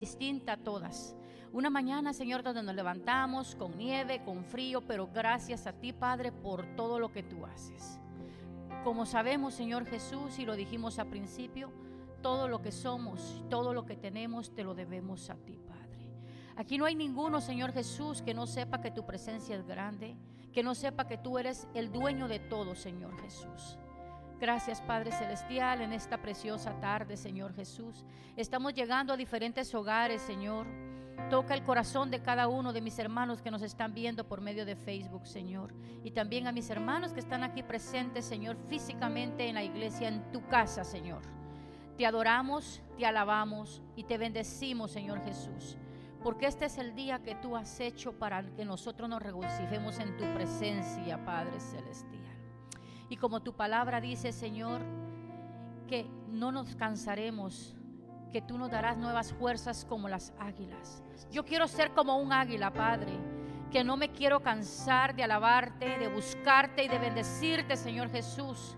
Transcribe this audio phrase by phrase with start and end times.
[0.00, 1.14] distinta a todas.
[1.52, 6.32] Una mañana, Señor, donde nos levantamos con nieve, con frío, pero gracias a ti, Padre,
[6.32, 8.00] por todo lo que tú haces.
[8.82, 11.70] Como sabemos, Señor Jesús, y lo dijimos al principio,
[12.22, 16.08] todo lo que somos, todo lo que tenemos, te lo debemos a ti, Padre.
[16.56, 20.16] Aquí no hay ninguno, Señor Jesús, que no sepa que tu presencia es grande,
[20.50, 23.76] que no sepa que tú eres el dueño de todo, Señor Jesús.
[24.40, 28.06] Gracias Padre Celestial en esta preciosa tarde, Señor Jesús.
[28.38, 30.66] Estamos llegando a diferentes hogares, Señor.
[31.28, 34.64] Toca el corazón de cada uno de mis hermanos que nos están viendo por medio
[34.64, 35.74] de Facebook, Señor.
[36.02, 40.32] Y también a mis hermanos que están aquí presentes, Señor, físicamente en la iglesia, en
[40.32, 41.20] tu casa, Señor.
[41.98, 45.76] Te adoramos, te alabamos y te bendecimos, Señor Jesús.
[46.22, 50.16] Porque este es el día que tú has hecho para que nosotros nos regocijemos en
[50.16, 52.29] tu presencia, Padre Celestial.
[53.10, 54.80] Y como tu palabra dice, Señor,
[55.88, 57.76] que no nos cansaremos,
[58.32, 61.02] que tú nos darás nuevas fuerzas como las águilas.
[61.32, 63.12] Yo quiero ser como un águila, Padre,
[63.72, 68.76] que no me quiero cansar de alabarte, de buscarte y de bendecirte, Señor Jesús,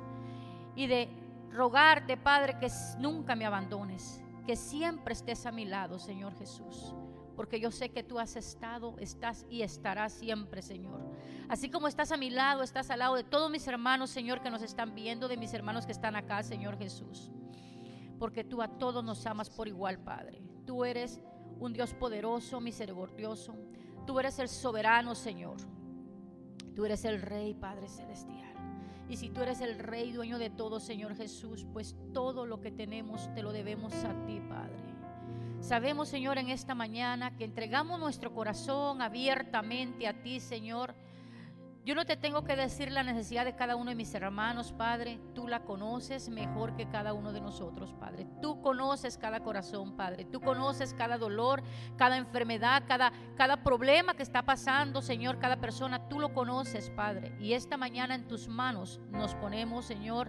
[0.75, 1.11] y de
[1.51, 2.69] rogarte, Padre, que
[2.99, 6.95] nunca me abandones, que siempre estés a mi lado, Señor Jesús
[7.37, 11.01] porque yo sé que tú has estado, estás y estarás siempre, Señor.
[11.49, 14.51] Así como estás a mi lado, estás al lado de todos mis hermanos, Señor, que
[14.51, 17.31] nos están viendo, de mis hermanos que están acá, Señor Jesús.
[18.19, 20.43] Porque tú a todos nos amas por igual, Padre.
[20.67, 21.21] Tú eres
[21.59, 23.55] un Dios poderoso, misericordioso.
[24.07, 25.57] Tú eres el soberano, Señor.
[26.75, 28.53] Tú eres el Rey, Padre Celestial.
[29.09, 32.71] Y si tú eres el Rey, dueño de todo, Señor Jesús, pues todo lo que
[32.71, 34.92] tenemos te lo debemos a ti, Padre.
[35.63, 40.93] Sabemos, Señor, en esta mañana que entregamos nuestro corazón abiertamente a ti, Señor.
[41.85, 45.21] Yo no te tengo que decir la necesidad de cada uno de mis hermanos, Padre.
[45.37, 48.27] Tú la conoces mejor que cada uno de nosotros, Padre.
[48.43, 50.25] Tú conoces cada corazón, Padre.
[50.25, 51.63] Tú conoces cada dolor,
[51.97, 56.09] cada enfermedad, cada, cada problema que está pasando, Señor, cada persona.
[56.09, 57.37] Tú lo conoces, Padre.
[57.39, 60.29] Y esta mañana en tus manos nos ponemos, Señor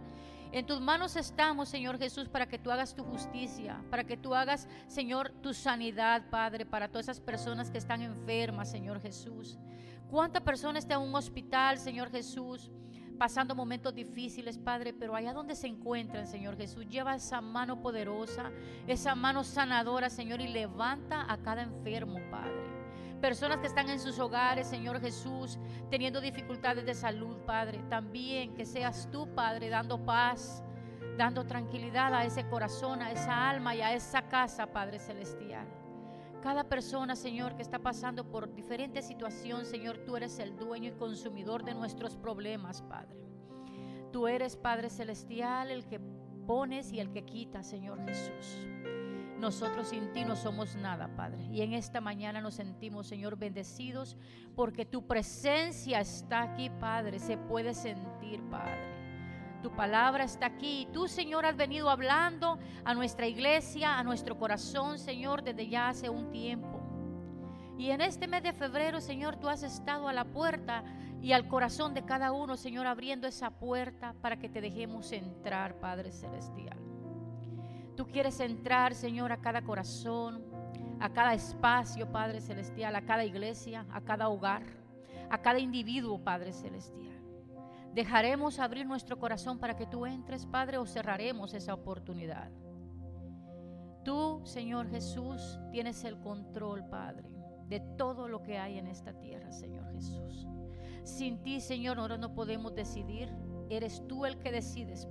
[0.53, 4.35] en tus manos estamos, Señor Jesús, para que tú hagas tu justicia, para que tú
[4.35, 9.57] hagas, Señor, tu sanidad, Padre, para todas esas personas que están enfermas, Señor Jesús.
[10.11, 12.71] ¿Cuánta persona está en un hospital, Señor Jesús?
[13.17, 18.51] pasando momentos difíciles, Padre, pero allá donde se encuentran, Señor Jesús, lleva esa mano poderosa,
[18.87, 22.72] esa mano sanadora, Señor, y levanta a cada enfermo, Padre
[23.23, 25.57] personas que están en sus hogares, Señor Jesús,
[25.89, 27.81] teniendo dificultades de salud, Padre.
[27.89, 30.61] También que seas tú, Padre, dando paz,
[31.17, 35.65] dando tranquilidad a ese corazón, a esa alma y a esa casa, Padre Celestial.
[36.41, 40.97] Cada persona, Señor, que está pasando por diferentes situaciones, Señor, tú eres el dueño y
[40.97, 43.23] consumidor de nuestros problemas, Padre.
[44.11, 46.01] Tú eres, Padre Celestial, el que
[46.45, 48.67] pones y el que quita, Señor Jesús.
[49.43, 51.43] Nosotros sin ti no somos nada, Padre.
[51.51, 54.15] Y en esta mañana nos sentimos, Señor, bendecidos
[54.55, 57.19] porque tu presencia está aquí, Padre.
[57.19, 59.59] Se puede sentir, Padre.
[59.61, 60.87] Tu palabra está aquí.
[60.93, 66.09] Tú, Señor, has venido hablando a nuestra iglesia, a nuestro corazón, Señor, desde ya hace
[66.09, 66.79] un tiempo.
[67.77, 70.85] Y en este mes de febrero, Señor, tú has estado a la puerta
[71.21, 75.81] y al corazón de cada uno, Señor, abriendo esa puerta para que te dejemos entrar,
[75.81, 76.82] Padre Celestial.
[77.95, 80.43] Tú quieres entrar, Señor, a cada corazón,
[80.99, 84.63] a cada espacio, Padre Celestial, a cada iglesia, a cada hogar,
[85.29, 87.21] a cada individuo, Padre Celestial.
[87.93, 92.49] ¿Dejaremos abrir nuestro corazón para que tú entres, Padre, o cerraremos esa oportunidad?
[94.03, 97.29] Tú, Señor Jesús, tienes el control, Padre,
[97.67, 100.47] de todo lo que hay en esta tierra, Señor Jesús.
[101.03, 103.29] Sin ti, Señor, ahora no podemos decidir.
[103.69, 105.07] Eres tú el que decides.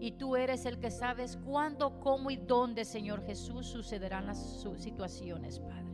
[0.00, 5.58] Y tú eres el que sabes cuándo, cómo y dónde, Señor Jesús, sucederán las situaciones,
[5.58, 5.86] Padre.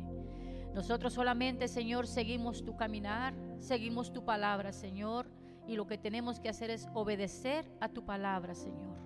[0.74, 5.26] Nosotros solamente, Señor, seguimos tu caminar, seguimos tu palabra, Señor,
[5.66, 8.96] y lo que tenemos que hacer es obedecer a tu palabra, Señor.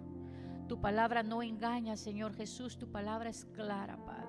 [0.69, 4.27] Tu palabra no engaña, Señor Jesús, tu palabra es clara, Padre.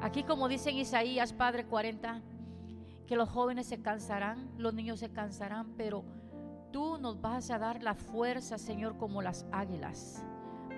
[0.00, 2.22] Aquí como dice en Isaías, Padre 40,
[3.06, 6.04] que los jóvenes se cansarán, los niños se cansarán, pero
[6.72, 10.24] tú nos vas a dar la fuerza, Señor, como las águilas,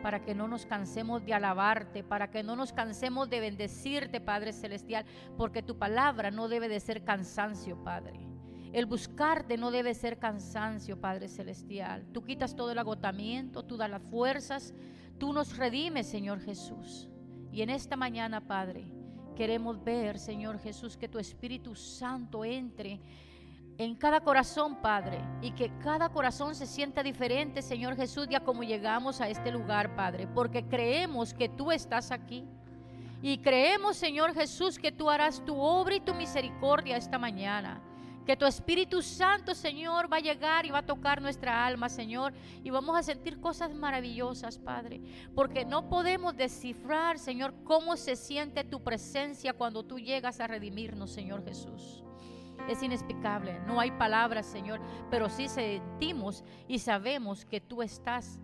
[0.02, 4.52] para que no nos cansemos de alabarte, para que no nos cansemos de bendecirte, Padre
[4.52, 5.06] Celestial,
[5.38, 8.20] porque tu palabra no debe de ser cansancio, Padre.
[8.72, 12.04] El buscarte no debe ser cansancio, Padre Celestial.
[12.12, 14.74] Tú quitas todo el agotamiento, tú das las fuerzas,
[15.16, 17.08] tú nos redimes, Señor Jesús.
[17.52, 18.90] Y en esta mañana, Padre,
[19.36, 23.00] queremos ver, Señor Jesús, que tu Espíritu Santo entre
[23.78, 28.62] en cada corazón, Padre, y que cada corazón se sienta diferente, Señor Jesús, ya como
[28.62, 32.46] llegamos a este lugar, Padre, porque creemos que tú estás aquí
[33.26, 37.80] Y creemos, Señor Jesús, que tú harás tu obra y tu misericordia esta mañana.
[38.26, 42.34] Que tu Espíritu Santo, Señor, va a llegar y va a tocar nuestra alma, Señor.
[42.62, 45.00] Y vamos a sentir cosas maravillosas, Padre.
[45.34, 51.10] Porque no podemos descifrar, Señor, cómo se siente tu presencia cuando tú llegas a redimirnos,
[51.10, 52.04] Señor Jesús.
[52.68, 54.80] Es inexplicable, no hay palabras, Señor,
[55.10, 58.40] pero sí sentimos y sabemos que tú estás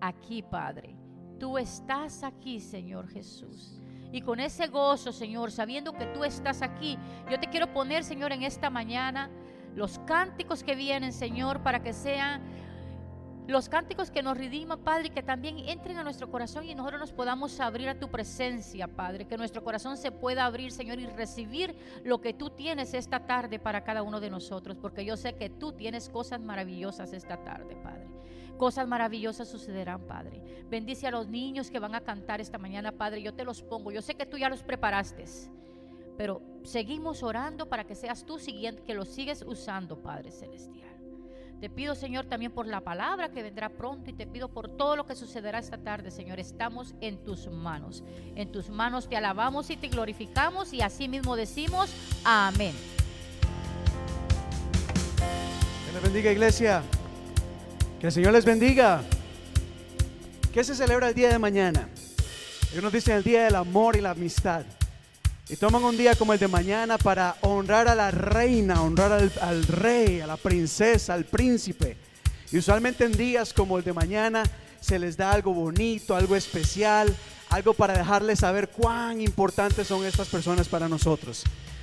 [0.00, 0.94] aquí, Padre.
[1.38, 3.80] Tú estás aquí, Señor Jesús.
[4.12, 6.98] Y con ese gozo, Señor, sabiendo que tú estás aquí,
[7.30, 9.30] yo te quiero poner, Señor, en esta mañana
[9.74, 12.42] los cánticos que vienen, Señor, para que sean
[13.46, 17.12] los cánticos que nos rediman, Padre, que también entren a nuestro corazón y nosotros nos
[17.12, 19.26] podamos abrir a tu presencia, Padre.
[19.26, 21.74] Que nuestro corazón se pueda abrir, Señor, y recibir
[22.04, 24.76] lo que tú tienes esta tarde para cada uno de nosotros.
[24.80, 28.08] Porque yo sé que tú tienes cosas maravillosas esta tarde, Padre.
[28.56, 30.40] Cosas maravillosas sucederán, Padre.
[30.70, 33.22] Bendice a los niños que van a cantar esta mañana, Padre.
[33.22, 33.90] Yo te los pongo.
[33.90, 35.24] Yo sé que tú ya los preparaste.
[36.16, 40.91] Pero seguimos orando para que seas tú siguiente, que los sigues usando, Padre Celestial.
[41.62, 44.96] Te pido, Señor, también por la palabra que vendrá pronto y te pido por todo
[44.96, 46.40] lo que sucederá esta tarde, Señor.
[46.40, 48.02] Estamos en tus manos.
[48.34, 51.88] En tus manos te alabamos y te glorificamos y así mismo decimos
[52.24, 52.74] amén.
[55.86, 56.82] Que les bendiga, iglesia.
[58.00, 59.04] Que el Señor les bendiga.
[60.52, 61.88] ¿Qué se celebra el día de mañana?
[62.72, 64.64] Ellos nos dicen el día del amor y la amistad.
[65.48, 69.62] Y toman un día como el de mañana para honrar a la reina, honrar al,
[69.64, 71.96] rey, a la princesa, al príncipe.
[72.52, 74.44] Y usualmente en días como el de mañana
[74.80, 77.14] se les da algo bonito, algo especial,
[77.50, 81.42] algo para dejarles saber cuán importantes son estas personas para nosotros.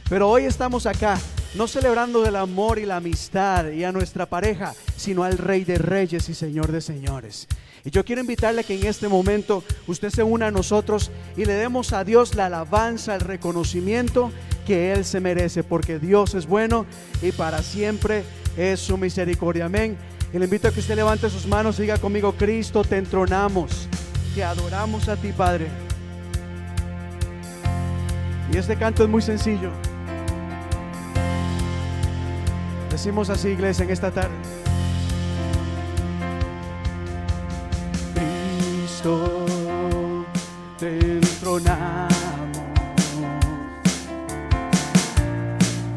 [0.10, 1.20] Pero hoy estamos acá,
[1.56, 5.78] no celebrando del amor y la amistad y a nuestra pareja, sino al Rey de
[5.78, 7.48] Reyes y Señor de Señores.
[7.86, 11.54] Y yo quiero invitarle que en este momento usted se una a nosotros y le
[11.54, 14.32] demos a Dios la alabanza, el reconocimiento
[14.68, 16.86] que Él se merece, porque Dios es bueno
[17.22, 18.24] y para siempre
[18.58, 19.66] es su misericordia.
[19.66, 19.98] Amén.
[20.34, 23.88] Y le invito a que usted levante sus manos y diga conmigo, Cristo, te entronamos,
[24.36, 25.68] te adoramos a ti, Padre.
[28.54, 29.72] Y este canto es muy sencillo.
[32.90, 34.36] Decimos así, iglesia, en esta tarde.
[40.78, 42.10] te entronamos,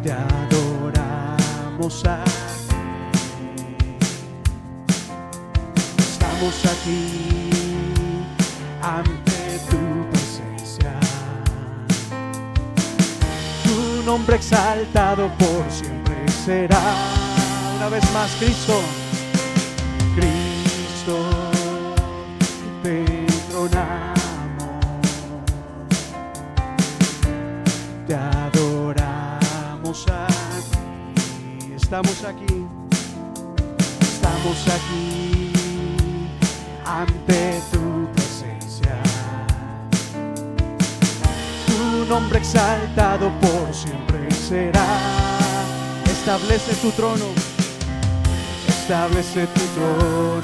[0.02, 2.32] te adoramos aquí.
[5.98, 7.50] Estamos aquí
[8.82, 10.92] ante tu presencia.
[13.64, 16.01] Tu nombre exaltado por siempre
[16.44, 16.80] será.
[17.76, 18.80] Una vez más, Cristo.
[20.14, 21.16] Cristo
[22.82, 23.04] te
[28.06, 32.66] te adoramos aquí, estamos aquí,
[34.00, 35.52] estamos aquí
[36.84, 38.94] ante tu presencia.
[41.66, 45.31] Tu nombre exaltado por siempre será.
[46.24, 47.24] Establece tu trono,
[48.68, 50.40] establece tu trono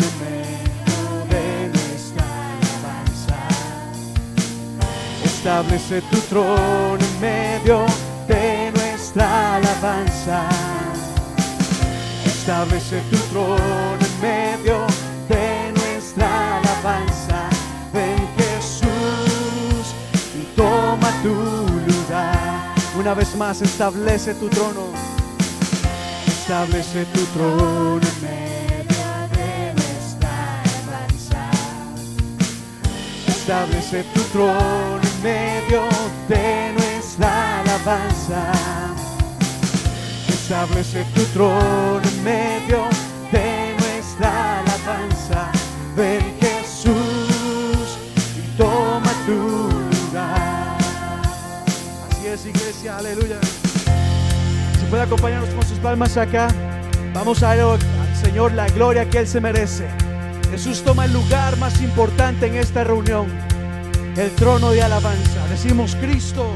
[5.25, 7.86] Establece tu trono en medio
[8.26, 10.49] de nuestra alabanza.
[12.26, 13.56] Establece tu trono
[14.00, 14.85] en medio
[15.28, 17.49] de nuestra alabanza.
[17.92, 19.94] Ven Jesús
[20.35, 21.35] y toma tu
[21.87, 22.75] lugar.
[22.99, 25.17] Una vez más, establece tu trono.
[26.49, 29.05] Establece tu trono en medio
[29.37, 31.50] de nuestra alabanza.
[33.28, 35.83] Establece tu trono medio
[36.26, 38.52] de nuestra alabanza.
[40.26, 42.85] Establece tu trono en medio
[43.31, 45.52] de nuestra alabanza.
[45.97, 47.88] Ven Jesús
[48.38, 50.78] y toma tu lugar.
[52.11, 53.38] Así es, iglesia, aleluya.
[54.90, 56.49] Puede acompañarnos con sus palmas acá,
[57.12, 59.87] vamos a dar al Señor la gloria que Él se merece.
[60.50, 63.26] Jesús toma el lugar más importante en esta reunión
[64.16, 65.47] el trono de alabanza.
[65.50, 66.54] Decimos Cristo,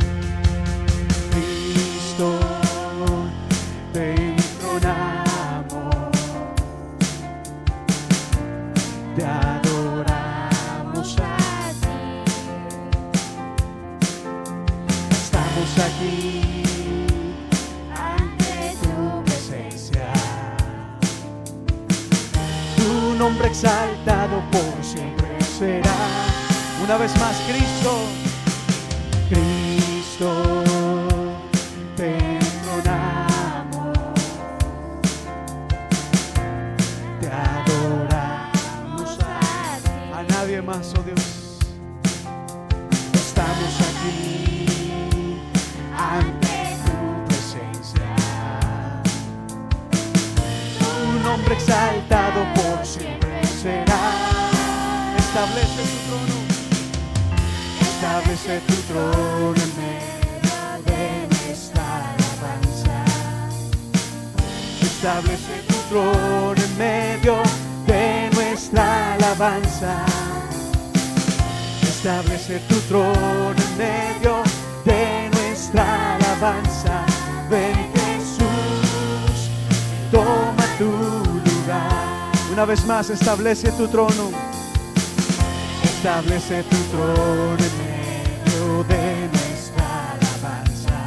[23.41, 25.95] exaltado por siempre será.
[26.83, 27.37] Una vez más.
[27.49, 28.22] Cristo
[58.13, 63.05] establece tu trono en medio de nuestra alabanza.
[64.83, 67.43] Establece tu trono en medio
[67.87, 70.05] de nuestra alabanza.
[71.83, 74.43] Establece tu trono en medio
[74.85, 77.07] de nuestra alabanza.
[77.49, 79.49] Ven Jesús,
[80.11, 82.31] toma tu lugar.
[82.53, 84.31] Una vez más, establece tu trono.
[85.83, 87.82] Establece tu trono
[88.85, 91.07] de nuestra alabanza.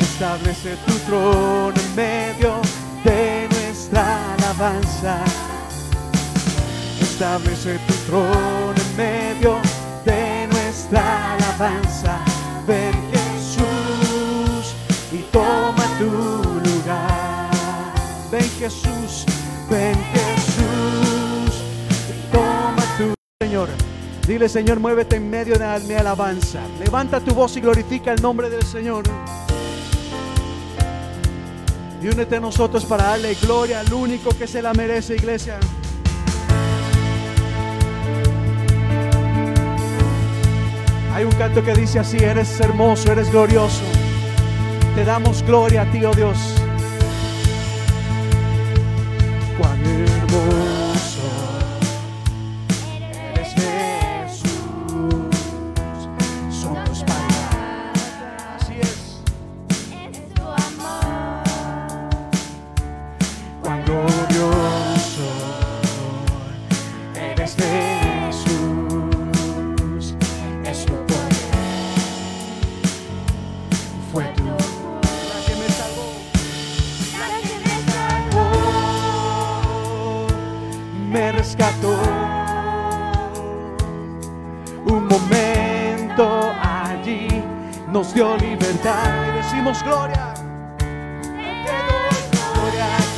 [0.00, 2.60] Establece tu trono en medio
[3.04, 5.24] de nuestra alabanza.
[7.00, 9.58] Establece tu trono en medio
[10.04, 12.18] de nuestra alabanza.
[12.66, 14.74] Ven Jesús
[15.12, 16.10] y toma tu
[16.68, 17.50] lugar.
[18.30, 19.24] Ven Jesús,
[19.70, 20.47] ven Jesús
[24.28, 26.60] Dile Señor, muévete en medio de mi alabanza.
[26.78, 29.04] Levanta tu voz y glorifica el nombre del Señor.
[32.02, 35.58] Y únete a nosotros para darle gloria al único que se la merece, iglesia.
[41.14, 43.80] Hay un canto que dice así, eres hermoso, eres glorioso.
[44.94, 46.67] Te damos gloria a ti, oh Dios.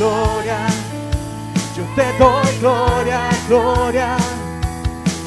[0.01, 0.61] Gloria.
[1.77, 4.17] Yo te doy gloria, gloria.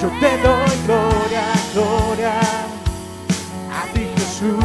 [0.02, 2.34] Yo te doy gloria, gloria.
[3.80, 4.60] A ti Jesús.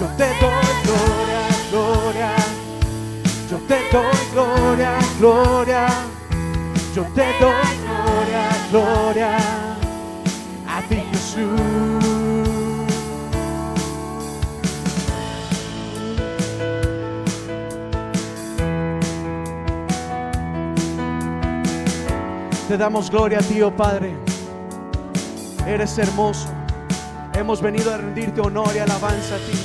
[0.00, 2.32] Yo te doy gloria, gloria.
[3.50, 5.86] Yo te doy gloria, gloria.
[6.94, 9.32] Yo te doy gloria, gloria.
[10.66, 11.67] A ti Jesús.
[22.78, 24.14] Damos gloria a ti, oh Padre.
[25.66, 26.48] Eres hermoso.
[27.34, 29.58] Hemos venido a rendirte honor y alabanza a ti.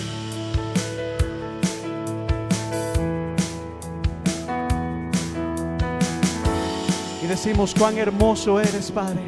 [7.24, 9.22] Y decimos cuán hermoso eres, Padre.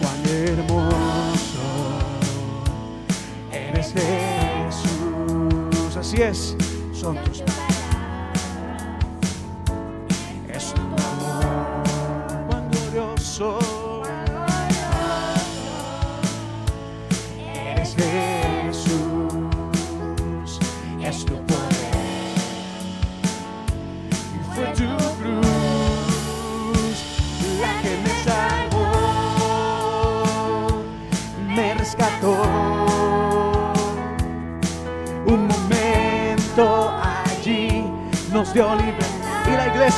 [0.00, 1.62] Cuán hermoso
[3.52, 5.96] eres Jesús.
[5.96, 6.56] Así es,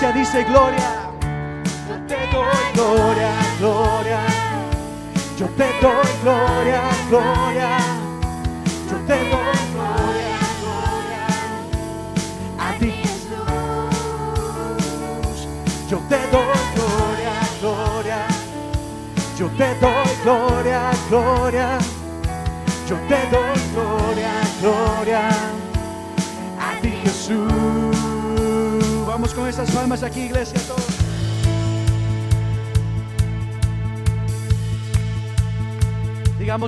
[0.00, 0.99] iglesia dice gloria.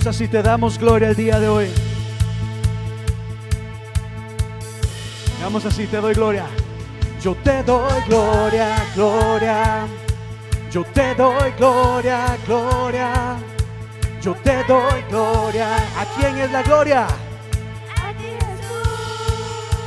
[0.02, 1.68] Digamos así, te damos gloria el día de hoy.
[5.36, 6.46] Digamos así, te doy gloria.
[7.22, 9.86] Yo te doy gloria, gloria.
[10.72, 13.36] Yo te doy gloria, gloria.
[14.20, 15.76] Yo te doy gloria.
[15.76, 17.06] ¿A quién es la gloria?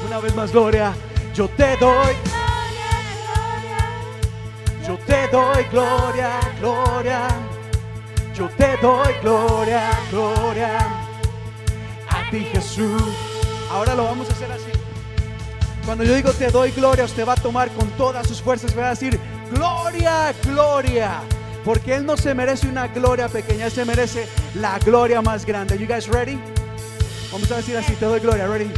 [0.07, 0.93] Una vez más, gloria.
[1.33, 2.15] Yo te doy,
[4.87, 7.44] yo te doy gloria, gloria.
[8.35, 10.77] Yo te doy gloria, gloria.
[12.09, 13.01] A ti Jesús.
[13.71, 14.71] Ahora lo vamos a hacer así.
[15.85, 18.87] Cuando yo digo te doy gloria, usted va a tomar con todas sus fuerzas, va
[18.87, 19.17] a decir
[19.51, 21.21] gloria, gloria.
[21.63, 25.77] Porque Él no se merece una gloria pequeña, Él se merece la gloria más grande.
[25.77, 26.37] You guys ready?
[27.31, 28.69] Vamos a decir así, te doy gloria, ready?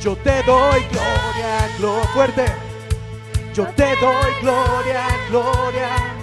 [0.00, 2.44] Yo te doy gloria, gloria, fuerte.
[3.54, 6.19] Yo te doy gloria, gloria.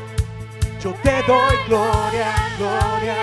[0.82, 3.16] Yo te doy gloria, gloria.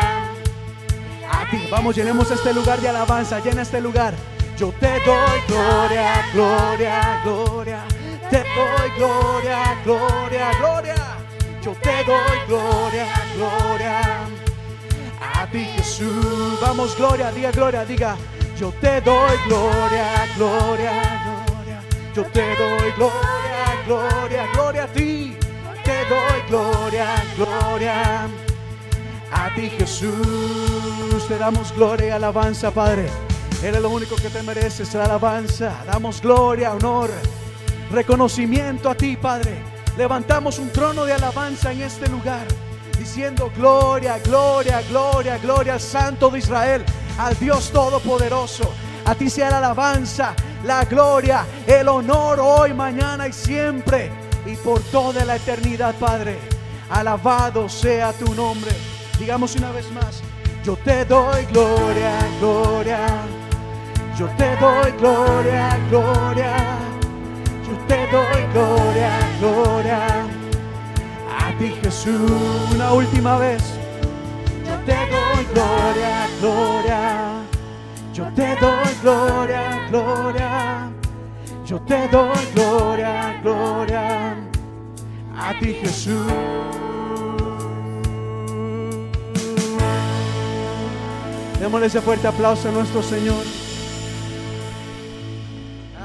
[1.30, 4.14] A ti, vamos, llenemos este lugar de alabanza, llena este lugar.
[4.58, 7.84] Yo te doy gloria, gloria, gloria.
[8.30, 10.94] Te doy gloria, gloria, gloria.
[11.62, 13.06] Yo te doy gloria,
[13.36, 14.00] gloria.
[15.20, 16.60] A ti Jesús.
[16.60, 18.16] Vamos, gloria, diga gloria, diga.
[18.58, 20.92] Yo te doy gloria, gloria,
[21.24, 21.80] gloria.
[22.14, 25.13] Yo te doy gloria, gloria, gloria a ti.
[26.08, 28.28] Doy gloria, gloria.
[29.32, 31.26] A ti Jesús.
[31.28, 33.06] Te damos gloria y alabanza, Padre.
[33.62, 35.72] Eres lo único que te mereces, la alabanza.
[35.86, 37.10] Damos gloria, honor,
[37.90, 39.62] reconocimiento a ti, Padre.
[39.96, 42.46] Levantamos un trono de alabanza en este lugar,
[42.98, 46.84] diciendo gloria, gloria, gloria, gloria al Santo de Israel,
[47.18, 48.70] al Dios Todopoderoso.
[49.06, 50.34] A ti sea la alabanza,
[50.64, 54.10] la gloria, el honor hoy, mañana y siempre,
[54.46, 56.38] y por toda la eternidad, Padre.
[56.90, 58.70] Alabado sea tu nombre.
[59.18, 60.22] Digamos una vez más,
[60.64, 63.06] yo te doy gloria, gloria.
[64.18, 66.56] Yo te doy gloria, gloria.
[67.66, 69.10] Yo te doy gloria,
[69.40, 70.06] gloria.
[71.38, 72.30] A ti Jesús,
[72.72, 73.62] una última vez.
[74.64, 77.44] Yo te doy gloria, gloria.
[78.12, 80.93] Yo te doy gloria, gloria.
[81.64, 84.36] Yo te doy gloria, gloria.
[85.36, 86.26] A ti Jesús.
[91.58, 93.42] Démosle ese fuerte aplauso a nuestro Señor.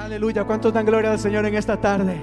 [0.02, 2.16] Aleluya, ¿cuántos dan gloria al Señor en esta tarde?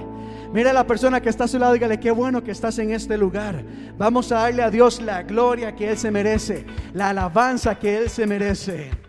[0.51, 2.91] Mira a la persona que está a su lado, dígale, qué bueno que estás en
[2.91, 3.63] este lugar.
[3.97, 8.09] Vamos a darle a Dios la gloria que Él se merece, la alabanza que Él
[8.09, 9.06] se merece.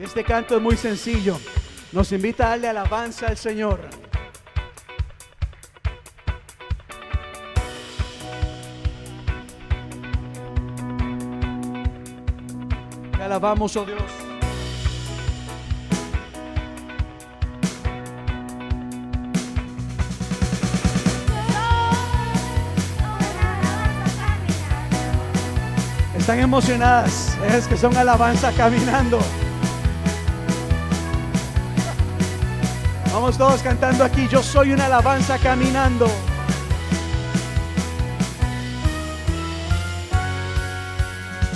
[0.00, 1.38] Este canto es muy sencillo.
[1.92, 3.80] Nos invita a darle alabanza al Señor.
[13.14, 14.00] Te alabamos, oh Dios.
[26.16, 29.20] Están emocionadas, es que son alabanza caminando.
[33.12, 36.06] Vamos todos cantando aquí, yo soy una alabanza caminando.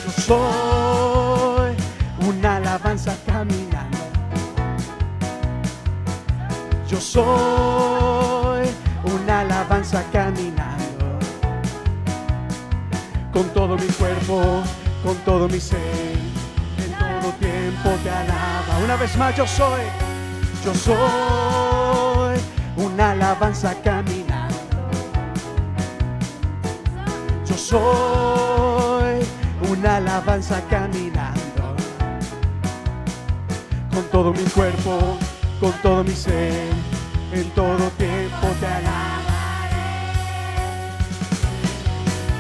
[0.04, 1.76] Yo soy
[2.26, 3.98] una alabanza caminando.
[6.88, 8.68] Yo soy
[9.04, 11.18] una alabanza caminando.
[13.32, 14.62] Con todo mi cuerpo,
[15.04, 15.78] con todo mi ser,
[16.78, 18.78] en todo tiempo te alaba.
[18.82, 19.82] Una vez más yo soy,
[20.64, 22.38] yo soy
[22.76, 24.54] una alabanza caminando.
[27.46, 29.26] Yo soy
[29.70, 31.76] una alabanza caminando.
[33.92, 35.18] Con todo mi cuerpo,
[35.60, 36.70] con todo mi ser,
[37.32, 38.94] en todo tiempo te alabaré.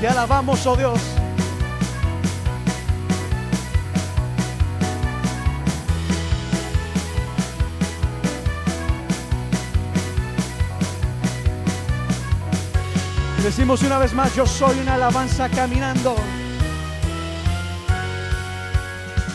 [0.00, 1.23] Te alabamos, oh Dios.
[13.44, 16.16] Decimos una vez más, yo soy una alabanza caminando.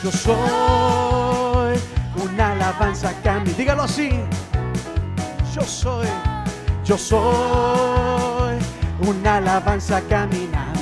[0.03, 1.79] Yo soy
[2.15, 3.51] una alabanza caminando.
[3.55, 4.09] Dígalo así.
[5.53, 6.07] Yo soy,
[6.83, 8.57] yo soy
[9.07, 10.81] una alabanza caminando.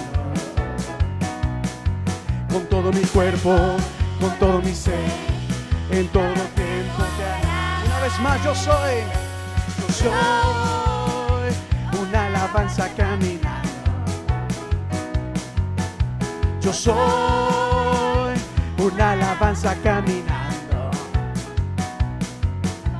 [2.49, 3.75] Con todo mi cuerpo,
[4.21, 5.11] con todo mi ser,
[5.91, 6.23] en todo
[6.55, 7.03] tiempo.
[7.85, 9.01] Una vez más, yo soy,
[9.85, 10.86] yo soy
[12.47, 13.69] alabanza caminando.
[16.61, 18.35] Yo soy
[18.77, 20.91] una alabanza caminando.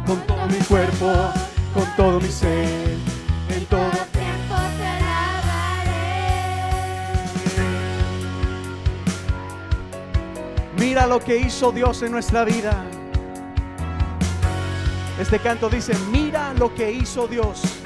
[0.06, 1.12] Con todo mi cuerpo,
[1.74, 2.98] con todo mi ser,
[3.50, 6.18] en todo tiempo te alabaré.
[10.78, 12.84] Mira lo que hizo Dios en nuestra vida.
[15.20, 17.77] Este canto dice, mira lo que hizo Dios.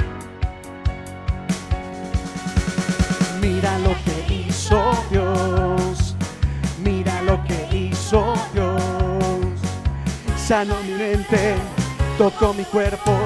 [10.36, 11.56] Sano mi mente,
[12.18, 13.18] tocó mi cuerpo,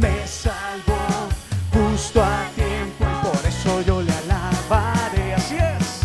[0.00, 0.96] me salvó
[1.72, 5.34] justo a tiempo y por eso yo le alabaré.
[5.34, 6.00] Así es,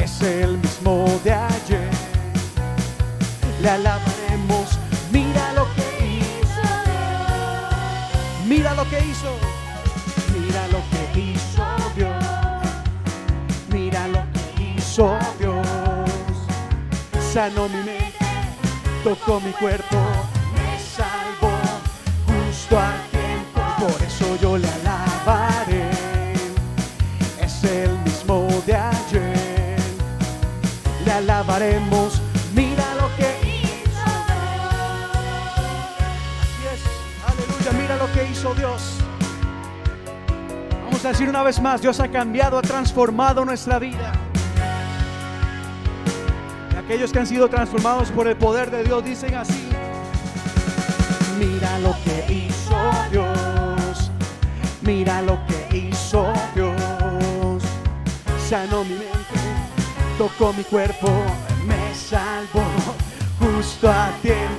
[0.00, 1.90] es el mismo de ayer.
[3.62, 4.03] Le alabaremos,
[17.44, 17.68] Sanó
[19.02, 19.98] tocó mi cuerpo,
[20.54, 21.52] me salvó
[22.24, 25.90] justo a tiempo, por eso yo le alabaré.
[27.38, 29.76] Es el mismo de ayer,
[31.04, 32.22] le alabaremos,
[32.54, 34.00] mira lo que hizo
[36.40, 36.80] Así es,
[37.28, 39.00] aleluya, mira lo que hizo Dios.
[40.86, 44.13] Vamos a decir una vez más, Dios ha cambiado, ha transformado nuestra vida.
[46.84, 49.68] Aquellos que han sido transformados por el poder de Dios dicen así,
[51.38, 52.76] mira lo que hizo
[53.10, 54.10] Dios,
[54.82, 57.62] mira lo que hizo Dios,
[58.50, 59.14] sanó mi mente,
[60.18, 61.10] tocó mi cuerpo,
[61.66, 62.62] me salvó
[63.40, 64.53] justo a tiempo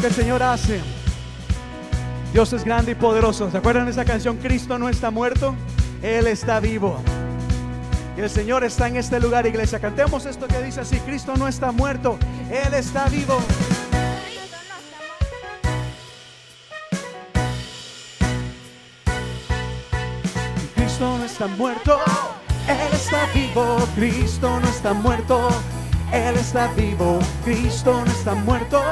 [0.00, 0.80] que el Señor hace.
[2.32, 3.50] Dios es grande y poderoso.
[3.50, 4.36] ¿Se acuerdan de esa canción?
[4.38, 5.54] Cristo no está muerto,
[6.02, 7.00] Él está vivo.
[8.16, 9.78] Y el Señor está en este lugar, iglesia.
[9.78, 12.18] Cantemos esto que dice así, Cristo no está muerto,
[12.50, 13.38] Él está vivo.
[20.76, 21.98] Cristo no está muerto,
[22.68, 23.88] Él está vivo.
[23.94, 25.48] Cristo no está muerto,
[26.12, 27.18] Él está vivo.
[27.44, 28.82] Cristo no está muerto,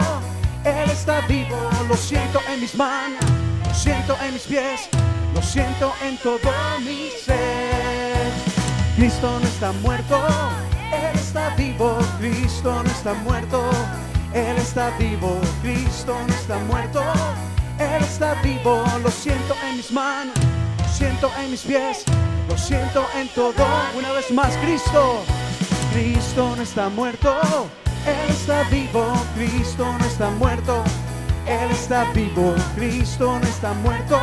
[0.68, 1.57] Él está vivo.
[1.88, 3.24] Lo siento en mis manos,
[3.66, 4.88] lo siento en mis pies,
[5.35, 6.38] lo siento en todo
[6.81, 8.31] mi ser.
[8.96, 10.20] Cristo no está muerto,
[10.92, 11.98] Él está vivo.
[12.18, 13.70] Cristo no está muerto,
[14.35, 15.40] Él está vivo.
[15.62, 17.02] Cristo no está muerto,
[17.78, 18.85] Él está vivo.
[19.02, 20.35] Lo siento en mis manos,
[20.78, 22.04] lo siento en mis pies,
[22.48, 23.66] lo siento en todo.
[23.96, 25.24] Una vez más, Cristo.
[25.92, 27.35] Cristo no está muerto,
[28.06, 29.04] Él está vivo.
[29.34, 30.82] Cristo no está muerto,
[31.46, 32.54] Él está vivo.
[32.74, 34.18] Cristo no está muerto,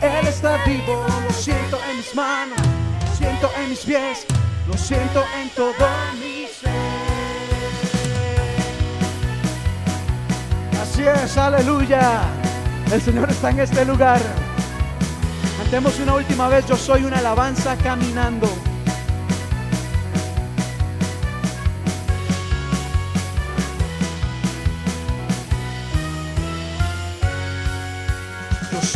[0.00, 1.04] Él está vivo.
[1.26, 2.58] Lo siento en mis manos,
[3.08, 4.26] lo siento en mis pies,
[4.66, 5.86] lo siento en todo
[6.20, 6.70] mi ser.
[10.82, 12.22] Así es, aleluya.
[12.92, 14.20] El Señor está en este lugar.
[15.58, 18.48] Cantemos una última vez, yo soy una alabanza caminando.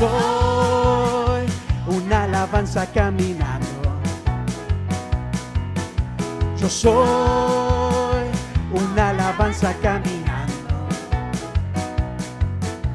[0.01, 1.47] Soy
[1.87, 3.67] una alabanza caminando.
[6.57, 8.25] Yo soy
[8.73, 10.75] una alabanza caminando.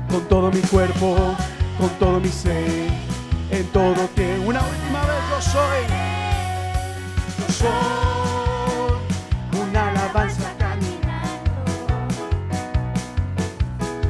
[0.10, 1.36] Con todo mi cuerpo,
[1.78, 2.90] con todo mi ser,
[3.52, 5.82] en todo que una última vez yo soy.
[7.38, 8.96] Yo soy
[9.62, 11.52] una alabanza caminando.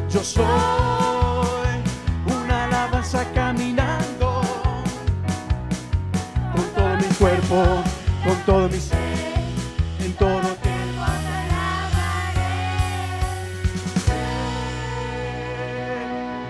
[0.10, 0.95] Yo soy
[7.48, 7.84] cuerpo,
[8.24, 9.00] con todo mi ser,
[10.00, 10.76] en todo que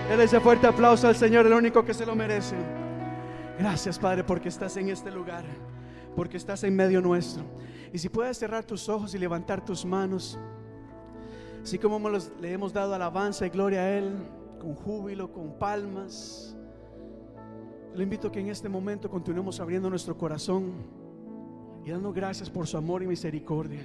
[0.08, 2.54] Dale ese fuerte aplauso al Señor, el único que se lo merece.
[3.58, 5.44] Gracias, Padre, porque estás en este lugar,
[6.14, 7.44] porque estás en medio nuestro.
[7.92, 10.38] Y si puedes cerrar tus ojos y levantar tus manos,
[11.62, 14.12] así como le hemos dado alabanza y gloria a Él,
[14.60, 16.55] con júbilo, con palmas.
[17.96, 20.74] Le invito a que en este momento continuemos abriendo nuestro corazón
[21.82, 23.80] y dando gracias por su amor y misericordia.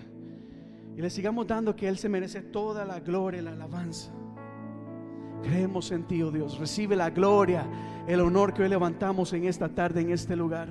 [0.97, 4.12] Y le sigamos dando que Él se merece toda la gloria y la alabanza.
[5.41, 6.60] Creemos en ti, oh Dios.
[6.60, 7.65] Recibe la gloria,
[8.06, 10.67] el honor que hoy levantamos en esta tarde, en este lugar.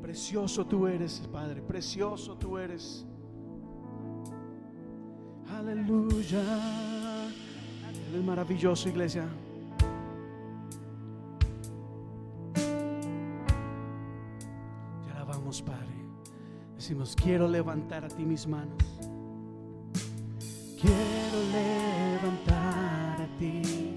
[0.00, 1.60] Precioso tú eres, Padre.
[1.60, 3.04] Precioso tú eres.
[5.54, 6.42] Aleluya.
[8.08, 9.26] Él es maravilloso, iglesia.
[15.62, 15.94] Padre,
[16.74, 18.82] decimos, quiero levantar a ti mis manos.
[20.80, 23.96] Quiero levantar a ti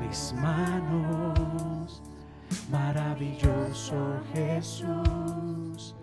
[0.00, 2.02] mis manos,
[2.70, 5.94] maravilloso Jesús,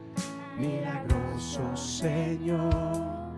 [0.57, 3.29] milagroso Señor.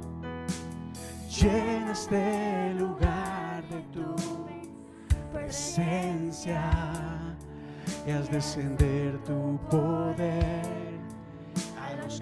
[1.29, 4.15] Llena este lugar de tu
[5.31, 6.61] presencia
[8.05, 10.80] y haz descender tu poder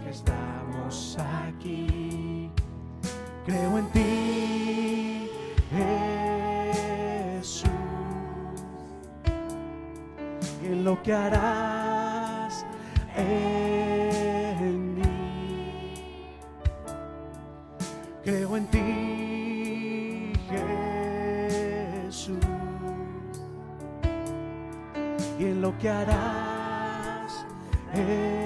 [0.10, 1.18] estamos
[1.48, 2.50] aquí.
[3.46, 5.30] Creo en ti,
[7.40, 7.70] Jesús,
[10.62, 12.66] y en lo que harás
[13.16, 15.02] en mí.
[18.24, 20.34] Creo en ti,
[22.08, 22.38] Jesús,
[25.40, 27.46] y en lo que harás
[27.94, 28.39] en.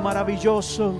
[0.00, 0.94] maravilloso.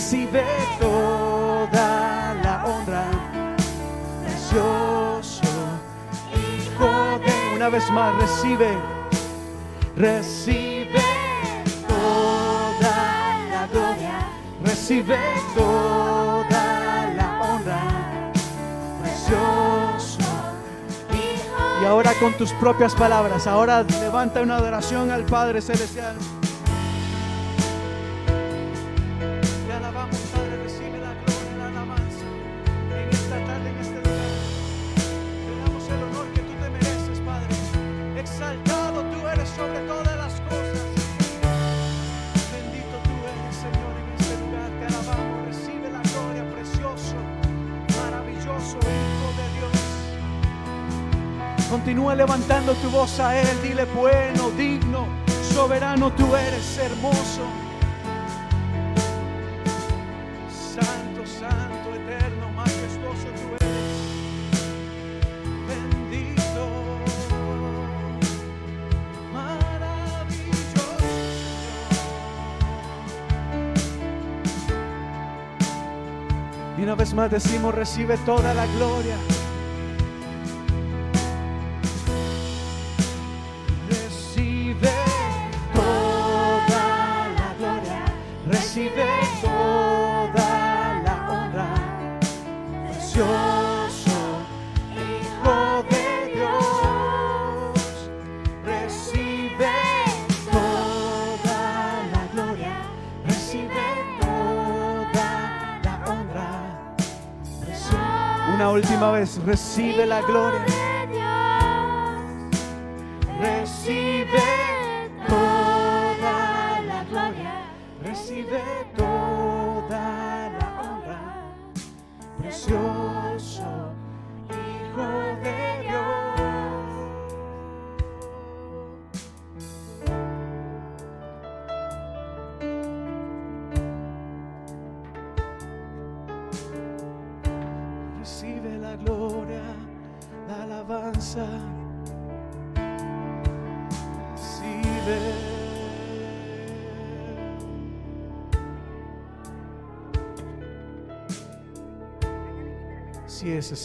[0.00, 0.42] recibe
[0.80, 3.04] toda la honra.
[4.24, 5.42] Precioso
[6.32, 8.78] Hijo de una vez más recibe,
[9.96, 11.02] recibe
[11.86, 14.26] toda la gloria,
[14.64, 15.18] recibe
[15.54, 18.32] toda la honra.
[19.02, 20.18] Precioso.
[21.82, 26.16] Y ahora con tus propias palabras, ahora levanta una adoración al Padre Celestial.
[52.20, 55.06] levantando tu voz a Él, dile, bueno, digno,
[55.54, 57.44] soberano tú eres, hermoso.
[60.74, 63.96] Santo, santo, eterno, majestuoso tú eres.
[65.66, 66.68] Bendito,
[69.32, 70.82] maravilloso.
[76.76, 79.16] Y una vez más decimos, recibe toda la gloria.
[109.44, 110.79] recibe la gloria.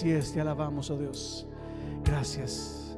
[0.05, 1.47] Así es, te alabamos, oh Dios.
[2.03, 2.95] Gracias.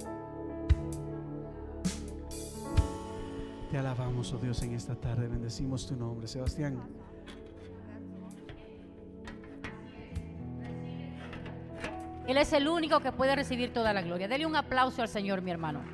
[3.72, 5.30] Te alabamos, oh Dios, en esta tarde.
[5.30, 6.84] Bendecimos tu nombre, Sebastián.
[12.28, 14.28] Él es el único que puede recibir toda la gloria.
[14.28, 15.86] Dele un aplauso al Señor, mi hermano.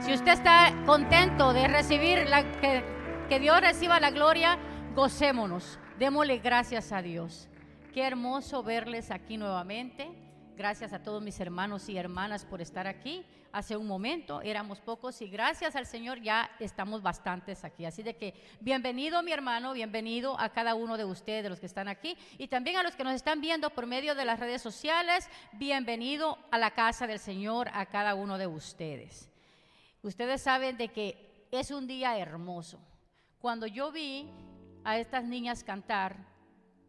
[0.00, 2.26] Si usted está contento de recibir
[2.60, 2.84] que,
[3.30, 4.58] que Dios reciba la gloria,
[4.94, 5.78] gocémonos.
[5.98, 7.48] Démosle gracias a Dios.
[7.94, 10.28] Qué hermoso verles aquí nuevamente.
[10.56, 13.24] Gracias a todos mis hermanos y hermanas por estar aquí.
[13.52, 17.84] Hace un momento éramos pocos y gracias al Señor ya estamos bastantes aquí.
[17.86, 21.66] Así de que bienvenido mi hermano, bienvenido a cada uno de ustedes, de los que
[21.66, 24.60] están aquí y también a los que nos están viendo por medio de las redes
[24.60, 25.28] sociales.
[25.52, 29.30] Bienvenido a la casa del Señor, a cada uno de ustedes.
[30.02, 32.78] Ustedes saben de que es un día hermoso.
[33.40, 34.28] Cuando yo vi
[34.84, 36.16] a estas niñas cantar,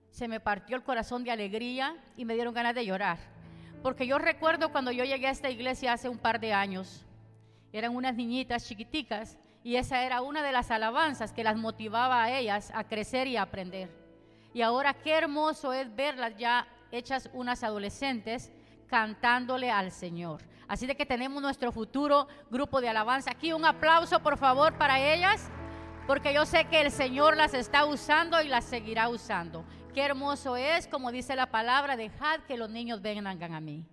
[0.10, 3.41] se me partió el corazón de alegría y me dieron ganas de llorar.
[3.82, 7.06] Porque yo recuerdo cuando yo llegué a esta iglesia hace un par de años,
[7.74, 12.38] eran unas niñitas chiquiticas y esa era una de las alabanzas que las motivaba a
[12.38, 13.90] ellas a crecer y a aprender.
[14.54, 18.52] Y ahora qué hermoso es verlas ya hechas unas adolescentes
[18.88, 20.42] cantándole al Señor.
[20.68, 23.32] Así de que tenemos nuestro futuro grupo de alabanza.
[23.32, 25.50] Aquí un aplauso por favor para ellas,
[26.08, 29.66] porque yo sé que el Señor las está usando y las seguirá usando.
[29.94, 33.86] Qué hermoso es, como dice la palabra, dejad que los niños vengan a mí.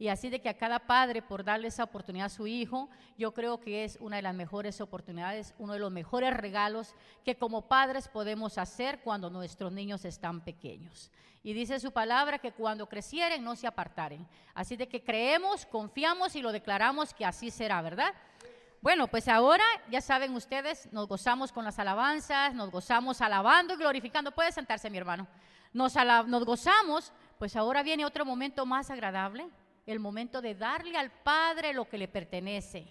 [0.00, 3.32] Y así de que a cada padre, por darle esa oportunidad a su hijo, yo
[3.32, 7.68] creo que es una de las mejores oportunidades, uno de los mejores regalos que como
[7.68, 11.12] padres podemos hacer cuando nuestros niños están pequeños.
[11.44, 14.26] Y dice su palabra que cuando crecieren no se apartaren.
[14.54, 18.12] Así de que creemos, confiamos y lo declaramos que así será, ¿verdad?
[18.84, 23.76] Bueno, pues ahora ya saben ustedes, nos gozamos con las alabanzas, nos gozamos alabando y
[23.78, 24.30] glorificando.
[24.30, 25.26] Puede sentarse mi hermano.
[25.72, 25.94] Nos,
[26.44, 29.48] gozamos, pues ahora viene otro momento más agradable,
[29.86, 32.86] el momento de darle al Padre lo que le pertenece.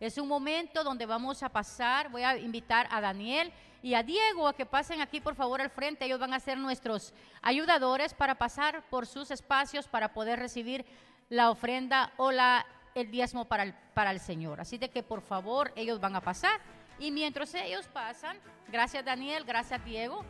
[0.00, 3.52] Es un momento donde vamos a pasar, voy a invitar a Daniel
[3.82, 6.06] y a Diego a que pasen aquí por favor al frente.
[6.06, 10.86] Ellos van a ser nuestros ayudadores para pasar por sus espacios para poder recibir
[11.28, 14.60] la ofrenda o la el diezmo para el, para el Señor.
[14.60, 16.60] Así de que por favor ellos van a pasar.
[16.98, 20.24] Y mientras ellos pasan, gracias Daniel, gracias Diego,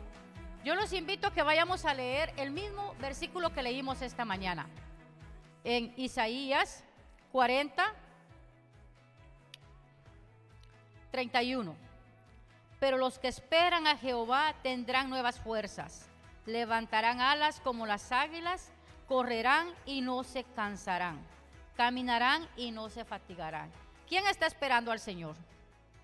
[0.63, 4.67] yo los invito a que vayamos a leer el mismo versículo que leímos esta mañana.
[5.63, 6.83] En Isaías
[7.31, 7.83] 40,
[11.11, 11.75] 31.
[12.79, 16.07] Pero los que esperan a Jehová tendrán nuevas fuerzas,
[16.47, 18.71] levantarán alas como las águilas,
[19.07, 21.34] correrán y no se cansarán
[21.75, 23.71] caminarán y no se fatigarán.
[24.07, 25.35] ¿Quién está esperando al Señor?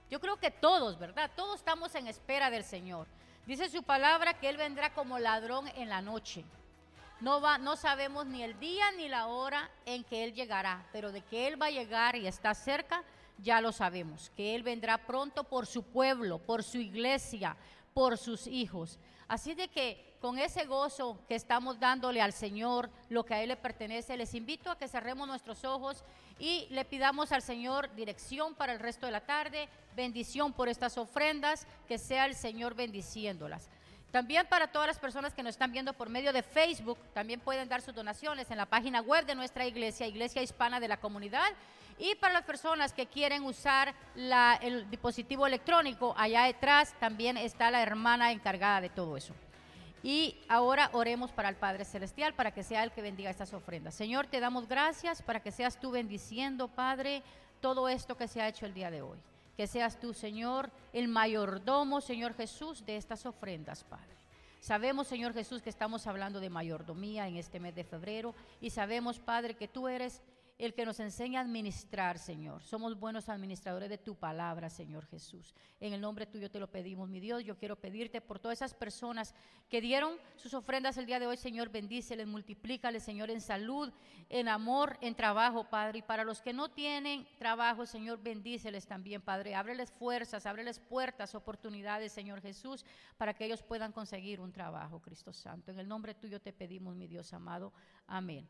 [0.09, 1.31] Yo creo que todos, ¿verdad?
[1.35, 3.07] Todos estamos en espera del Señor.
[3.45, 6.43] Dice su palabra que Él vendrá como ladrón en la noche.
[7.21, 11.11] No, va, no sabemos ni el día ni la hora en que Él llegará, pero
[11.11, 13.03] de que Él va a llegar y está cerca,
[13.37, 17.55] ya lo sabemos, que Él vendrá pronto por su pueblo, por su iglesia,
[17.93, 18.99] por sus hijos.
[19.27, 23.49] Así de que con ese gozo que estamos dándole al Señor, lo que a Él
[23.49, 26.03] le pertenece, les invito a que cerremos nuestros ojos
[26.37, 30.99] y le pidamos al Señor dirección para el resto de la tarde, bendición por estas
[30.99, 33.67] ofrendas, que sea el Señor bendiciéndolas.
[34.11, 37.67] También para todas las personas que nos están viendo por medio de Facebook, también pueden
[37.67, 41.49] dar sus donaciones en la página web de nuestra iglesia, Iglesia Hispana de la Comunidad.
[41.97, 43.95] Y para las personas que quieren usar
[44.61, 49.33] el dispositivo electrónico, allá detrás también está la hermana encargada de todo eso.
[50.03, 53.93] Y ahora oremos para el Padre Celestial, para que sea el que bendiga estas ofrendas.
[53.93, 57.21] Señor, te damos gracias para que seas tú bendiciendo, Padre,
[57.59, 59.17] todo esto que se ha hecho el día de hoy.
[59.55, 64.15] Que seas tú, Señor, el mayordomo, Señor Jesús, de estas ofrendas, Padre.
[64.59, 69.19] Sabemos, Señor Jesús, que estamos hablando de mayordomía en este mes de febrero y sabemos,
[69.19, 70.21] Padre, que tú eres
[70.65, 72.61] el que nos enseña a administrar, Señor.
[72.61, 75.55] Somos buenos administradores de tu palabra, Señor Jesús.
[75.79, 77.43] En el nombre tuyo te lo pedimos, mi Dios.
[77.43, 79.33] Yo quiero pedirte por todas esas personas
[79.69, 83.91] que dieron sus ofrendas el día de hoy, Señor, bendíceles, multiplícales, Señor, en salud,
[84.29, 85.97] en amor, en trabajo, Padre.
[85.99, 89.55] Y para los que no tienen trabajo, Señor, bendíceles también, Padre.
[89.55, 92.85] Ábreles fuerzas, ábreles puertas, oportunidades, Señor Jesús,
[93.17, 95.71] para que ellos puedan conseguir un trabajo, Cristo Santo.
[95.71, 97.73] En el nombre tuyo te pedimos, mi Dios amado.
[98.05, 98.47] Amén.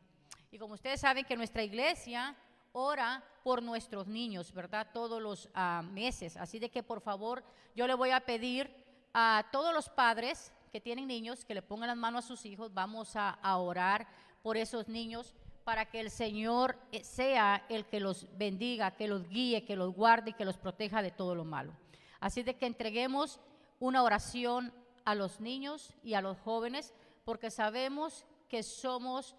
[0.52, 2.36] Y como ustedes saben que nuestra iglesia
[2.72, 4.86] ora por nuestros niños, ¿verdad?
[4.92, 6.36] Todos los ah, meses.
[6.36, 7.42] Así de que por favor
[7.74, 8.70] yo le voy a pedir
[9.14, 12.74] a todos los padres que tienen niños que le pongan las manos a sus hijos.
[12.74, 14.06] Vamos a, a orar
[14.42, 15.34] por esos niños
[15.64, 19.94] para que el Señor eh, sea el que los bendiga, que los guíe, que los
[19.94, 21.72] guarde y que los proteja de todo lo malo.
[22.20, 23.40] Así de que entreguemos
[23.80, 24.70] una oración
[25.06, 26.92] a los niños y a los jóvenes,
[27.24, 29.34] porque sabemos que somos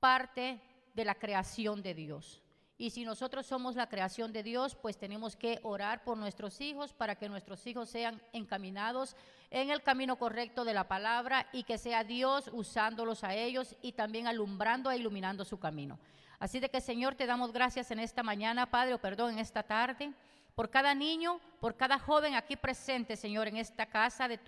[0.00, 0.60] parte
[0.94, 2.42] de la creación de Dios.
[2.80, 6.94] Y si nosotros somos la creación de Dios, pues tenemos que orar por nuestros hijos
[6.94, 9.16] para que nuestros hijos sean encaminados
[9.50, 13.92] en el camino correcto de la palabra y que sea Dios usándolos a ellos y
[13.92, 15.98] también alumbrando e iluminando su camino.
[16.38, 19.62] Así de que Señor, te damos gracias en esta mañana, Padre, o perdón, en esta
[19.62, 20.14] tarde
[20.54, 24.38] por cada niño, por cada joven aquí presente, Señor, en esta casa de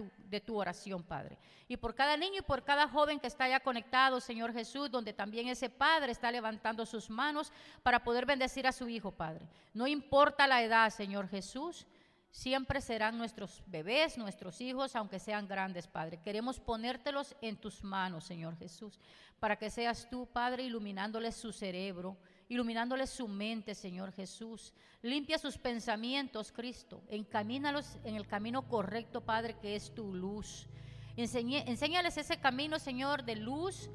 [0.40, 1.38] tu, oración, Padre.
[1.68, 5.12] Y por cada niño y por cada joven que está ya conectado, Señor Jesús, donde
[5.12, 9.48] también ese Padre está levantando sus manos para poder bendecir a su Hijo, Padre.
[9.72, 11.86] No importa la edad, Señor Jesús,
[12.32, 16.18] siempre serán nuestros bebés, nuestros hijos, aunque sean grandes, Padre.
[16.22, 18.98] Queremos ponértelos en tus manos, Señor Jesús,
[19.38, 22.16] para que seas tú, Padre, iluminándoles su cerebro,
[22.53, 24.74] iluminándoles su mente, Señor Jesús.
[25.00, 27.03] Limpia sus pensamientos, Cristo.
[27.09, 30.68] Encamínalos en el camino correcto, Padre, que es tu luz.
[31.16, 33.88] Enseñé, enséñales ese camino, Señor, de luz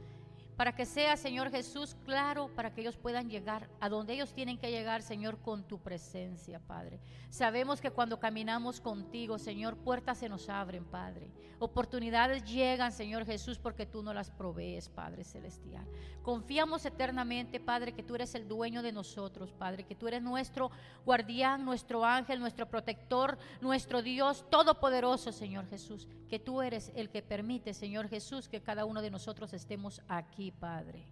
[0.58, 4.58] para que sea, Señor Jesús, claro, para que ellos puedan llegar a donde ellos tienen
[4.58, 7.00] que llegar, Señor, con tu presencia, Padre.
[7.30, 11.32] Sabemos que cuando caminamos contigo, Señor, puertas se nos abren, Padre.
[11.60, 15.88] Oportunidades llegan, Señor Jesús, porque tú no las provees, Padre Celestial.
[16.24, 20.72] Confiamos eternamente, Padre, que tú eres el dueño de nosotros, Padre, que tú eres nuestro
[21.06, 27.22] guardián, nuestro ángel, nuestro protector, nuestro Dios todopoderoso, Señor Jesús, que tú eres el que
[27.22, 31.08] permite, Señor Jesús, que cada uno de nosotros estemos aquí Padre.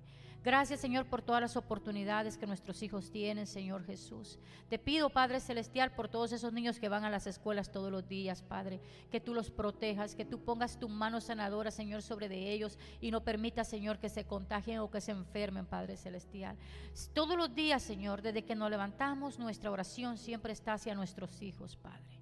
[0.46, 4.38] Gracias, Señor, por todas las oportunidades que nuestros hijos tienen, Señor Jesús.
[4.70, 8.08] Te pido, Padre Celestial, por todos esos niños que van a las escuelas todos los
[8.08, 8.80] días, Padre,
[9.10, 13.10] que tú los protejas, que tú pongas tu mano sanadora, Señor, sobre de ellos y
[13.10, 16.56] no permitas, Señor, que se contagien o que se enfermen, Padre Celestial.
[17.14, 21.76] Todos los días, Señor, desde que nos levantamos, nuestra oración siempre está hacia nuestros hijos,
[21.76, 22.15] Padre.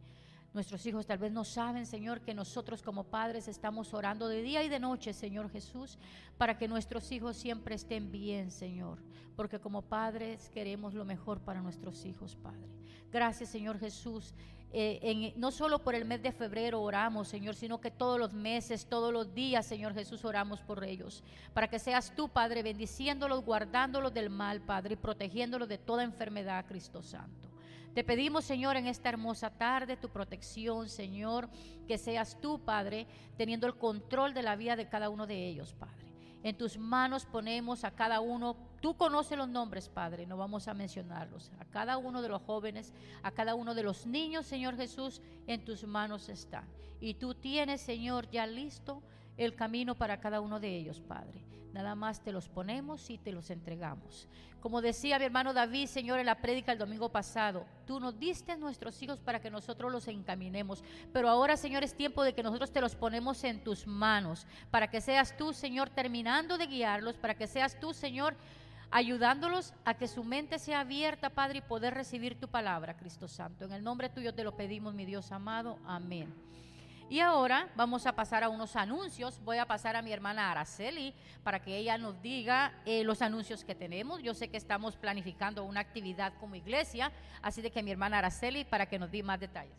[0.54, 4.64] Nuestros hijos tal vez no saben, Señor, que nosotros como padres estamos orando de día
[4.64, 5.98] y de noche, Señor Jesús,
[6.38, 9.00] para que nuestros hijos siempre estén bien, Señor.
[9.36, 12.70] Porque como padres queremos lo mejor para nuestros hijos, Padre.
[13.12, 14.36] Gracias, Señor Jesús.
[14.76, 18.86] Eh, no solo por el mes de febrero oramos, Señor, sino que todos los meses,
[18.86, 21.24] todos los días, Señor Jesús, oramos por ellos.
[21.54, 26.66] Para que seas tú, Padre, bendiciéndolos, guardándolos del mal, Padre, y protegiéndolos de toda enfermedad,
[26.68, 27.53] Cristo Santo.
[27.94, 31.48] Te pedimos, Señor, en esta hermosa tarde tu protección, Señor,
[31.88, 33.06] que seas tú, Padre,
[33.38, 36.04] teniendo el control de la vida de cada uno de ellos, Padre.
[36.42, 40.74] En tus manos ponemos a cada uno, tú conoces los nombres, Padre, no vamos a
[40.74, 41.52] mencionarlos.
[41.60, 45.64] A cada uno de los jóvenes, a cada uno de los niños, Señor Jesús, en
[45.64, 46.66] tus manos está.
[47.00, 49.04] Y tú tienes, Señor, ya listo
[49.38, 51.44] el camino para cada uno de ellos, Padre.
[51.74, 54.28] Nada más te los ponemos y te los entregamos.
[54.62, 58.56] Como decía mi hermano David, Señor, en la prédica el domingo pasado, tú nos diste
[58.56, 60.84] nuestros hijos para que nosotros los encaminemos.
[61.12, 64.90] Pero ahora, Señor, es tiempo de que nosotros te los ponemos en tus manos, para
[64.90, 68.36] que seas tú, Señor, terminando de guiarlos, para que seas tú, Señor,
[68.92, 73.66] ayudándolos a que su mente sea abierta, Padre, y poder recibir tu palabra, Cristo Santo.
[73.66, 75.80] En el nombre tuyo te lo pedimos, mi Dios amado.
[75.86, 76.32] Amén.
[77.14, 79.40] Y ahora vamos a pasar a unos anuncios.
[79.44, 83.64] Voy a pasar a mi hermana Araceli para que ella nos diga eh, los anuncios
[83.64, 84.24] que tenemos.
[84.24, 87.12] Yo sé que estamos planificando una actividad como iglesia,
[87.44, 89.78] así de que mi hermana Araceli para que nos dé más detalles.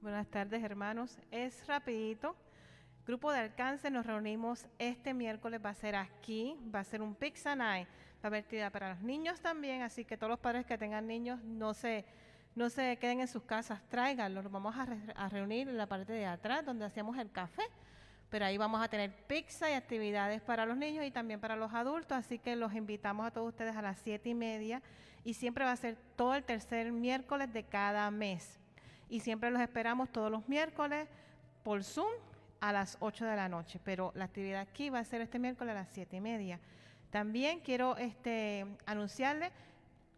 [0.00, 1.18] Buenas tardes, hermanos.
[1.30, 2.34] Es rapidito.
[3.06, 7.14] Grupo de alcance, nos reunimos este miércoles, va a ser aquí, va a ser un
[7.14, 10.64] Pizza Night, va a haber actividad para los niños también, así que todos los padres
[10.64, 12.06] que tengan niños no se,
[12.54, 15.86] no se queden en sus casas, tráiganlos, los vamos a, re- a reunir en la
[15.86, 17.62] parte de atrás donde hacíamos el café,
[18.28, 21.72] pero ahí vamos a tener pizza y actividades para los niños y también para los
[21.74, 24.82] adultos, así que los invitamos a todos ustedes a las siete y media
[25.24, 28.58] y siempre va a ser todo el tercer miércoles de cada mes
[29.08, 31.08] y siempre los esperamos todos los miércoles
[31.62, 32.10] por Zoom
[32.60, 35.72] a las 8 de la noche, pero la actividad aquí va a ser este miércoles
[35.72, 36.60] a las 7 y media.
[37.10, 39.50] También quiero este, anunciarle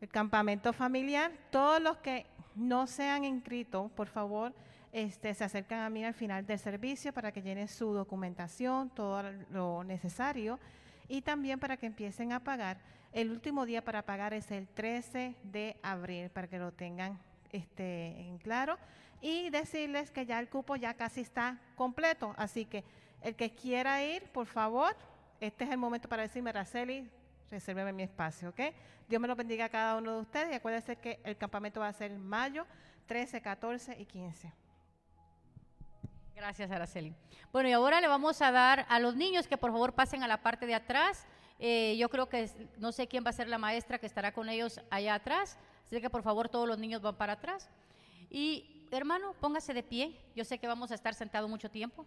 [0.01, 1.33] el campamento familiar.
[1.51, 4.55] Todos los que no se han inscrito, por favor,
[4.93, 9.23] este, se acercan a mí al final del servicio para que llenen su documentación, todo
[9.51, 10.61] lo necesario,
[11.09, 12.79] y también para que empiecen a pagar.
[13.13, 17.19] El último día para pagar es el 13 de abril, para que lo tengan
[17.53, 18.79] este, en claro.
[19.21, 22.85] Y decirles que ya el cupo ya casi está completo, así que
[23.23, 24.95] el que quiera ir, por favor,
[25.41, 27.09] este es el momento para decirme, Araceli,
[27.51, 28.61] resérveme mi espacio, ¿ok?
[29.09, 31.89] Dios me lo bendiga a cada uno de ustedes y acuérdense que el campamento va
[31.89, 32.67] a ser en mayo
[33.07, 34.53] 13, 14 y 15.
[36.35, 37.15] Gracias, Araceli.
[37.53, 40.29] Bueno, y ahora le vamos a dar a los niños que por favor pasen a
[40.29, 41.27] la parte de atrás.
[41.61, 44.49] Eh, yo creo que no sé quién va a ser la maestra que estará con
[44.49, 45.59] ellos allá atrás.
[45.87, 47.71] Así que por favor todos los niños van para atrás.
[48.31, 50.19] Y hermano, póngase de pie.
[50.35, 52.05] Yo sé que vamos a estar sentados mucho tiempo.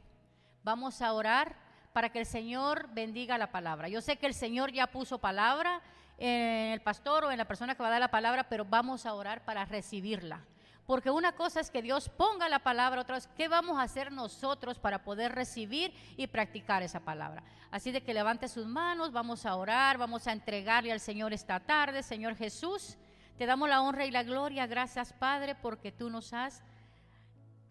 [0.63, 1.55] Vamos a orar
[1.97, 3.87] para que el Señor bendiga la palabra.
[3.87, 5.81] Yo sé que el Señor ya puso palabra
[6.19, 9.07] en el pastor o en la persona que va a dar la palabra, pero vamos
[9.07, 10.41] a orar para recibirla.
[10.85, 14.11] Porque una cosa es que Dios ponga la palabra, otra es qué vamos a hacer
[14.11, 17.41] nosotros para poder recibir y practicar esa palabra.
[17.71, 21.59] Así de que levante sus manos, vamos a orar, vamos a entregarle al Señor esta
[21.61, 22.03] tarde.
[22.03, 22.95] Señor Jesús,
[23.39, 24.67] te damos la honra y la gloria.
[24.67, 26.61] Gracias, Padre, porque tú nos has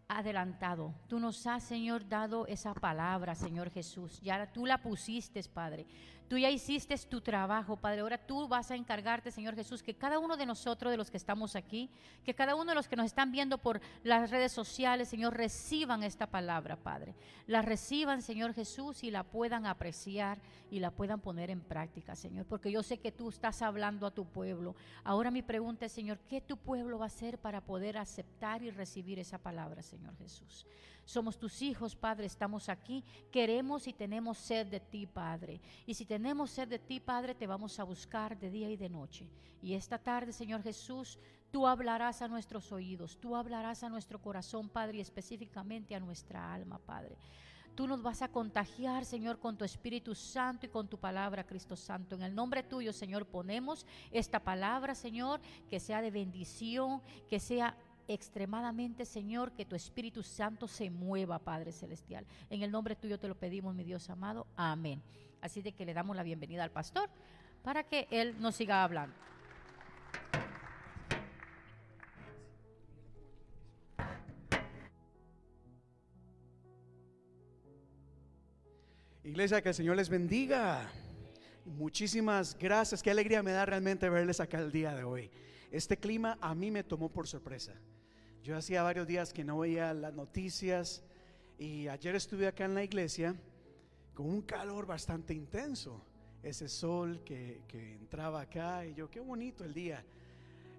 [0.09, 0.95] adelantado.
[1.09, 4.21] Tú nos has, Señor, dado esa palabra, Señor Jesús.
[4.23, 5.87] Ya tú la pusiste, Padre.
[6.29, 8.01] Tú ya hiciste tu trabajo, Padre.
[8.01, 11.16] Ahora tú vas a encargarte, Señor Jesús, que cada uno de nosotros, de los que
[11.16, 11.89] estamos aquí,
[12.24, 16.03] que cada uno de los que nos están viendo por las redes sociales, Señor, reciban
[16.03, 17.14] esta palabra, Padre.
[17.47, 20.39] La reciban, Señor Jesús, y la puedan apreciar
[20.70, 22.47] y la puedan poner en práctica, Señor.
[22.47, 24.74] Porque yo sé que tú estás hablando a tu pueblo.
[25.05, 28.70] Ahora mi pregunta es, Señor, ¿qué tu pueblo va a hacer para poder aceptar y
[28.70, 30.66] recibir esa palabra, Señor Jesús?
[31.07, 33.05] Somos tus hijos, Padre, estamos aquí.
[33.31, 35.61] Queremos y tenemos sed de ti, Padre.
[35.87, 38.89] Y si tenemos sed de ti, Padre, te vamos a buscar de día y de
[38.89, 39.31] noche.
[39.63, 41.21] Y esta tarde, Señor Jesús,
[41.53, 46.53] tú hablarás a nuestros oídos, tú hablarás a nuestro corazón, Padre, y específicamente a nuestra
[46.53, 47.17] alma, Padre.
[47.77, 51.77] Tú nos vas a contagiar, Señor, con tu Espíritu Santo y con tu palabra, Cristo
[51.77, 52.17] Santo.
[52.17, 57.77] En el nombre tuyo, Señor, ponemos esta palabra, Señor, que sea de bendición, que sea
[58.09, 62.27] extremadamente, Señor, que tu Espíritu Santo se mueva, Padre Celestial.
[62.51, 64.47] En el nombre tuyo te lo pedimos, mi Dios amado.
[64.57, 65.03] Amén.
[65.41, 67.09] Así de que le damos la bienvenida al pastor
[67.63, 69.15] para que él nos siga hablando.
[79.25, 80.89] Iglesia, que el Señor les bendiga.
[81.65, 83.03] Muchísimas gracias.
[83.03, 85.31] Qué alegría me da realmente verles acá el día de hoy.
[85.73, 87.75] Este clima a mí me tomó por sorpresa.
[88.47, 91.03] Yo hacía varios días que no veía las noticias
[91.59, 93.34] y ayer estuve acá en la iglesia
[94.14, 96.01] con un calor bastante intenso.
[96.44, 97.64] Ese sol que,
[98.01, 100.05] entraba acá y yo, qué bonito el día.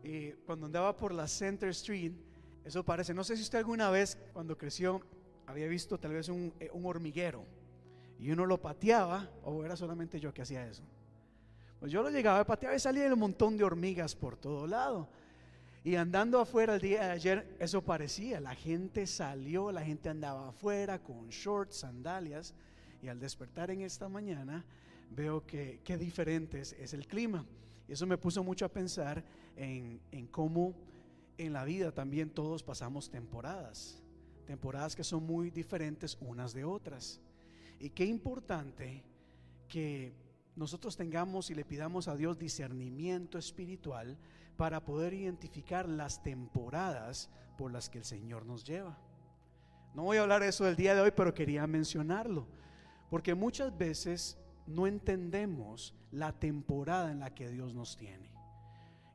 [0.01, 2.13] Y cuando andaba por la Center Street,
[2.63, 5.01] eso parece, no sé si usted alguna vez cuando creció
[5.45, 7.43] había visto tal vez un, eh, hormiguero
[8.17, 10.83] y uno lo pateaba, o era solamente yo que hacía eso.
[11.81, 15.09] Pues yo lo llegaba a patear y salía un montón de hormigas por todo lado.
[15.87, 18.41] Y andando afuera el día de ayer, eso parecía.
[18.41, 22.53] La gente salió, la gente andaba afuera con shorts, sandalias.
[23.01, 24.65] Y al despertar en esta mañana,
[25.11, 27.45] veo que qué diferente es, es el clima.
[27.87, 29.23] Y eso me puso mucho a pensar
[29.55, 30.75] en, en cómo
[31.37, 34.03] en la vida también todos pasamos temporadas.
[34.45, 37.21] Temporadas que son muy diferentes unas de otras.
[37.79, 39.05] Y qué importante
[39.69, 40.11] que
[40.53, 44.17] nosotros tengamos y le pidamos a Dios discernimiento espiritual
[44.57, 48.97] para poder identificar las temporadas por las que el Señor nos lleva.
[49.93, 52.47] No voy a hablar de eso del día de hoy, pero quería mencionarlo,
[53.09, 58.29] porque muchas veces no entendemos la temporada en la que Dios nos tiene.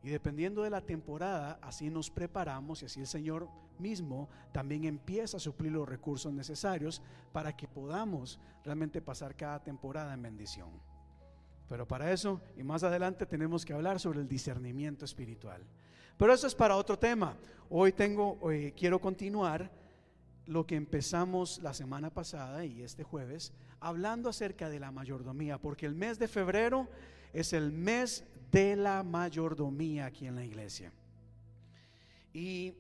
[0.03, 5.37] Y dependiendo de la temporada, así nos preparamos y así el Señor mismo también empieza
[5.37, 10.92] a suplir los recursos necesarios para que podamos realmente pasar cada temporada en bendición.
[11.73, 15.63] Pero para eso y más adelante tenemos que hablar sobre el discernimiento espiritual.
[16.19, 17.35] Pero eso es para otro tema.
[17.71, 19.71] Hoy tengo, hoy quiero continuar
[20.45, 25.87] lo que empezamos la semana pasada y este jueves, hablando acerca de la mayordomía, porque
[25.87, 26.89] el mes de febrero
[27.33, 30.93] es el mes de la mayordomía aquí en la iglesia.
[32.35, 32.75] Y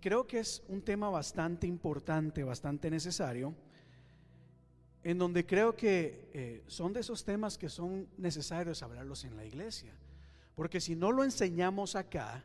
[0.00, 3.54] creo que es un tema bastante importante, bastante necesario,
[5.06, 9.44] en donde creo que eh, son de esos temas que son necesarios hablarlos en la
[9.44, 9.92] iglesia.
[10.56, 12.44] Porque si no lo enseñamos acá,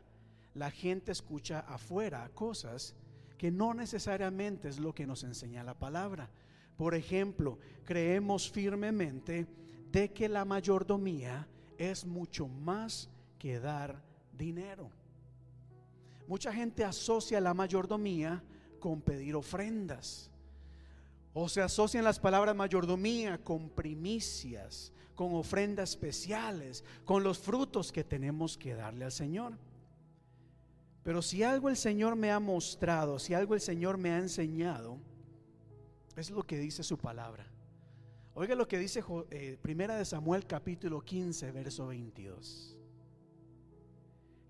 [0.54, 2.94] la gente escucha afuera cosas
[3.36, 6.30] que no necesariamente es lo que nos enseña la palabra.
[6.76, 9.48] Por ejemplo, creemos firmemente
[9.90, 11.48] de que la mayordomía
[11.78, 13.10] es mucho más
[13.40, 14.00] que dar
[14.38, 14.88] dinero.
[16.28, 18.40] Mucha gente asocia la mayordomía
[18.78, 20.31] con pedir ofrendas.
[21.34, 28.04] O se asocian las palabras mayordomía con primicias, con ofrendas especiales, con los frutos que
[28.04, 29.58] tenemos que darle al Señor.
[31.02, 34.98] Pero si algo el Señor me ha mostrado, si algo el Señor me ha enseñado,
[36.16, 37.46] es lo que dice su palabra.
[38.34, 42.76] Oiga lo que dice eh, Primera de Samuel capítulo 15, verso 22.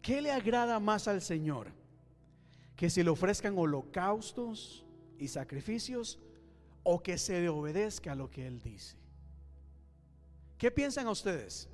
[0.00, 1.72] ¿Qué le agrada más al Señor?
[2.76, 4.84] Que se le ofrezcan holocaustos
[5.18, 6.18] y sacrificios
[6.82, 8.96] o que se le obedezca a lo que Él dice.
[10.58, 11.68] ¿Qué piensan ustedes?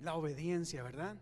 [0.00, 1.16] La obediencia, ¿verdad?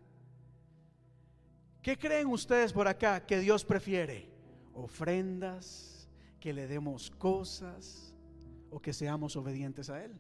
[1.83, 4.29] ¿Qué creen ustedes por acá que Dios prefiere?
[4.75, 6.09] ¿Ofrendas?
[6.41, 8.13] ¿Que le demos cosas?
[8.71, 10.13] ¿O que seamos obedientes a Él?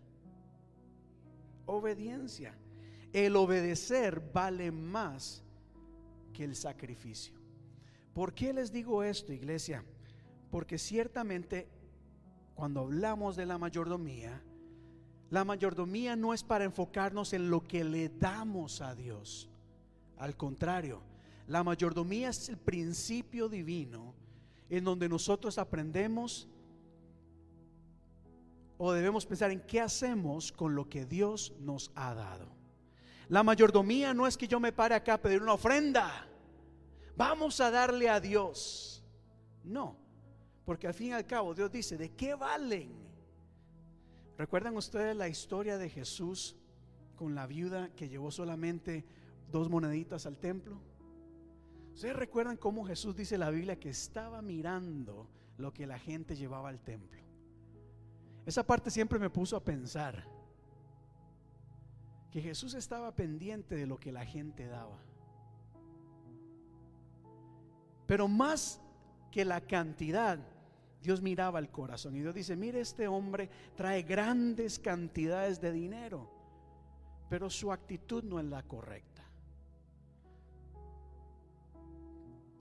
[1.66, 2.56] Obediencia.
[3.12, 5.42] El obedecer vale más
[6.32, 7.34] que el sacrificio.
[8.16, 9.84] ¿Por qué les digo esto, iglesia?
[10.50, 11.68] Porque ciertamente
[12.54, 14.42] cuando hablamos de la mayordomía,
[15.28, 19.50] la mayordomía no es para enfocarnos en lo que le damos a Dios.
[20.16, 21.02] Al contrario,
[21.46, 24.14] la mayordomía es el principio divino
[24.70, 26.48] en donde nosotros aprendemos
[28.78, 32.48] o debemos pensar en qué hacemos con lo que Dios nos ha dado.
[33.28, 36.25] La mayordomía no es que yo me pare acá a pedir una ofrenda.
[37.16, 39.02] Vamos a darle a Dios.
[39.64, 39.96] No,
[40.64, 43.06] porque al fin y al cabo Dios dice, ¿de qué valen?
[44.36, 46.56] ¿Recuerdan ustedes la historia de Jesús
[47.16, 49.04] con la viuda que llevó solamente
[49.50, 50.78] dos moneditas al templo?
[51.94, 56.36] ¿Ustedes recuerdan cómo Jesús dice en la Biblia que estaba mirando lo que la gente
[56.36, 57.22] llevaba al templo?
[58.44, 60.28] Esa parte siempre me puso a pensar
[62.30, 65.05] que Jesús estaba pendiente de lo que la gente daba.
[68.06, 68.80] Pero más
[69.30, 70.38] que la cantidad,
[71.02, 76.30] Dios miraba el corazón y Dios dice, mire este hombre trae grandes cantidades de dinero,
[77.28, 79.24] pero su actitud no es la correcta.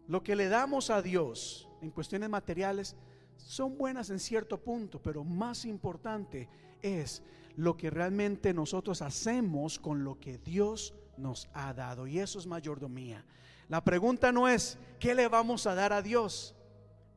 [0.07, 2.95] Lo que le damos a Dios en cuestiones materiales
[3.37, 6.47] son buenas en cierto punto, pero más importante
[6.81, 7.23] es
[7.55, 12.05] lo que realmente nosotros hacemos con lo que Dios nos ha dado.
[12.05, 13.25] Y eso es mayordomía.
[13.68, 16.55] La pregunta no es, ¿qué le vamos a dar a Dios?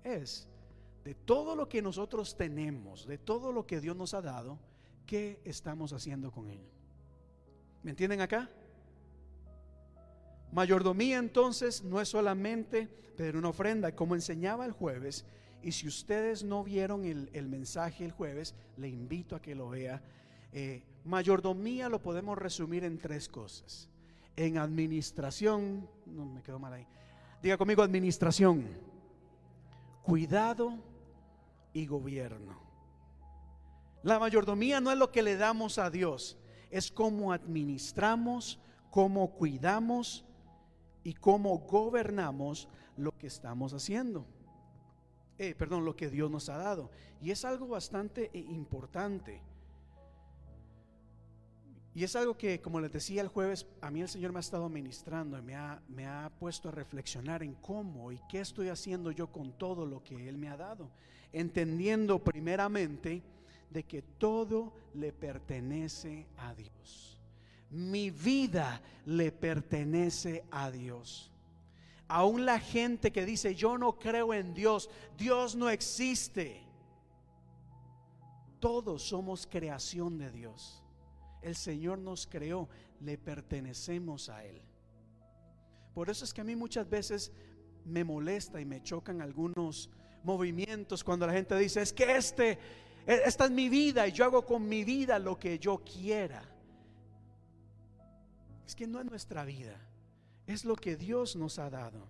[0.03, 0.49] Es,
[1.05, 4.59] de todo lo que nosotros tenemos, de todo lo que Dios nos ha dado,
[5.07, 6.71] ¿qué estamos haciendo con ello?
[7.83, 8.51] ¿Me entienden acá?
[10.53, 15.27] Mayordomía entonces no es solamente pedir una ofrenda, como enseñaba el jueves,
[15.63, 20.01] y si ustedes no vieron el, mensaje el jueves, le invito a que lo vea.
[20.53, 23.89] Eh, mayordomía lo podemos resumir en tres cosas.
[24.39, 26.87] En administración, no me quedo mal ahí.
[27.43, 28.69] Diga conmigo administración,
[30.05, 30.79] cuidado
[31.73, 32.57] y gobierno.
[34.05, 36.39] La mayordomía no es lo que le damos a Dios,
[36.71, 38.61] es cómo administramos,
[38.93, 40.25] cómo cuidamos
[41.03, 44.25] y cómo gobernamos lo que estamos haciendo.
[45.37, 46.93] Eh, perdón, lo que Dios nos ha dado.
[47.21, 49.43] Y es algo bastante eh, importante.
[51.99, 54.47] Y es algo que, como les decía el jueves, a mí el Señor me ha
[54.47, 58.69] estado ministrando y me ha, me ha puesto a reflexionar en cómo y qué estoy
[58.69, 60.93] haciendo yo con todo lo que Él me ha dado.
[61.33, 63.21] Entendiendo primeramente
[63.69, 67.21] de que todo le pertenece a Dios.
[67.73, 71.33] Mi vida le pertenece a Dios.
[72.07, 76.63] Aún la gente que dice, yo no creo en Dios, Dios no existe.
[78.61, 80.85] Todos somos creación de Dios.
[81.43, 82.69] El Señor nos creó,
[83.01, 84.61] le pertenecemos a Él.
[85.95, 87.33] Por eso es que a mí muchas veces
[87.85, 89.91] me molesta y me chocan algunos
[90.23, 92.53] movimientos cuando la gente dice, es que este,
[93.07, 96.43] e, esta es mi vida y yo hago con mi vida lo que yo quiera.
[98.67, 99.89] Es que no es nuestra vida
[100.49, 102.09] es lo que Dios nos ha dado.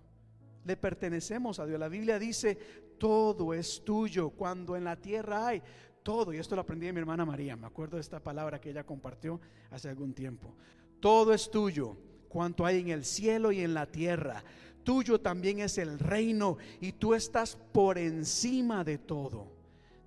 [0.63, 1.77] Le pertenecemos a Dios.
[1.77, 2.55] La Biblia dice,
[2.97, 4.29] todo es tuyo.
[4.29, 5.61] Cuando en la tierra hay
[6.03, 8.71] todo, y esto lo aprendí de mi hermana María, me acuerdo de esta palabra que
[8.71, 9.39] ella compartió
[9.71, 10.53] hace algún tiempo.
[10.99, 11.95] Todo es tuyo,
[12.27, 14.43] cuanto hay en el cielo y en la tierra.
[14.83, 19.51] Tuyo también es el reino y tú estás por encima de todo.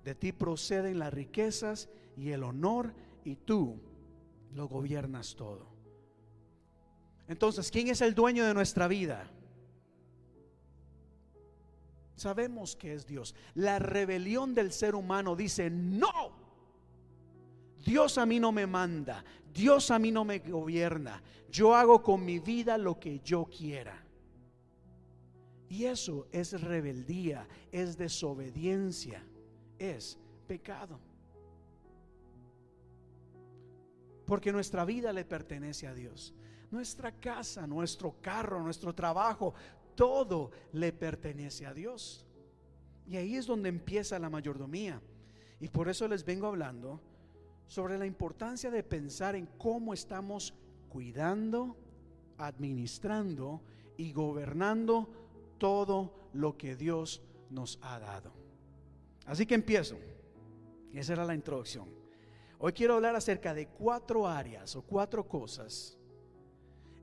[0.03, 3.79] De ti proceden las riquezas y el honor y tú
[4.53, 5.67] lo gobiernas todo.
[7.27, 9.29] Entonces, ¿quién es el dueño de nuestra vida?
[12.15, 13.35] Sabemos que es Dios.
[13.55, 16.31] La rebelión del ser humano dice, no,
[17.83, 22.23] Dios a mí no me manda, Dios a mí no me gobierna, yo hago con
[22.23, 23.99] mi vida lo que yo quiera.
[25.69, 29.23] Y eso es rebeldía, es desobediencia,
[29.79, 30.99] es pecado.
[34.25, 36.33] Porque nuestra vida le pertenece a Dios
[36.73, 39.53] nuestra casa, nuestro carro, nuestro trabajo,
[39.95, 42.25] todo le pertenece a Dios.
[43.07, 45.01] Y ahí es donde empieza la mayordomía.
[45.59, 47.01] Y por eso les vengo hablando
[47.67, 50.53] sobre la importancia de pensar en cómo estamos
[50.89, 51.77] cuidando,
[52.37, 53.61] administrando
[53.97, 55.09] y gobernando
[55.57, 58.33] todo lo que Dios nos ha dado.
[59.25, 59.97] Así que empiezo.
[60.93, 61.87] Esa era la introducción.
[62.59, 65.97] Hoy quiero hablar acerca de cuatro áreas o cuatro cosas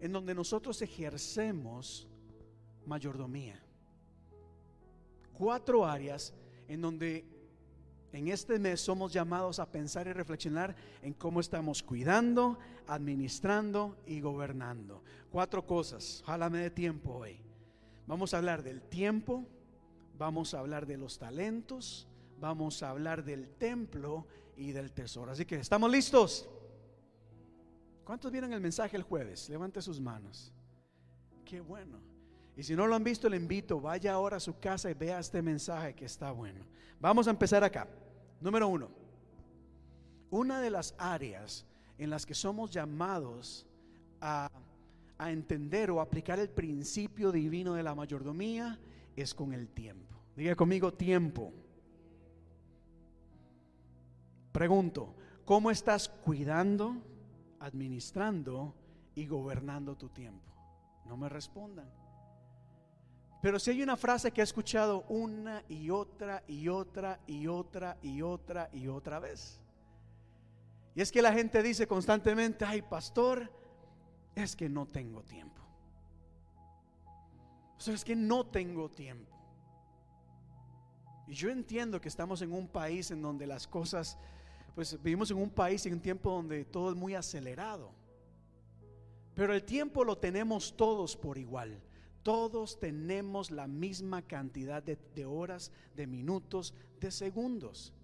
[0.01, 2.09] en donde nosotros ejercemos
[2.87, 3.61] mayordomía.
[5.33, 6.35] Cuatro áreas
[6.69, 7.25] en donde
[8.13, 14.21] en este mes somos llamados a pensar y reflexionar en cómo estamos cuidando, administrando y
[14.21, 15.03] gobernando.
[15.31, 17.41] Cuatro cosas, jálame de tiempo hoy.
[18.07, 19.47] Vamos a hablar del tiempo,
[20.19, 22.09] vamos a hablar de los talentos,
[22.41, 24.27] vamos a hablar del templo
[24.57, 25.31] y del tesoro.
[25.31, 26.49] Así que, ¿estamos listos?
[28.05, 29.49] ¿Cuántos vieron el mensaje el jueves?
[29.49, 30.53] Levante sus manos.
[31.45, 32.10] Qué bueno.
[32.61, 35.19] Y si no lo han visto, le invito, vaya ahora a su casa y vea
[35.19, 36.67] este mensaje que está bueno.
[37.01, 37.89] Vamos a empezar acá.
[38.39, 38.91] Número uno.
[40.29, 41.65] Una de las áreas
[41.97, 43.67] en las que somos llamados
[44.21, 44.51] a,
[45.17, 48.79] a entender o aplicar el principio divino de la mayordomía
[49.17, 50.15] es con el tiempo.
[50.37, 51.55] Diga conmigo tiempo.
[54.53, 55.15] Pregunto,
[55.47, 56.95] ¿cómo estás cuidando,
[57.59, 58.75] administrando
[59.15, 60.53] y gobernando tu tiempo?
[61.07, 62.00] No me respondan.
[63.41, 67.97] Pero si hay una frase que he escuchado una y otra y otra y otra
[68.03, 69.61] y otra y otra vez.
[70.95, 73.51] Y es que la gente dice constantemente, ay pastor,
[74.35, 75.63] es que no tengo tiempo.
[77.79, 79.35] O sea, es que no tengo tiempo.
[81.27, 84.19] Y yo entiendo que estamos en un país en donde las cosas,
[84.75, 87.93] pues vivimos en un país y un tiempo donde todo es muy acelerado.
[89.35, 91.81] Pero el tiempo lo tenemos todos por igual.
[92.23, 97.95] Todos tenemos la misma cantidad de, horas, de minutos, de segundos.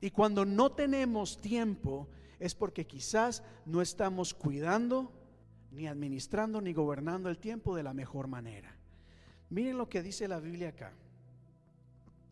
[0.00, 2.08] Y cuando no tenemos tiempo
[2.40, 5.12] es porque quizás no estamos cuidando,
[5.70, 8.74] ni administrando, ni gobernando el tiempo de la mejor manera.
[9.50, 10.92] Miren lo que dice la Biblia acá.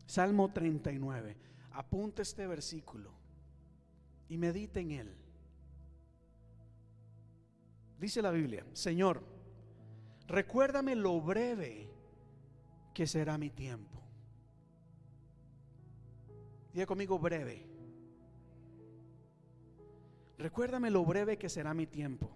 [0.05, 1.37] Salmo 39.
[1.71, 3.11] Apunta este versículo
[4.29, 5.15] y medita en él.
[7.99, 9.36] Dice la Biblia, Señor,
[10.27, 11.89] recuérdame lo breve
[12.93, 14.01] que será mi tiempo.
[16.73, 17.65] Diga conmigo breve.
[20.37, 22.29] Recuérdame lo breve que será mi tiempo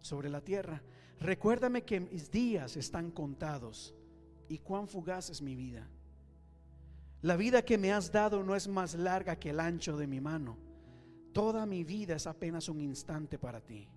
[0.00, 0.82] sobre la tierra.
[1.20, 3.94] Recuérdame que mis días están contados
[4.48, 5.88] y cuán fugaz es mi vida.
[7.22, 10.20] La vida que me has dado no es más larga que el ancho de mi
[10.20, 10.58] mano.
[11.32, 13.88] Toda mi vida es apenas un instante para ti.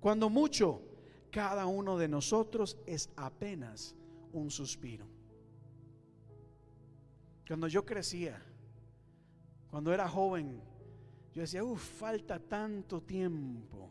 [0.00, 0.82] Cuando mucho,
[1.30, 3.94] cada uno de nosotros es apenas
[4.32, 5.06] un suspiro.
[7.46, 8.42] Cuando yo crecía,
[9.70, 10.60] cuando era joven,
[11.32, 13.90] yo decía, uff, falta tanto tiempo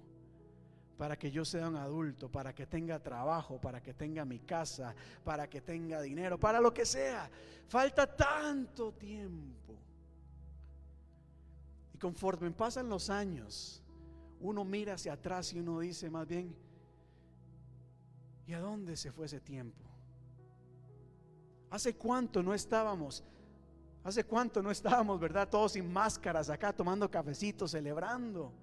[0.97, 4.95] para que yo sea un adulto, para que tenga trabajo, para que tenga mi casa,
[5.23, 7.29] para que tenga dinero, para lo que sea.
[7.67, 9.75] Falta tanto tiempo.
[11.93, 13.83] Y conforme pasan los años,
[14.39, 16.55] uno mira hacia atrás y uno dice más bien,
[18.47, 19.83] ¿y a dónde se fue ese tiempo?
[21.69, 23.23] ¿Hace cuánto no estábamos?
[24.03, 25.49] ¿Hace cuánto no estábamos, verdad?
[25.49, 28.53] Todos sin máscaras acá tomando cafecitos, celebrando.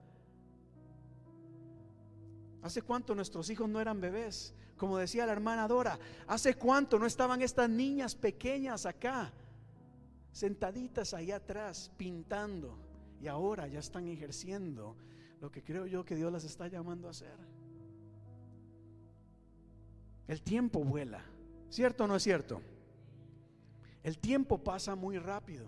[2.62, 4.54] ¿Hace cuánto nuestros hijos no eran bebés?
[4.78, 9.30] Como decía la hermana Dora, ¿hace cuánto no estaban estas niñas pequeñas acá,
[10.32, 12.78] sentaditas ahí atrás, pintando?
[13.20, 14.96] Y ahora ya están ejerciendo
[15.42, 17.53] lo que creo yo que Dios las está llamando a hacer.
[20.26, 21.22] El tiempo vuela,
[21.68, 22.60] ¿cierto o no es cierto?
[24.02, 25.66] El tiempo pasa muy rápido.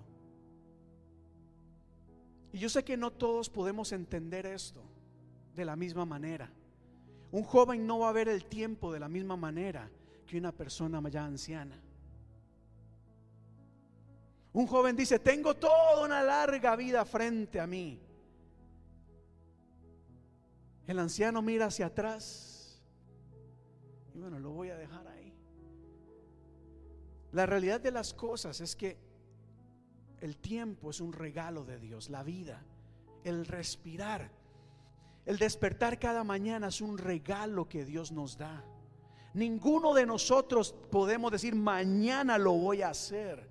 [2.52, 4.82] Y yo sé que no todos podemos entender esto
[5.54, 6.50] de la misma manera.
[7.32, 9.90] Un joven no va a ver el tiempo de la misma manera
[10.26, 11.78] que una persona ya anciana.
[14.52, 18.00] Un joven dice, tengo toda una larga vida frente a mí.
[20.86, 22.55] El anciano mira hacia atrás
[24.16, 25.32] y bueno, lo voy a dejar ahí.
[27.32, 28.98] La realidad de las cosas es que
[30.20, 32.64] el tiempo es un regalo de Dios, la vida,
[33.22, 34.30] el respirar
[35.26, 38.64] el despertar cada mañana es un regalo que Dios nos da.
[39.34, 43.50] Ninguno de nosotros podemos decir mañana lo voy a hacer,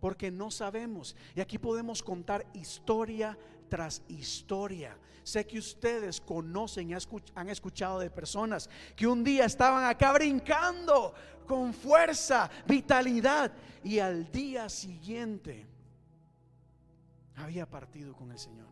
[0.00, 1.16] porque no sabemos.
[1.34, 3.36] Y aquí podemos contar historia
[3.72, 4.94] tras historia.
[5.22, 6.94] Sé que ustedes conocen y
[7.34, 11.14] han escuchado de personas que un día estaban acá brincando
[11.46, 13.50] con fuerza, vitalidad,
[13.82, 15.66] y al día siguiente
[17.34, 18.68] había partido con el Señor.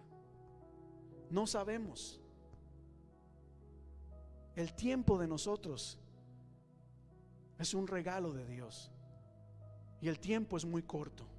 [1.30, 2.20] No sabemos.
[4.54, 5.98] El tiempo de nosotros
[7.58, 8.92] es un regalo de Dios.
[10.02, 11.29] Y el tiempo es muy corto.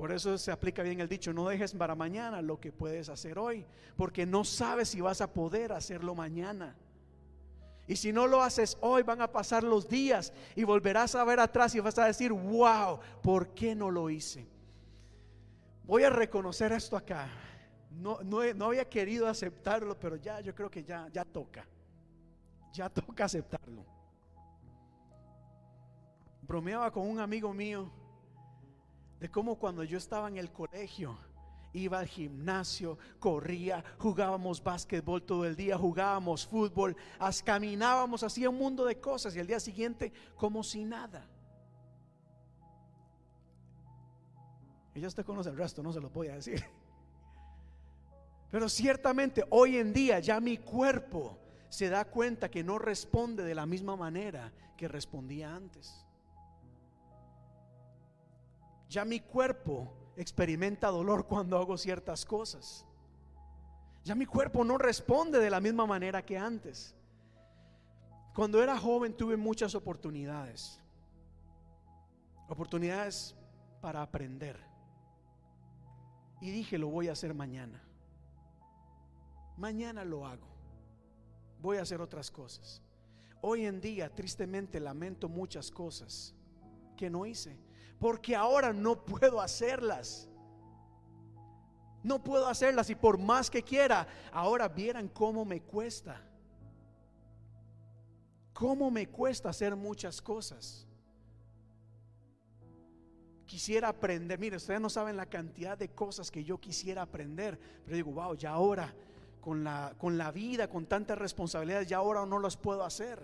[0.00, 3.38] Por eso se aplica bien el dicho, no dejes para mañana lo que puedes hacer
[3.38, 3.66] hoy,
[3.98, 6.74] porque no sabes si vas a poder hacerlo mañana.
[7.86, 11.38] Y si no lo haces hoy, van a pasar los días y volverás a ver
[11.38, 14.48] atrás y vas a decir, wow, ¿por qué no lo hice?
[15.84, 17.28] Voy a reconocer esto acá.
[17.90, 21.68] No, no, no había querido aceptarlo, pero ya yo creo que ya, ya toca.
[22.72, 23.84] Ya toca aceptarlo.
[26.40, 27.99] Bromeaba con un amigo mío
[29.20, 31.18] de cómo cuando yo estaba en el colegio,
[31.72, 36.96] iba al gimnasio, corría, jugábamos básquetbol todo el día, jugábamos fútbol,
[37.44, 41.28] caminábamos, hacía un mundo de cosas y al día siguiente como si nada.
[44.94, 46.64] Y ya usted conoce el resto, no se lo voy a decir.
[48.50, 53.54] Pero ciertamente hoy en día ya mi cuerpo se da cuenta que no responde de
[53.54, 56.04] la misma manera que respondía antes.
[58.90, 62.84] Ya mi cuerpo experimenta dolor cuando hago ciertas cosas.
[64.02, 66.96] Ya mi cuerpo no responde de la misma manera que antes.
[68.34, 70.80] Cuando era joven tuve muchas oportunidades.
[72.48, 73.36] Oportunidades
[73.80, 74.58] para aprender.
[76.40, 77.80] Y dije, lo voy a hacer mañana.
[79.56, 80.48] Mañana lo hago.
[81.62, 82.82] Voy a hacer otras cosas.
[83.40, 86.34] Hoy en día, tristemente, lamento muchas cosas
[86.96, 87.69] que no hice.
[88.00, 90.28] Porque ahora no puedo hacerlas.
[92.02, 96.18] No puedo hacerlas y por más que quiera, ahora vieran cómo me cuesta.
[98.54, 100.86] Cómo me cuesta hacer muchas cosas.
[103.44, 107.96] Quisiera aprender, mire, ustedes no saben la cantidad de cosas que yo quisiera aprender, pero
[107.96, 108.94] digo, wow, ya ahora
[109.40, 113.20] con la, con la vida, con tantas responsabilidades, ya ahora no las puedo hacer.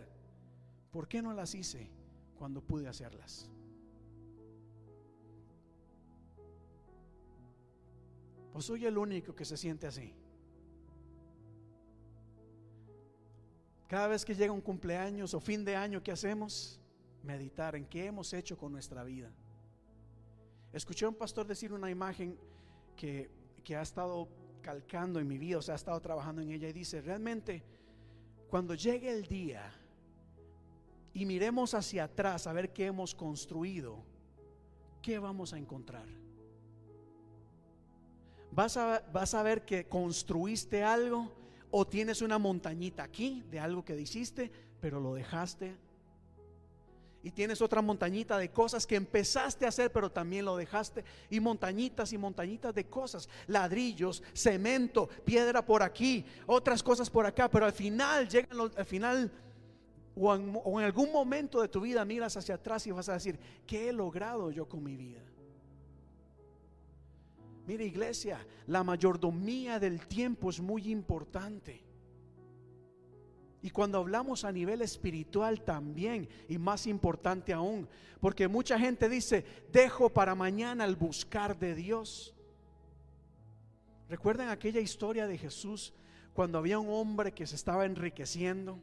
[0.90, 1.90] ¿Por qué no las hice
[2.38, 3.48] cuando pude hacerlas?
[8.56, 10.14] ¿O soy el único que se siente así?
[13.86, 16.80] Cada vez que llega un cumpleaños o fin de año, ¿qué hacemos?
[17.22, 19.30] Meditar en qué hemos hecho con nuestra vida.
[20.72, 22.38] Escuché a un pastor decir una imagen
[22.96, 23.30] que,
[23.62, 24.26] que ha estado
[24.62, 27.62] calcando en mi vida, o sea, ha estado trabajando en ella y dice, realmente,
[28.48, 29.70] cuando llegue el día
[31.12, 34.02] y miremos hacia atrás a ver qué hemos construido,
[35.02, 36.25] ¿qué vamos a encontrar?
[38.52, 41.32] Vas a, vas a ver que construiste algo
[41.70, 45.76] o tienes una montañita aquí de algo que hiciste, pero lo dejaste.
[47.22, 51.04] Y tienes otra montañita de cosas que empezaste a hacer, pero también lo dejaste.
[51.28, 53.28] Y montañitas y montañitas de cosas.
[53.48, 57.50] Ladrillos, cemento, piedra por aquí, otras cosas por acá.
[57.50, 59.32] Pero al final, llegan los, al final,
[60.14, 63.14] o en, o en algún momento de tu vida miras hacia atrás y vas a
[63.14, 65.20] decir, ¿qué he logrado yo con mi vida?
[67.66, 71.82] Mire iglesia, la mayordomía del tiempo es muy importante.
[73.60, 77.88] Y cuando hablamos a nivel espiritual también, y más importante aún,
[78.20, 82.32] porque mucha gente dice, dejo para mañana el buscar de Dios.
[84.08, 85.92] ¿Recuerdan aquella historia de Jesús
[86.32, 88.78] cuando había un hombre que se estaba enriqueciendo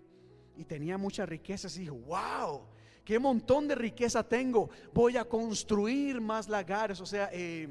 [0.57, 2.63] y tenía muchas riquezas y dijo, wow,
[3.05, 7.69] qué montón de riqueza tengo, voy a construir más lagares, o sea, eh,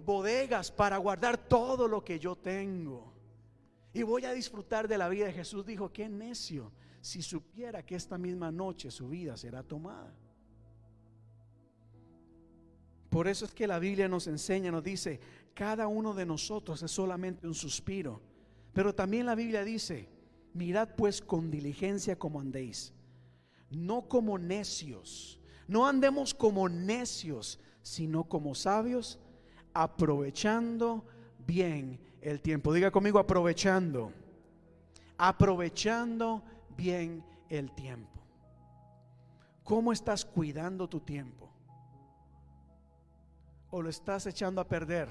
[0.00, 3.12] bodegas para guardar todo lo que yo tengo.
[3.92, 5.30] Y voy a disfrutar de la vida.
[5.30, 10.14] Jesús dijo, qué necio, si supiera que esta misma noche su vida será tomada.
[13.10, 15.20] Por eso es que la Biblia nos enseña, nos dice,
[15.52, 18.22] cada uno de nosotros es solamente un suspiro.
[18.72, 20.08] Pero también la Biblia dice,
[20.54, 22.94] mirad pues con diligencia como andéis,
[23.70, 25.38] no como necios,
[25.68, 29.18] no andemos como necios, sino como sabios,
[29.74, 31.04] aprovechando
[31.46, 32.72] bien el tiempo.
[32.72, 34.12] Diga conmigo, aprovechando,
[35.18, 36.42] aprovechando
[36.76, 38.20] bien el tiempo.
[39.64, 41.50] ¿Cómo estás cuidando tu tiempo?
[43.70, 45.08] ¿O lo estás echando a perder?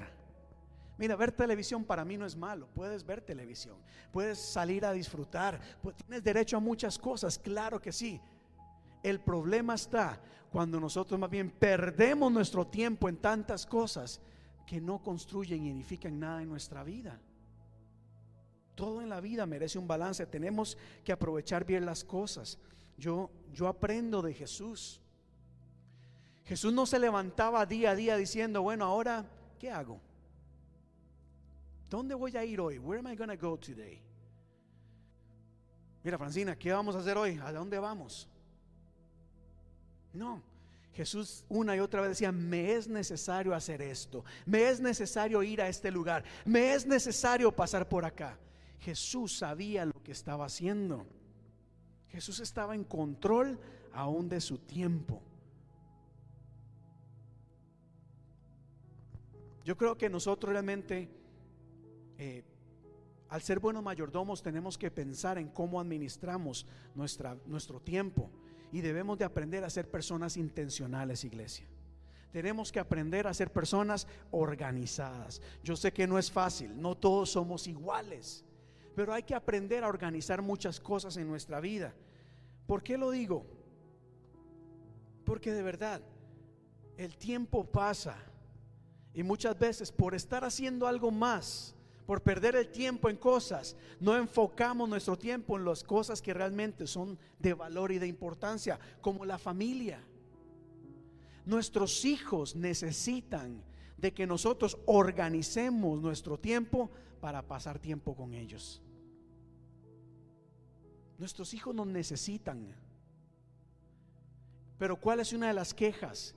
[0.98, 2.68] Mira, ver televisión para mí no es malo.
[2.74, 3.76] Puedes ver televisión,
[4.12, 8.20] puedes salir a disfrutar, pues tienes derecho a muchas cosas, claro que sí.
[9.02, 14.20] El problema está cuando nosotros más bien perdemos nuestro tiempo en tantas cosas
[14.66, 17.20] que no construyen y edifican nada en nuestra vida.
[18.74, 20.26] Todo en la vida merece un balance.
[20.26, 22.58] Tenemos que aprovechar bien las cosas.
[22.96, 25.00] Yo, yo aprendo de Jesús.
[26.44, 29.24] Jesús no se levantaba día a día diciendo, bueno, ahora,
[29.58, 30.00] ¿qué hago?
[31.88, 32.78] ¿Dónde voy a ir hoy?
[32.78, 34.02] Where am I going to go today?
[36.02, 37.38] Mira, Francina, ¿qué vamos a hacer hoy?
[37.42, 38.28] ¿A dónde vamos?
[40.12, 40.42] No.
[40.92, 45.62] Jesús una y otra vez decía, me es necesario hacer esto, me es necesario ir
[45.62, 48.38] a este lugar, me es necesario pasar por acá.
[48.78, 51.06] Jesús sabía lo que estaba haciendo.
[52.08, 53.58] Jesús estaba en control
[53.92, 55.22] aún de su tiempo.
[59.64, 61.08] Yo creo que nosotros realmente,
[62.18, 62.44] eh,
[63.28, 68.30] al ser buenos mayordomos, tenemos que pensar en cómo administramos nuestra, nuestro tiempo
[68.72, 71.66] y debemos de aprender a ser personas intencionales, iglesia.
[72.32, 75.42] Tenemos que aprender a ser personas organizadas.
[75.62, 78.42] Yo sé que no es fácil, no todos somos iguales,
[78.96, 81.94] pero hay que aprender a organizar muchas cosas en nuestra vida.
[82.66, 83.44] ¿Por qué lo digo?
[85.26, 86.00] Porque de verdad,
[86.96, 88.16] el tiempo pasa
[89.12, 91.74] y muchas veces por estar haciendo algo más,
[92.06, 96.86] por perder el tiempo en cosas, no enfocamos nuestro tiempo en las cosas que realmente
[96.86, 100.02] son de valor y de importancia, como la familia.
[101.44, 103.62] Nuestros hijos necesitan
[103.96, 106.90] de que nosotros organicemos nuestro tiempo
[107.20, 108.82] para pasar tiempo con ellos.
[111.18, 112.74] Nuestros hijos nos necesitan.
[114.76, 116.34] Pero ¿cuál es una de las quejas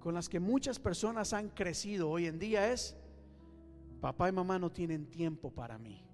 [0.00, 2.70] con las que muchas personas han crecido hoy en día?
[2.70, 2.94] Es,
[4.00, 6.04] Papá y mamá no tienen tiempo para mí.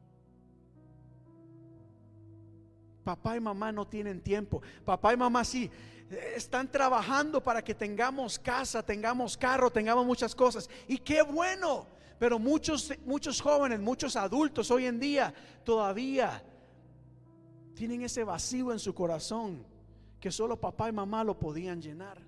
[3.05, 4.62] Papá y mamá no tienen tiempo.
[4.85, 5.70] Papá y mamá sí
[6.35, 10.68] están trabajando para que tengamos casa, tengamos carro, tengamos muchas cosas.
[10.89, 11.87] Y qué bueno.
[12.18, 16.43] Pero muchos muchos jóvenes, muchos adultos hoy en día todavía
[17.74, 19.66] tienen ese vacío en su corazón
[20.20, 22.24] que solo papá y mamá lo podían llenar.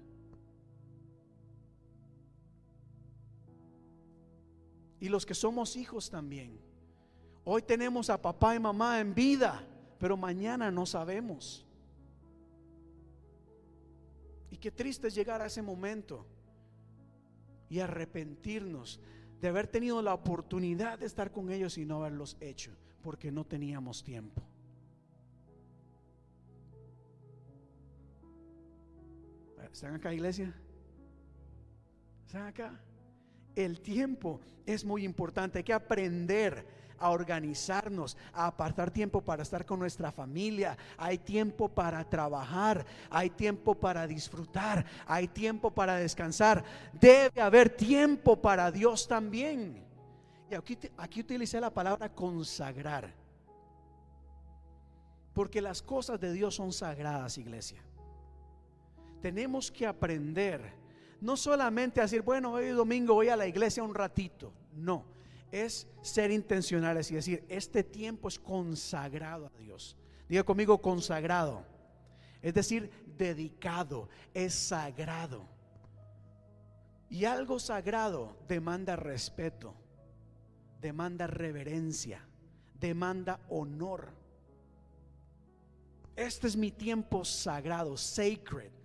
[5.00, 6.58] Y los que somos hijos también.
[7.44, 9.64] Hoy tenemos a papá y mamá en vida,
[9.98, 11.64] pero mañana no sabemos.
[14.50, 16.26] Y qué triste es llegar a ese momento
[17.68, 19.00] y arrepentirnos
[19.40, 22.72] de haber tenido la oportunidad de estar con ellos y no haberlos hecho,
[23.02, 24.42] porque no teníamos tiempo.
[29.72, 30.54] ¿Están acá, iglesia?
[32.24, 32.80] ¿Están acá?
[33.56, 35.58] El tiempo es muy importante.
[35.58, 36.64] Hay que aprender
[36.98, 40.76] a organizarnos, a apartar tiempo para estar con nuestra familia.
[40.96, 46.64] Hay tiempo para trabajar, hay tiempo para disfrutar, hay tiempo para descansar.
[46.92, 49.82] Debe haber tiempo para Dios también.
[50.50, 53.12] Y aquí, aquí utilicé la palabra consagrar.
[55.32, 57.82] Porque las cosas de Dios son sagradas, iglesia.
[59.20, 60.85] Tenemos que aprender
[61.20, 64.52] no solamente decir, bueno, hoy domingo voy a la iglesia un ratito.
[64.74, 65.04] No,
[65.50, 69.96] es ser intencionales y decir, este tiempo es consagrado a Dios.
[70.28, 71.64] Diga conmigo, consagrado.
[72.42, 75.44] Es decir, dedicado, es sagrado.
[77.08, 79.74] Y algo sagrado demanda respeto,
[80.80, 82.26] demanda reverencia,
[82.78, 84.12] demanda honor.
[86.16, 88.75] Este es mi tiempo sagrado, sacred.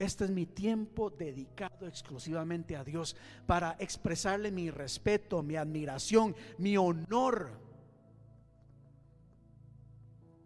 [0.00, 3.14] Este es mi tiempo dedicado exclusivamente a Dios
[3.46, 7.50] para expresarle mi respeto, mi admiración, mi honor.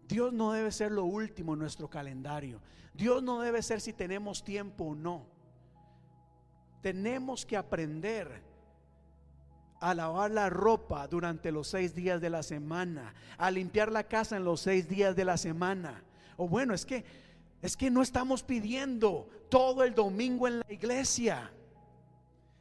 [0.09, 2.61] Dios no debe ser lo último en nuestro calendario.
[2.95, 5.25] Dios no debe ser si tenemos tiempo o no.
[6.83, 8.43] Tenemos que aprender
[9.79, 14.37] a lavar la ropa durante los seis días de la semana, a limpiar la casa
[14.37, 16.03] en los seis días de la semana.
[16.37, 17.05] O bueno, es que
[17.65, 21.51] es que no estamos pidiendo todo el domingo en la iglesia.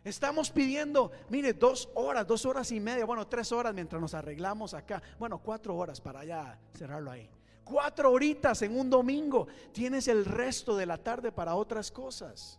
[0.01, 4.73] Estamos pidiendo, mire, dos horas, dos horas y media, bueno, tres horas mientras nos arreglamos
[4.73, 5.03] acá.
[5.19, 7.29] Bueno, cuatro horas para ya cerrarlo ahí.
[7.65, 9.47] Cuatro horitas en un domingo.
[9.73, 12.57] Tienes el resto de la tarde para otras cosas.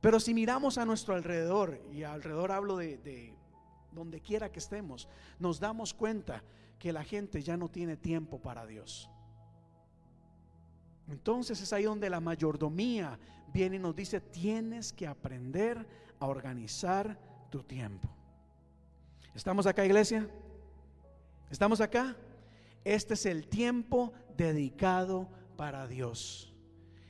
[0.00, 3.34] Pero si miramos a nuestro alrededor, y alrededor hablo de, de
[3.90, 5.08] donde quiera que estemos,
[5.40, 6.44] nos damos cuenta
[6.78, 9.08] que la gente ya no tiene tiempo para Dios.
[11.08, 13.18] Entonces es ahí donde la mayordomía
[13.52, 15.86] viene y nos dice, tienes que aprender
[16.18, 17.18] a organizar
[17.50, 18.08] tu tiempo.
[19.34, 20.28] ¿Estamos acá, iglesia?
[21.50, 22.16] ¿Estamos acá?
[22.84, 26.52] Este es el tiempo dedicado para Dios.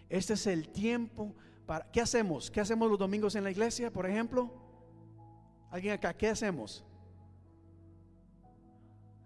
[0.09, 1.34] Este es el tiempo
[1.66, 1.90] para...
[1.90, 2.51] ¿Qué hacemos?
[2.51, 4.53] ¿Qué hacemos los domingos en la iglesia, por ejemplo?
[5.70, 6.12] ¿Alguien acá?
[6.12, 6.84] ¿Qué hacemos?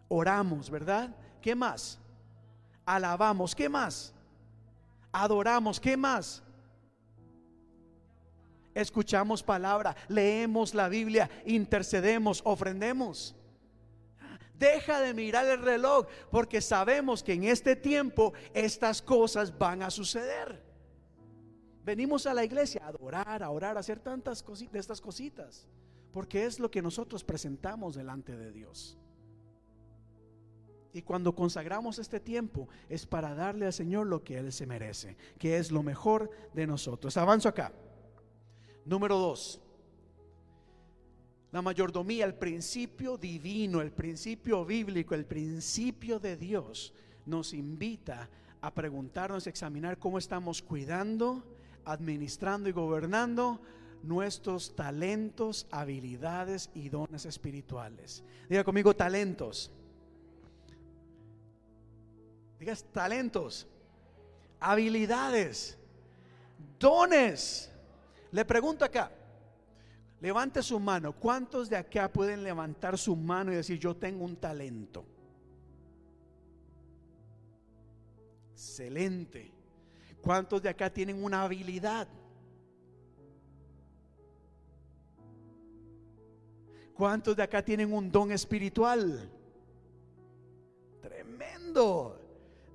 [0.09, 1.15] Oramos, ¿verdad?
[1.41, 1.99] ¿Qué más?
[2.85, 3.55] Alabamos.
[3.55, 4.15] ¿Qué más?
[5.23, 5.81] Adoramos.
[5.81, 6.43] ¿Qué más?
[8.75, 13.35] Escuchamos palabra, leemos la Biblia, intercedemos, ofrendemos.
[14.59, 19.91] Deja de mirar el reloj porque sabemos que en este tiempo estas cosas van a
[19.91, 20.63] suceder.
[21.85, 25.67] Venimos a la iglesia a adorar, a orar, a hacer tantas cositas, de estas cositas,
[26.13, 28.99] porque es lo que nosotros presentamos delante de Dios.
[30.97, 35.15] Y cuando consagramos este tiempo es para darle al Señor lo que Él se merece,
[35.39, 37.15] que es lo mejor de nosotros.
[37.19, 37.71] Avanzo acá.
[38.87, 39.61] Número dos.
[41.53, 46.95] La mayordomía, el principio divino, el principio bíblico, el principio de Dios
[47.27, 48.31] nos invita
[48.63, 51.45] a preguntarnos, a examinar cómo estamos cuidando,
[51.85, 53.61] administrando y gobernando
[54.03, 58.25] nuestros talentos, habilidades y dones espirituales.
[58.49, 59.71] Diga conmigo talentos.
[62.59, 63.67] Digas talentos,
[64.59, 65.79] habilidades,
[66.79, 67.71] dones.
[68.33, 69.11] Le pregunto acá,
[70.21, 71.13] levante su mano.
[71.13, 75.05] ¿Cuántos de acá pueden levantar su mano y decir, yo tengo un talento?
[78.53, 79.53] Excelente.
[80.23, 82.09] ¿Cuántos de acá tienen una habilidad?
[86.95, 89.31] ¿Cuántos de acá tienen un don espiritual?
[91.03, 92.26] Tremendo.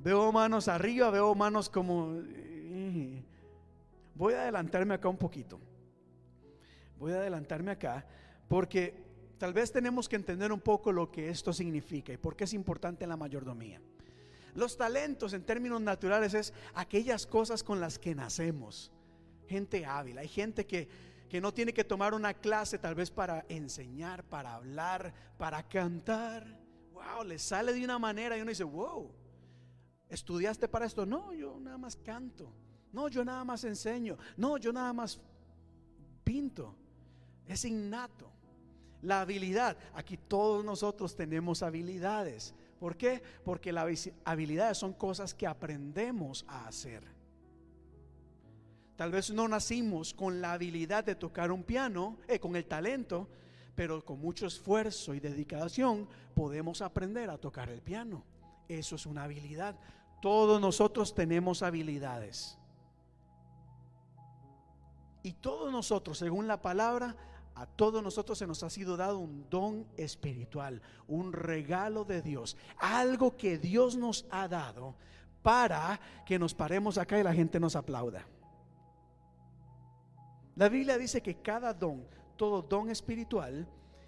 [0.03, 2.21] Veo manos arriba, veo manos como...
[2.27, 3.23] eh,
[4.15, 5.59] Voy a adelantarme acá un poquito.
[6.97, 8.05] Voy a adelantarme acá
[8.47, 8.93] porque
[9.37, 12.53] tal vez tenemos que entender un poco lo que esto significa y por qué es
[12.53, 13.81] importante la mayordomía.
[14.53, 18.91] Los talentos en términos naturales es aquellas cosas con las que nacemos.
[19.47, 20.87] Gente hábil, hay gente que,
[21.29, 26.59] que no tiene que tomar una clase tal vez para enseñar, para hablar, para cantar.
[26.93, 29.09] Wow, le sale de una manera y uno dice, wow,
[30.11, 31.05] ¿estudiaste para esto?
[31.05, 32.53] No, yo nada más canto.
[32.93, 34.17] No, yo nada más enseño.
[34.37, 35.19] No, yo nada más
[36.23, 36.75] pinto.
[37.47, 38.29] Es innato.
[39.01, 42.53] La habilidad, aquí todos nosotros tenemos habilidades.
[42.79, 43.23] ¿Por qué?
[43.43, 47.03] Porque las habilidades son cosas que aprendemos a hacer.
[48.95, 53.27] Tal vez no nacimos con la habilidad de tocar un piano, eh, con el talento,
[53.73, 58.23] pero con mucho esfuerzo y dedicación podemos aprender a tocar el piano.
[58.67, 59.75] Eso es una habilidad.
[60.21, 62.57] Todos nosotros tenemos habilidades.
[65.23, 67.15] Y todos nosotros, según la palabra,
[67.55, 72.57] a todos nosotros se nos ha sido dado un don espiritual, un regalo de Dios,
[72.79, 74.95] algo que Dios nos ha dado
[75.43, 78.25] para que nos paremos acá y la gente nos aplauda.
[80.55, 83.67] La Biblia dice que cada don, todo don espiritual,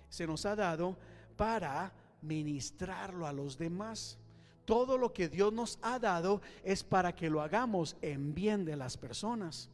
[0.09, 0.97] se nos ha dado
[1.35, 4.19] para ministrarlo a los demás.
[4.65, 8.75] Todo lo que Dios nos ha dado es para que lo hagamos en bien de
[8.75, 9.69] las personas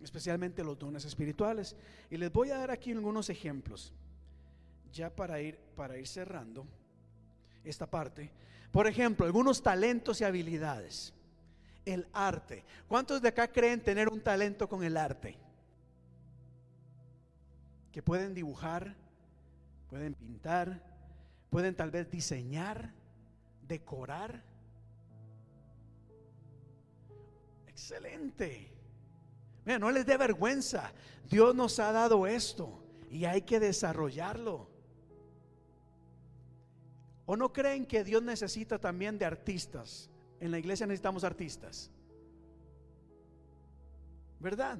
[0.00, 1.76] especialmente los dones espirituales.
[2.10, 3.92] Y les voy a dar aquí algunos ejemplos,
[4.92, 6.66] ya para ir, para ir cerrando
[7.64, 8.30] esta parte.
[8.70, 11.14] Por ejemplo, algunos talentos y habilidades.
[11.84, 12.64] El arte.
[12.86, 15.38] ¿Cuántos de acá creen tener un talento con el arte?
[17.92, 18.94] Que pueden dibujar,
[19.88, 20.82] pueden pintar,
[21.48, 22.92] pueden tal vez diseñar,
[23.68, 24.42] decorar.
[27.66, 28.68] Excelente.
[29.64, 30.92] Mira, no les dé vergüenza.
[31.28, 34.68] Dios nos ha dado esto y hay que desarrollarlo.
[37.26, 40.08] ¿O no creen que Dios necesita también de artistas?
[40.40, 41.90] En la iglesia necesitamos artistas.
[44.40, 44.78] ¿Verdad?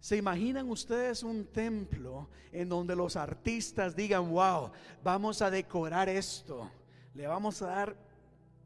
[0.00, 4.70] ¿Se imaginan ustedes un templo en donde los artistas digan, wow,
[5.02, 6.70] vamos a decorar esto,
[7.14, 7.96] le vamos a dar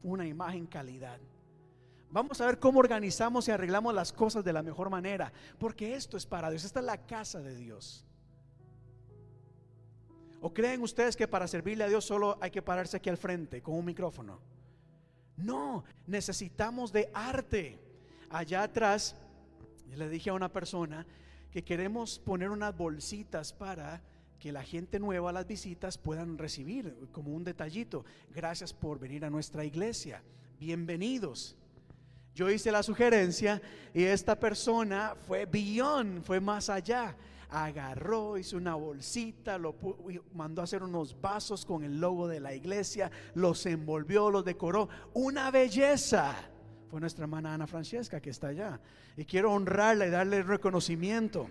[0.03, 1.19] una imagen calidad?
[2.11, 6.17] Vamos a ver cómo organizamos y arreglamos las cosas de la mejor manera, porque esto
[6.17, 8.07] es para Dios, esta es la casa de Dios.
[10.41, 13.61] ¿O creen ustedes que para servirle a Dios solo hay que pararse aquí al frente
[13.61, 14.41] con un micrófono?
[15.37, 17.79] No, necesitamos de arte.
[18.31, 19.17] Allá atrás,
[19.95, 21.07] le dije a una persona
[21.51, 24.03] que queremos poner unas bolsitas para
[24.39, 28.05] que la gente nueva, las visitas, puedan recibir como un detallito.
[28.35, 30.23] Gracias por venir a nuestra iglesia.
[30.61, 31.57] Bienvenidos.
[32.35, 33.61] Yo hice la sugerencia
[33.93, 37.17] y esta persona fue beyond, fue más allá.
[37.51, 39.75] Agarró, hizo una bolsita, lo
[40.35, 44.89] mandó a hacer unos vasos con el logo de la iglesia, los envolvió, los decoró.
[45.15, 46.37] Una belleza.
[46.89, 48.81] Fue nuestra hermana Ana Francesca que está allá.
[49.17, 51.49] Y quiero honrarla y darle reconocimiento.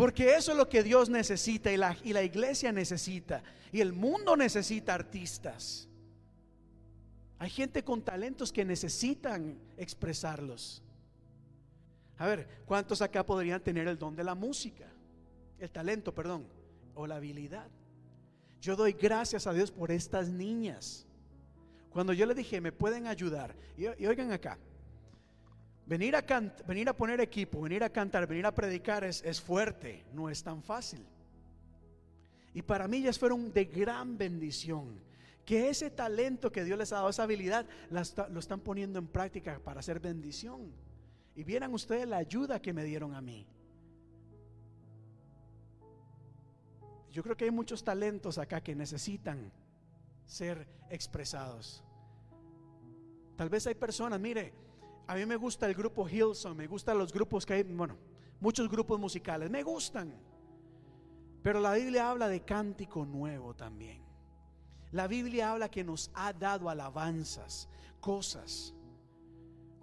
[0.00, 3.42] Porque eso es lo que Dios necesita y la, y la iglesia necesita.
[3.70, 5.90] Y el mundo necesita artistas.
[7.38, 10.82] Hay gente con talentos que necesitan expresarlos.
[12.16, 14.86] A ver, ¿cuántos acá podrían tener el don de la música?
[15.58, 16.46] El talento, perdón,
[16.94, 17.68] o la habilidad.
[18.62, 21.06] Yo doy gracias a Dios por estas niñas.
[21.90, 24.58] Cuando yo le dije, me pueden ayudar, y, y oigan acá,
[25.90, 26.24] Venir a,
[26.68, 30.40] venir a poner equipo, venir a cantar, venir a predicar es, es fuerte, no es
[30.40, 31.04] tan fácil.
[32.54, 35.00] Y para mí ellas fueron de gran bendición.
[35.44, 39.58] Que ese talento que Dios les ha dado, esa habilidad, lo están poniendo en práctica
[39.64, 40.72] para hacer bendición.
[41.34, 43.44] Y vieran ustedes la ayuda que me dieron a mí.
[47.10, 49.50] Yo creo que hay muchos talentos acá que necesitan
[50.24, 51.82] ser expresados.
[53.34, 54.69] Tal vez hay personas, mire,
[55.10, 57.96] a mí me gusta el grupo Hillsong, me gustan los grupos que hay, bueno,
[58.38, 60.14] muchos grupos musicales, me gustan.
[61.42, 64.04] Pero la Biblia habla de cántico nuevo también.
[64.92, 67.68] La Biblia habla que nos ha dado alabanzas,
[68.00, 68.72] cosas.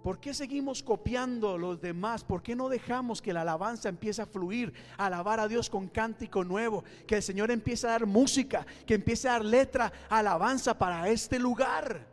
[0.02, 2.24] ¿Por qué seguimos copiando los demás?
[2.24, 5.88] ¿Por qué no dejamos que la alabanza empiece a fluir, a alabar a Dios con
[5.88, 6.84] cántico nuevo?
[7.06, 11.38] Que el Señor empiece a dar música, que empiece a dar letra, alabanza para este
[11.38, 12.06] lugar.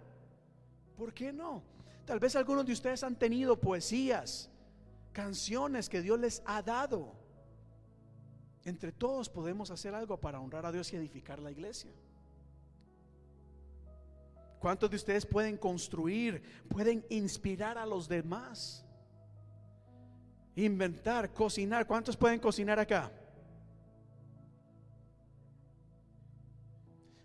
[0.97, 1.74] ¿Por qué no?
[2.05, 4.49] Tal vez algunos de ustedes han tenido poesías,
[5.11, 7.13] canciones que Dios les ha dado.
[8.63, 11.91] Entre todos podemos hacer algo para honrar a Dios y edificar la iglesia.
[14.59, 18.83] ¿Cuántos de ustedes pueden construir, pueden inspirar a los demás?
[20.55, 21.85] Inventar, cocinar.
[21.85, 23.11] ¿Cuántos pueden cocinar acá?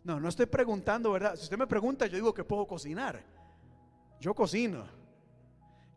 [0.04, 1.36] No, no estoy preguntando, ¿verdad?
[1.36, 3.39] Si usted me pregunta, yo digo que puedo cocinar.
[4.20, 4.84] Yo cocino.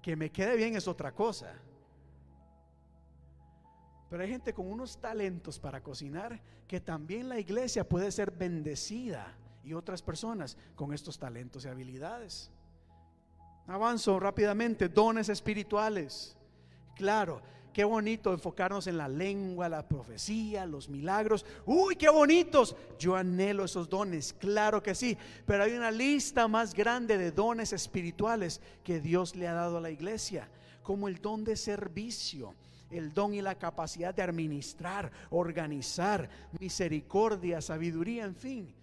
[0.01, 1.53] Que me quede bien es otra cosa.
[4.09, 9.35] Pero hay gente con unos talentos para cocinar que también la iglesia puede ser bendecida
[9.63, 12.51] y otras personas con estos talentos y habilidades.
[13.67, 16.37] Avanzo rápidamente, dones espirituales.
[16.95, 17.41] Claro,
[17.73, 21.45] qué bonito enfocarnos en la lengua, la profecía, los milagros.
[21.65, 22.75] Uy, qué bonitos.
[22.99, 25.17] Yo anhelo esos dones, claro que sí.
[25.45, 29.81] Pero hay una lista más grande de dones espirituales que Dios le ha dado a
[29.81, 30.47] la iglesia,
[30.83, 32.53] como el don de servicio
[32.97, 36.29] el don y la capacidad de administrar, organizar,
[36.59, 38.75] misericordia, sabiduría, en fin.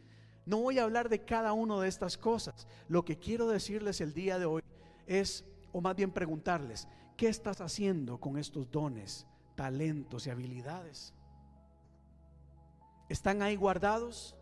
[0.46, 2.66] No voy a hablar de cada una de estas cosas.
[2.88, 4.62] Lo que quiero decirles el día de hoy
[5.06, 6.88] es, o más bien preguntarles,
[7.20, 11.12] ¿qué estás haciendo con estos dones, talentos y habilidades?
[13.10, 14.34] ¿Están ahí guardados?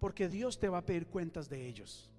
[0.00, 2.10] Porque Dios te va a pedir cuentas de ellos.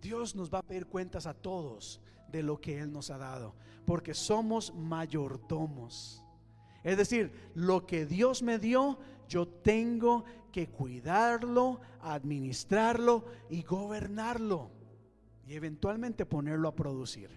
[0.00, 3.54] Dios nos va a pedir cuentas a todos de lo que Él nos ha dado,
[3.84, 6.24] porque somos mayordomos.
[6.82, 14.75] Es decir, lo que Dios me dio, yo tengo que cuidarlo, administrarlo y gobernarlo
[15.46, 17.30] y eventualmente ponerlo a producir.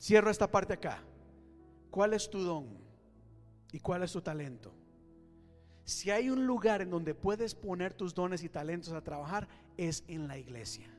[0.00, 1.02] Cierro esta parte acá.
[1.90, 2.66] ¿Cuál es tu don
[3.72, 4.72] y cuál es tu talento?
[5.84, 10.04] Si hay un lugar en donde puedes poner tus dones y talentos a trabajar, es
[10.06, 10.90] en la iglesia.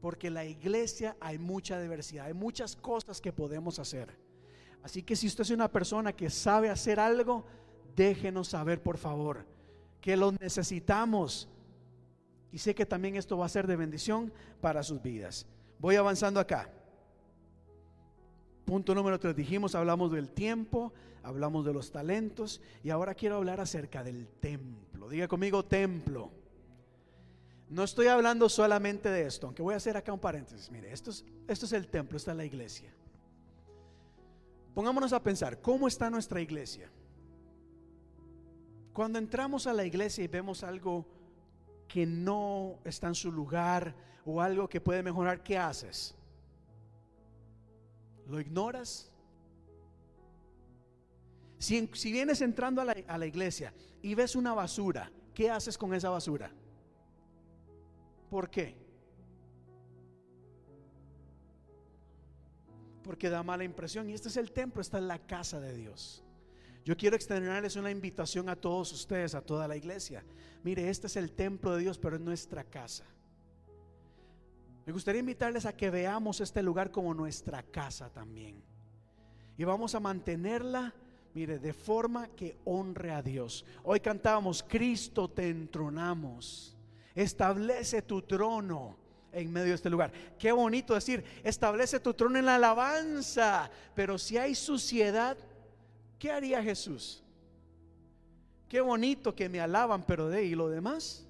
[0.00, 4.14] Porque en la iglesia hay mucha diversidad, hay muchas cosas que podemos hacer.
[4.82, 7.46] Así que si usted es una persona que sabe hacer algo,
[7.96, 9.46] déjenos saber, por favor,
[10.00, 11.48] que lo necesitamos.
[12.56, 15.44] Y sé que también esto va a ser de bendición para sus vidas.
[15.78, 16.70] Voy avanzando acá.
[18.64, 19.36] Punto número tres.
[19.36, 25.10] Dijimos, hablamos del tiempo, hablamos de los talentos y ahora quiero hablar acerca del templo.
[25.10, 26.32] Diga conmigo templo.
[27.68, 30.70] No estoy hablando solamente de esto, aunque voy a hacer acá un paréntesis.
[30.70, 32.90] Mire, esto es, esto es el templo, esta es la iglesia.
[34.72, 36.90] Pongámonos a pensar, ¿cómo está nuestra iglesia?
[38.94, 41.15] Cuando entramos a la iglesia y vemos algo
[41.88, 43.94] que no está en su lugar
[44.24, 46.14] o algo que puede mejorar, ¿qué haces?
[48.26, 49.10] ¿Lo ignoras?
[51.58, 53.72] Si, si vienes entrando a la, a la iglesia
[54.02, 56.50] y ves una basura, ¿qué haces con esa basura?
[58.28, 58.76] ¿Por qué?
[63.04, 64.10] Porque da mala impresión.
[64.10, 66.25] Y este es el templo, esta es la casa de Dios.
[66.86, 70.22] Yo quiero extenderles una invitación a todos ustedes, a toda la iglesia.
[70.62, 73.04] Mire, este es el templo de Dios, pero es nuestra casa.
[74.86, 78.62] Me gustaría invitarles a que veamos este lugar como nuestra casa también.
[79.58, 80.94] Y vamos a mantenerla,
[81.34, 83.64] mire, de forma que honre a Dios.
[83.82, 86.76] Hoy cantábamos, Cristo te entronamos.
[87.16, 88.96] Establece tu trono
[89.32, 90.12] en medio de este lugar.
[90.38, 93.72] Qué bonito decir, establece tu trono en la alabanza.
[93.96, 95.36] Pero si hay suciedad,
[96.18, 97.22] ¿qué haría Jesús?
[98.68, 101.26] Qué bonito que me alaban, pero de y lo demás.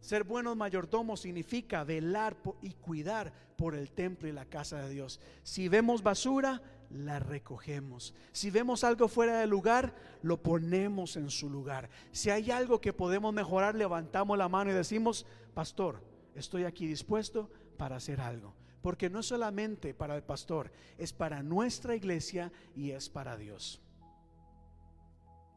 [0.00, 5.20] Ser buenos mayordomos significa velar y cuidar por el templo y la casa de Dios.
[5.42, 8.14] Si vemos basura, la recogemos.
[8.32, 11.90] Si vemos algo fuera de lugar, lo ponemos en su lugar.
[12.10, 16.02] Si hay algo que podemos mejorar, levantamos la mano y decimos, pastor,
[16.34, 18.54] estoy aquí dispuesto para hacer algo.
[18.82, 23.80] Porque no solamente para el pastor, es para nuestra iglesia y es para Dios.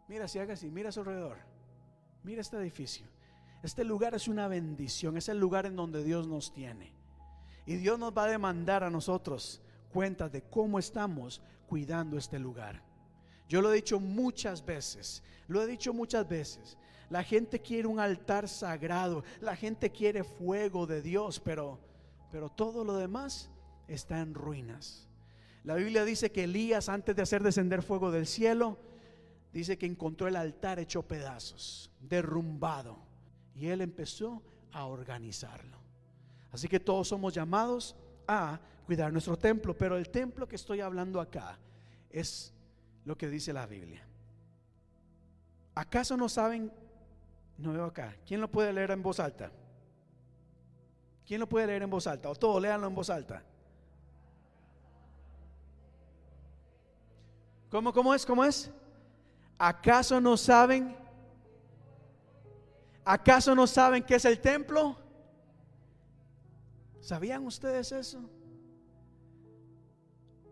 [0.08, 1.38] Mira, si haga así, mira a su alrededor.
[2.24, 3.08] Mira este edificio.
[3.64, 6.94] Este lugar es una bendición, es el lugar en donde Dios nos tiene.
[7.66, 9.62] Y Dios nos va a demandar a nosotros
[9.94, 12.84] cuentas de cómo estamos cuidando este lugar.
[13.48, 16.78] Yo lo he dicho muchas veces, lo he dicho muchas veces.
[17.10, 21.80] La gente quiere un altar sagrado, la gente quiere fuego de Dios, pero,
[22.34, 23.52] pero todo lo demás
[23.88, 25.08] está en ruinas.
[25.64, 28.80] La Biblia dice que Elías, antes de hacer descender fuego del cielo,
[29.54, 32.98] dice que encontró el altar hecho pedazos, derrumbado,
[33.54, 34.42] y él empezó
[34.72, 35.78] a organizarlo.
[36.52, 37.96] Así que todos somos llamados
[38.28, 41.60] a cuidar nuestro templo, pero el templo que estoy hablando acá
[42.10, 42.52] es
[43.06, 44.04] lo que dice la Biblia.
[45.76, 46.72] ¿Acaso no saben?
[47.60, 48.16] No veo acá.
[48.26, 49.52] ¿Quién lo puede leer en voz alta?
[51.26, 52.30] ¿Quién lo puede leer en voz alta?
[52.30, 53.44] O todo, léanlo en voz alta.
[57.70, 58.26] ¿Cómo, cómo es?
[58.26, 58.70] ¿Cómo es?
[59.58, 60.96] ¿Acaso no saben?
[63.06, 64.98] ¿Acaso no saben qué es el templo?
[67.02, 68.30] ¿Sabían ustedes eso?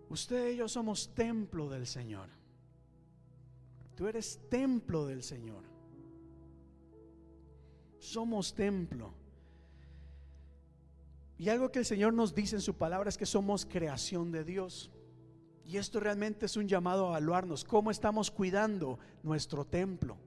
[0.09, 2.27] Ustedes y yo somos templo del Señor.
[3.95, 5.63] Tú eres templo del Señor.
[7.99, 9.13] Somos templo.
[11.41, 14.43] Y algo que el Señor nos dice en su palabra es que somos creación de
[14.43, 14.91] Dios.
[15.65, 20.19] Y esto realmente es un llamado a evaluarnos cómo estamos cuidando nuestro templo.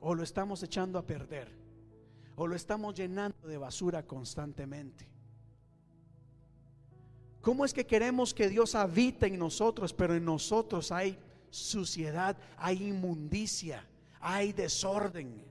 [0.00, 1.54] O lo estamos echando a perder.
[2.36, 5.06] O lo estamos llenando de basura constantemente.
[7.42, 11.18] ¿Cómo es que queremos que Dios habite en nosotros, pero en nosotros hay
[11.50, 13.86] suciedad, hay inmundicia,
[14.20, 15.44] hay desorden?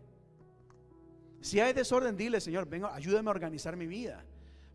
[1.41, 4.25] Si hay desorden, dile, Señor, venga, ayúdame a organizar mi vida.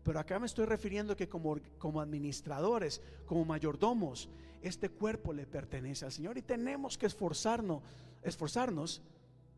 [0.05, 4.29] Pero acá me estoy refiriendo que como, como administradores, como mayordomos,
[4.61, 7.81] este cuerpo le pertenece al Señor y tenemos que esforzarnos,
[8.21, 9.01] esforzarnos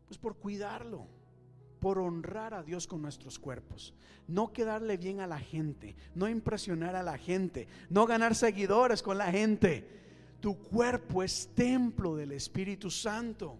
[0.06, 1.06] pues por cuidarlo,
[1.80, 3.92] por honrar a Dios con nuestros cuerpos,
[4.26, 9.18] no quedarle bien a la gente, no impresionar a la gente, no ganar seguidores con
[9.18, 9.86] la gente.
[10.40, 13.58] Tu cuerpo es templo del Espíritu Santo.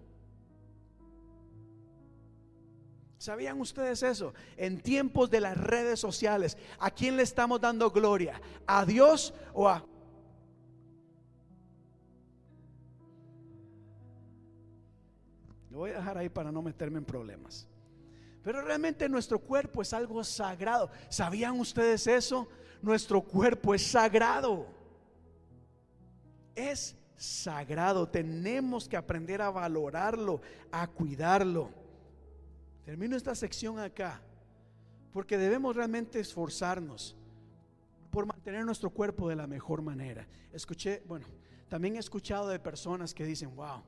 [3.18, 4.32] ¿Sabían ustedes eso?
[4.56, 8.40] En tiempos de las redes sociales, ¿a quién le estamos dando gloria?
[8.64, 9.84] ¿A Dios o a...
[15.70, 17.66] Lo voy a dejar ahí para no meterme en problemas.
[18.44, 20.88] Pero realmente nuestro cuerpo es algo sagrado.
[21.08, 22.48] ¿Sabían ustedes eso?
[22.80, 24.66] Nuestro cuerpo es sagrado.
[26.54, 28.08] Es sagrado.
[28.08, 30.40] Tenemos que aprender a valorarlo,
[30.70, 31.77] a cuidarlo.
[32.88, 34.18] Termino esta sección acá,
[35.12, 37.14] porque debemos realmente esforzarnos
[38.10, 40.26] por mantener nuestro cuerpo de la mejor manera.
[40.54, 41.26] Escuché, bueno,
[41.68, 43.82] también he escuchado de personas que dicen, wow,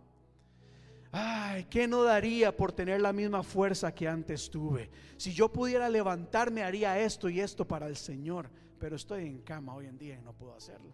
[1.12, 4.90] ay, ¿qué no daría por tener la misma fuerza que antes tuve?
[5.16, 9.74] Si yo pudiera levantarme, haría esto y esto para el Señor, pero estoy en cama
[9.74, 10.92] hoy en día y no puedo hacerlo.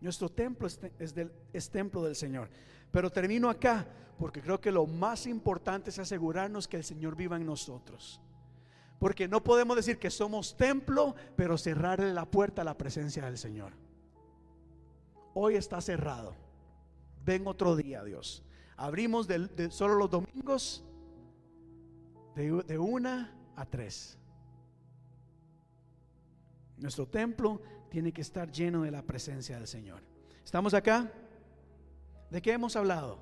[0.00, 0.78] Nuestro templo es,
[1.52, 2.48] es templo del Señor.
[2.94, 3.84] Pero termino acá
[4.20, 8.20] porque creo que lo más importante es asegurarnos que el Señor viva en nosotros.
[9.00, 13.36] Porque no podemos decir que somos templo, pero cerrarle la puerta a la presencia del
[13.36, 13.72] Señor.
[15.34, 16.36] Hoy está cerrado.
[17.24, 18.44] Ven otro día, Dios.
[18.76, 20.84] Abrimos de, solo los domingos
[22.36, 24.20] de, de una a tres.
[26.76, 27.60] Nuestro templo
[27.90, 30.00] tiene que estar lleno de la presencia del Señor.
[30.44, 31.10] ¿Estamos acá?
[32.34, 33.20] ¿De qué hemos hablado?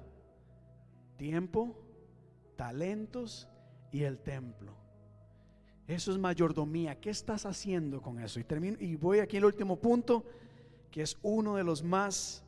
[1.18, 1.76] Tiempo,
[2.56, 3.46] talentos
[3.90, 4.74] y el templo.
[5.86, 6.98] Eso es mayordomía.
[6.98, 8.40] ¿Qué estás haciendo con eso?
[8.40, 10.24] Y termino y voy aquí al último punto,
[10.90, 12.42] que es uno de los más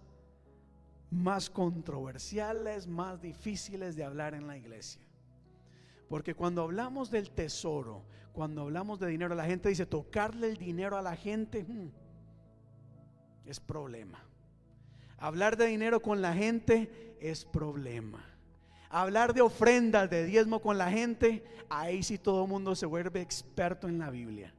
[1.10, 5.02] más controversiales, más difíciles de hablar en la iglesia.
[6.08, 10.96] Porque cuando hablamos del tesoro, cuando hablamos de dinero, la gente dice tocarle el dinero
[10.96, 11.90] a la gente hmm,
[13.44, 14.23] es problema.
[15.18, 18.24] Hablar de dinero con la gente es problema.
[18.90, 23.20] Hablar de ofrendas, de diezmo con la gente, ahí sí todo el mundo se vuelve
[23.20, 24.54] experto en la Biblia.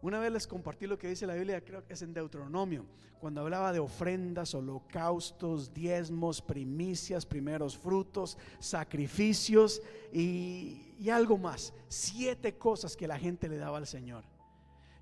[0.00, 2.84] Una vez les compartí lo que dice la Biblia, creo que es en Deuteronomio,
[3.18, 9.82] cuando hablaba de ofrendas, holocaustos, diezmos, primicias, primeros frutos, sacrificios
[10.12, 11.72] y, y algo más.
[11.88, 14.24] Siete cosas que la gente le daba al Señor.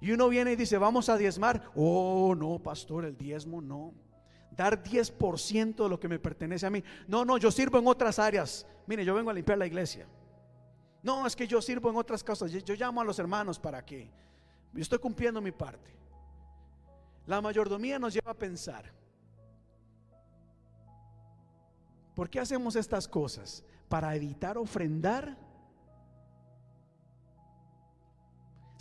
[0.00, 1.70] Y uno viene y dice, vamos a diezmar.
[1.74, 3.94] Oh, no, pastor, el diezmo no.
[4.50, 6.82] Dar 10% de lo que me pertenece a mí.
[7.06, 8.66] No, no, yo sirvo en otras áreas.
[8.86, 10.06] Mire, yo vengo a limpiar la iglesia.
[11.02, 12.50] No, es que yo sirvo en otras cosas.
[12.50, 14.10] Yo, llamo a los hermanos para que
[14.72, 15.94] yo estoy cumpliendo mi parte.
[17.26, 18.92] La mayordomía nos lleva a pensar.
[22.14, 23.62] ¿Por qué hacemos estas cosas?
[23.88, 25.36] Para evitar ofrendar.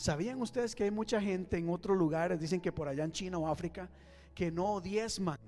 [0.05, 3.39] ¿Sabían ustedes que hay mucha gente en otros lugares, dicen que por allá en China
[3.39, 3.89] o África,
[4.35, 5.39] que no diezman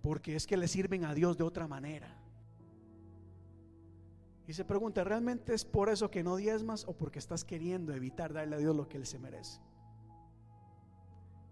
[0.00, 2.08] porque es que le sirven a Dios de otra manera?
[4.46, 8.32] Y se pregunta, ¿realmente es por eso que no diezmas o porque estás queriendo evitar
[8.32, 9.60] darle a Dios lo que Él se merece?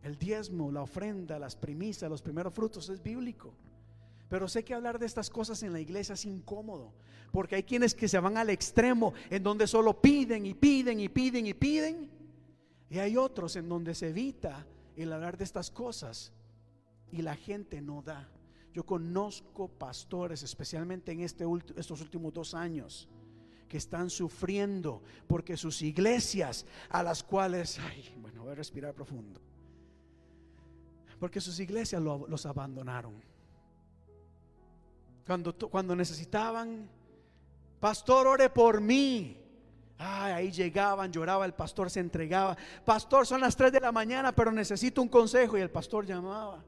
[0.02, 3.52] El diezmo, la ofrenda, las primicias, los primeros frutos es bíblico.
[4.30, 6.94] Pero sé que hablar de estas cosas en la iglesia es incómodo,
[7.32, 11.10] porque hay quienes que se van al extremo en donde solo piden y piden y
[11.10, 12.15] piden y piden,
[12.90, 16.32] y hay otros en donde se evita el hablar de estas cosas
[17.12, 18.28] y la gente no da.
[18.72, 21.44] Yo conozco pastores, especialmente en este
[21.76, 23.08] estos últimos dos años,
[23.68, 29.40] que están sufriendo porque sus iglesias a las cuales, ay, bueno, voy a respirar profundo,
[31.18, 33.14] porque sus iglesias lo- los abandonaron.
[35.70, 36.88] Cuando necesitaban,
[37.80, 39.36] pastor, ore por mí.
[39.98, 42.56] Ay, ahí llegaban, lloraba, el pastor se entregaba.
[42.84, 45.56] Pastor, son las 3 de la mañana, pero necesito un consejo.
[45.56, 46.62] Y el pastor llamaba.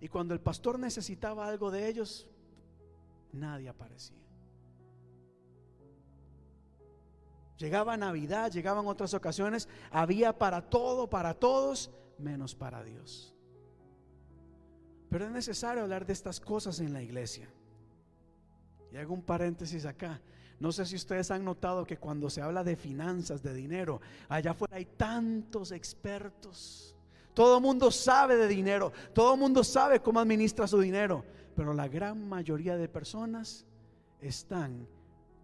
[0.00, 2.26] Y cuando el pastor necesitaba algo de ellos,
[3.32, 4.16] nadie aparecía.
[7.56, 13.34] Llegaba Navidad, llegaban otras ocasiones, había para todo, para todos, menos para Dios.
[15.10, 17.48] Pero es necesario hablar de estas cosas en la iglesia.
[18.92, 20.20] Y hago un paréntesis acá.
[20.60, 24.50] No sé si ustedes han notado que cuando se habla de finanzas, de dinero, allá
[24.50, 26.96] afuera hay tantos expertos.
[27.32, 31.24] Todo mundo sabe de dinero, todo mundo sabe cómo administra su dinero,
[31.54, 33.64] pero la gran mayoría de personas
[34.20, 34.88] están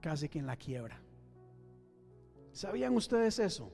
[0.00, 1.00] casi que en la quiebra.
[2.52, 3.70] ¿Sabían ustedes eso?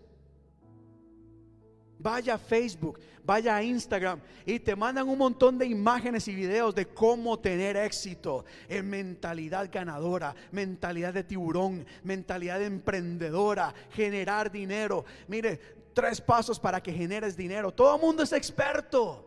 [2.03, 6.75] Vaya a Facebook, vaya a Instagram y te mandan un montón de imágenes y videos
[6.75, 15.05] de cómo tener éxito en mentalidad ganadora, mentalidad de tiburón, mentalidad emprendedora, generar dinero.
[15.29, 15.61] Mire,
[15.93, 17.71] tres pasos para que generes dinero.
[17.71, 19.27] Todo el mundo es experto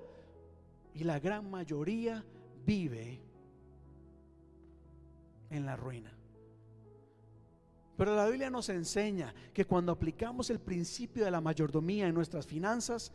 [0.96, 2.24] y la gran mayoría
[2.66, 3.20] vive
[5.52, 6.12] en la ruina.
[8.04, 12.46] Pero la Biblia nos enseña que cuando aplicamos el principio de la mayordomía en nuestras
[12.46, 13.14] finanzas,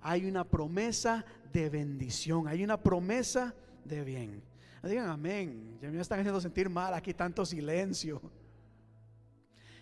[0.00, 3.52] hay una promesa de bendición, hay una promesa
[3.84, 4.40] de bien.
[4.84, 8.22] Digan amén, ya me están haciendo sentir mal aquí tanto silencio.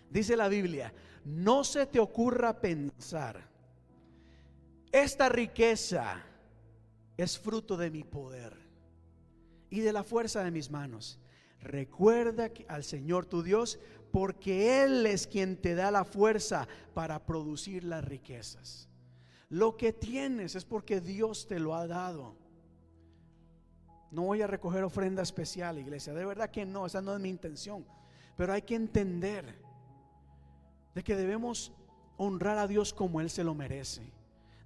[0.09, 0.91] Dice la Biblia,
[1.23, 3.47] no se te ocurra pensar,
[4.91, 6.23] esta riqueza
[7.15, 8.57] es fruto de mi poder
[9.69, 11.19] y de la fuerza de mis manos.
[11.61, 13.79] Recuerda al Señor tu Dios,
[14.11, 18.87] porque Él es quien te da la fuerza para producir las riquezas.
[19.49, 22.35] Lo que tienes es porque Dios te lo ha dado.
[24.11, 26.13] No voy a recoger ofrenda especial, iglesia.
[26.13, 27.85] De verdad que no, esa no es mi intención.
[28.35, 29.61] Pero hay que entender
[30.93, 31.73] de que debemos
[32.17, 34.01] honrar a Dios como Él se lo merece.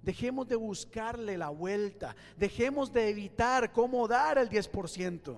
[0.02, 2.16] Dejemos de buscarle la vuelta.
[2.36, 5.36] Dejemos de evitar cómo dar el 10%.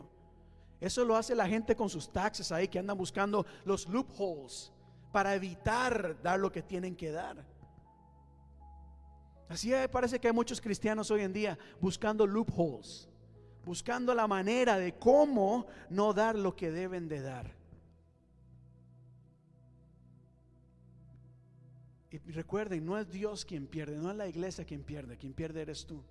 [0.81, 4.73] Eso lo hace la gente con sus taxes ahí que andan buscando los loopholes
[5.13, 7.45] para evitar dar lo que tienen que dar.
[9.49, 13.09] Así parece que hay muchos cristianos hoy en día buscando loopholes,
[13.65, 17.55] buscando la manera de cómo no dar lo que deben de dar.
[22.11, 25.63] Y recuerden, no es Dios quien pierde, no es la iglesia quien pierde, quien pierde
[25.63, 26.03] eres tú.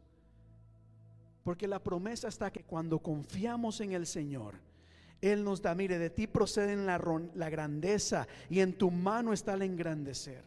[1.44, 4.56] Porque la promesa está que cuando confiamos en el Señor,
[5.22, 7.02] Él nos da, mire, de ti proceden la,
[7.36, 10.44] la grandeza y en tu mano está el engrandecer.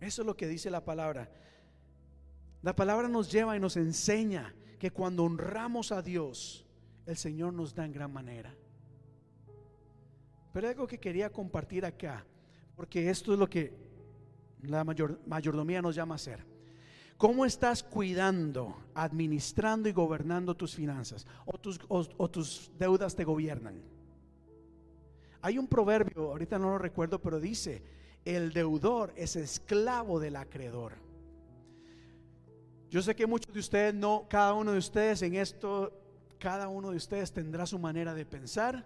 [0.00, 1.30] Eso es lo que dice la palabra.
[2.62, 6.66] La palabra nos lleva y nos enseña que cuando honramos a Dios,
[7.06, 8.54] el Señor nos da en gran manera.
[10.52, 12.24] Pero algo que quería compartir acá,
[12.74, 13.72] porque esto es lo que
[14.62, 16.55] la mayor, mayordomía nos llama a hacer.
[17.16, 21.26] ¿Cómo estás cuidando, administrando y gobernando tus finanzas?
[21.46, 21.58] ¿O
[22.28, 23.82] tus, deudas te gobiernan?
[25.40, 27.82] Hay un proverbio, ahorita no lo recuerdo, pero dice,
[28.24, 30.94] el deudor es esclavo del acreedor.
[32.90, 35.92] Yo sé que muchos de ustedes no, cada uno de ustedes en esto,
[36.38, 38.84] cada uno de ustedes tendrá su manera de pensar.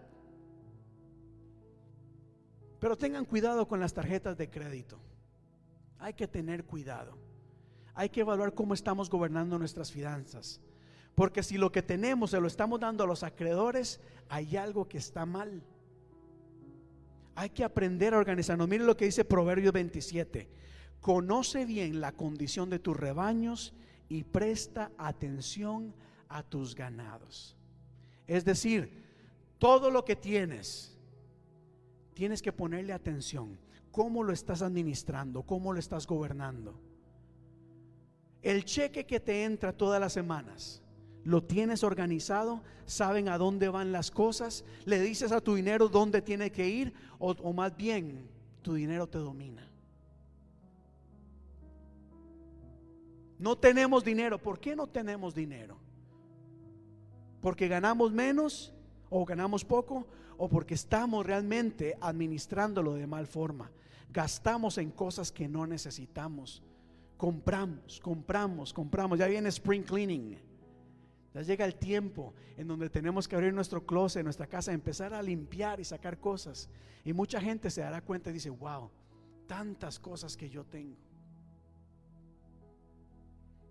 [2.78, 5.01] Pero tengan cuidado con las tarjetas de crédito.
[5.98, 7.30] Hay que tener cuidado.
[8.01, 10.59] Hay que evaluar cómo estamos gobernando nuestras finanzas.
[11.14, 14.01] Porque si lo que tenemos se lo estamos dando a los acreedores,
[14.31, 15.62] hay algo que está mal.
[17.35, 18.66] Hay que aprender a organizarnos.
[18.68, 20.48] Miren lo que dice Proverbios 27.
[21.02, 23.74] Conoce bien la condición de tus rebaños
[24.09, 25.94] y presta atención
[26.31, 27.55] a tus ganados.
[28.27, 29.05] Es decir,
[29.59, 30.97] todo lo que tienes,
[32.14, 33.59] tienes que ponerle atención.
[33.90, 35.43] ¿Cómo lo estás administrando?
[35.43, 36.81] ¿Cómo lo estás gobernando?
[38.42, 40.82] El cheque que te entra todas las semanas,
[41.24, 42.62] ¿lo tienes organizado?
[42.86, 44.64] ¿Saben a dónde van las cosas?
[44.86, 46.94] ¿Le dices a tu dinero dónde tiene que ir?
[47.18, 48.28] O, más bien,
[48.62, 49.68] tu dinero te domina.
[53.38, 54.38] No tenemos dinero.
[54.38, 55.76] ¿Por qué no tenemos dinero?
[57.40, 58.72] ¿Porque ganamos menos
[59.08, 60.06] o ganamos poco?
[60.36, 63.70] ¿O porque estamos realmente administrándolo de mal forma?
[64.10, 66.62] Gastamos en cosas que no necesitamos.
[67.20, 69.18] Compramos, compramos, compramos.
[69.18, 70.38] Ya viene spring cleaning.
[71.34, 75.20] Ya llega el tiempo en donde tenemos que abrir nuestro closet, nuestra casa, empezar a
[75.20, 76.70] limpiar y sacar cosas.
[77.05, 78.90] Y mucha gente se dará cuenta y dice, wow,
[79.47, 80.97] tantas cosas que yo tengo.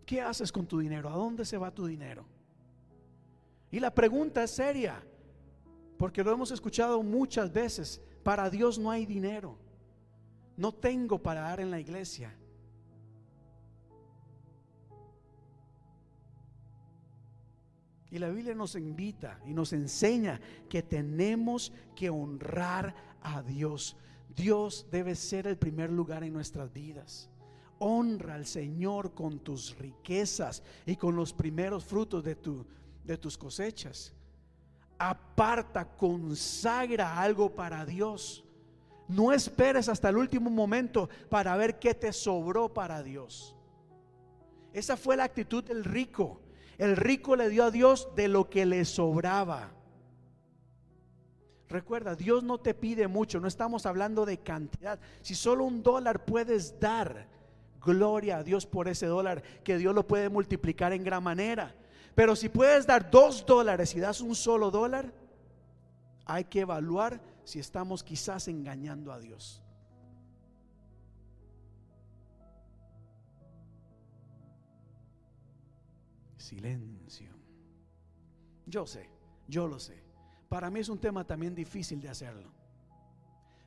[0.05, 1.09] ¿Qué haces con tu dinero?
[1.09, 2.27] ¿A dónde se va tu dinero?
[3.71, 5.03] Y la pregunta es seria,
[5.97, 7.99] porque lo hemos escuchado muchas veces.
[8.21, 9.57] Para Dios no hay dinero.
[10.55, 12.35] No tengo para dar en la iglesia.
[18.11, 23.95] Y la Biblia nos invita y nos enseña que tenemos que honrar a Dios.
[24.35, 27.29] Dios debe ser el primer lugar en nuestras vidas.
[27.77, 32.65] Honra al Señor con tus riquezas y con los primeros frutos de, tu,
[33.03, 34.13] de tus cosechas.
[34.97, 38.43] Aparta, consagra algo para Dios.
[39.07, 43.55] No esperes hasta el último momento para ver qué te sobró para Dios.
[44.73, 46.41] Esa fue la actitud del rico.
[46.79, 49.69] El rico le dio a Dios de lo que le sobraba.
[51.67, 54.97] Recuerda, Dios no te pide mucho, no estamos hablando de cantidad.
[55.21, 57.27] Si solo un dólar puedes dar,
[57.81, 61.75] gloria a Dios por ese dólar, que Dios lo puede multiplicar en gran manera.
[62.15, 65.13] Pero si puedes dar dos dólares y das un solo dólar,
[66.25, 69.61] hay que evaluar si estamos quizás engañando a Dios.
[76.49, 77.29] Silencio.
[78.65, 79.07] Yo sé,
[79.47, 80.01] yo lo sé.
[80.47, 82.51] Para mí es un tema también difícil de hacerlo.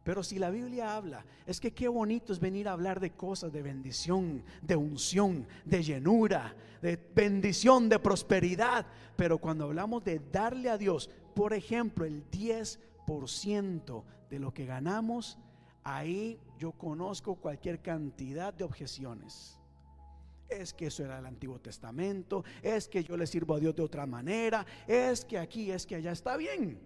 [0.02, 3.52] Pero si la Biblia habla, es que qué bonito es venir a hablar de cosas
[3.52, 8.84] de bendición, de unción, de llenura, de bendición, de prosperidad.
[9.14, 15.38] Pero cuando hablamos de darle a Dios, por ejemplo, el 10% de lo que ganamos,
[15.84, 19.61] ahí yo conozco cualquier cantidad de objeciones.
[20.60, 23.82] Es que eso era el Antiguo Testamento, es que yo le sirvo a Dios de
[23.82, 26.78] otra manera, es que aquí, es que allá está bien.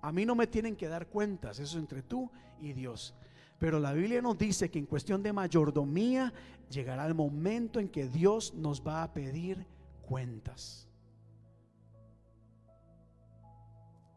[0.00, 2.30] A mí no me tienen que dar cuentas, eso es entre tú
[2.60, 3.14] y Dios.
[3.58, 6.32] Pero la Biblia nos dice que en cuestión de mayordomía
[6.68, 9.64] llegará el momento en que Dios nos va a pedir
[10.02, 10.88] cuentas.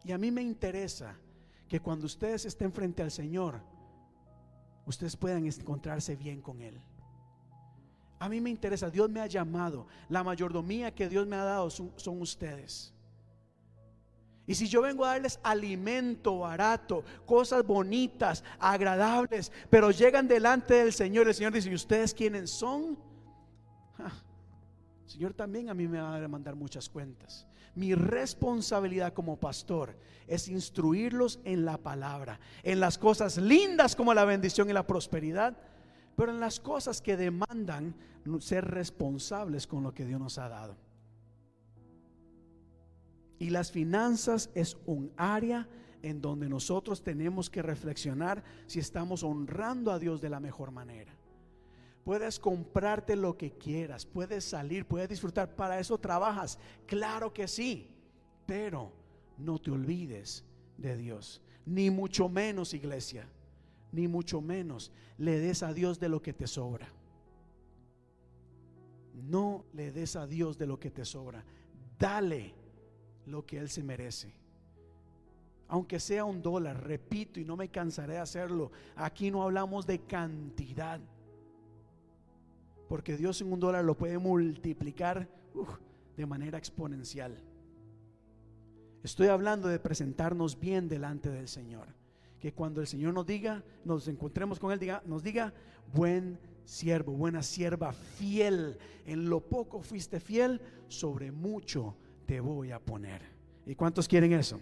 [0.03, 1.15] Y a mí me interesa
[1.67, 3.61] que cuando ustedes estén frente al Señor,
[4.85, 6.79] ustedes puedan encontrarse bien con Él.
[8.25, 11.69] A mí me interesa, Dios me ha llamado, la mayordomía que Dios me ha dado
[11.69, 12.91] son, ustedes.
[14.47, 20.91] Y si yo vengo a darles alimento barato, cosas bonitas, agradables, pero llegan delante del
[20.91, 22.97] Señor, el Señor dice, ¿y ustedes quiénes son?
[23.99, 27.45] El Señor también a mí me va a demandar muchas cuentas.
[27.75, 29.95] Mi responsabilidad como pastor
[30.25, 35.55] es instruirlos en la palabra, en las cosas lindas como la bendición y la prosperidad,
[36.15, 37.95] pero en las cosas que demandan
[38.39, 40.75] ser responsables con lo que Dios nos ha dado.
[43.37, 45.67] Y las finanzas es un área
[46.01, 51.13] en donde nosotros tenemos que reflexionar si estamos honrando a Dios de la mejor manera.
[52.03, 57.89] Puedes comprarte lo que quieras, puedes salir, puedes disfrutar, para eso trabajas, claro que sí,
[58.45, 58.91] pero
[59.39, 60.45] no te olvides
[60.77, 63.27] de Dios, ni mucho menos iglesia,
[63.95, 66.87] ni mucho menos le des a Dios de lo que te sobra.
[69.13, 71.43] No le des a Dios de lo que te sobra,
[71.97, 72.53] dale
[73.25, 74.33] lo que Él se merece.
[75.67, 79.99] Aunque sea un dólar, repito y no me cansaré de hacerlo, aquí no hablamos de
[79.99, 80.99] cantidad.
[82.87, 85.27] Porque Dios en un dólar lo puede multiplicar
[86.15, 87.35] de manera exponencial.
[89.01, 91.87] Estoy hablando de presentarnos bien delante del Señor.
[92.45, 95.51] Que cuando el Señor nos diga, nos encontremos con Él, diga, nos diga,
[95.91, 98.77] buen siervo, buena sierva, fiel.
[99.07, 101.95] En lo poco fuiste fiel, sobre mucho
[102.27, 103.23] te voy a poner.
[103.65, 104.59] ¿Y cuántos quieren eso?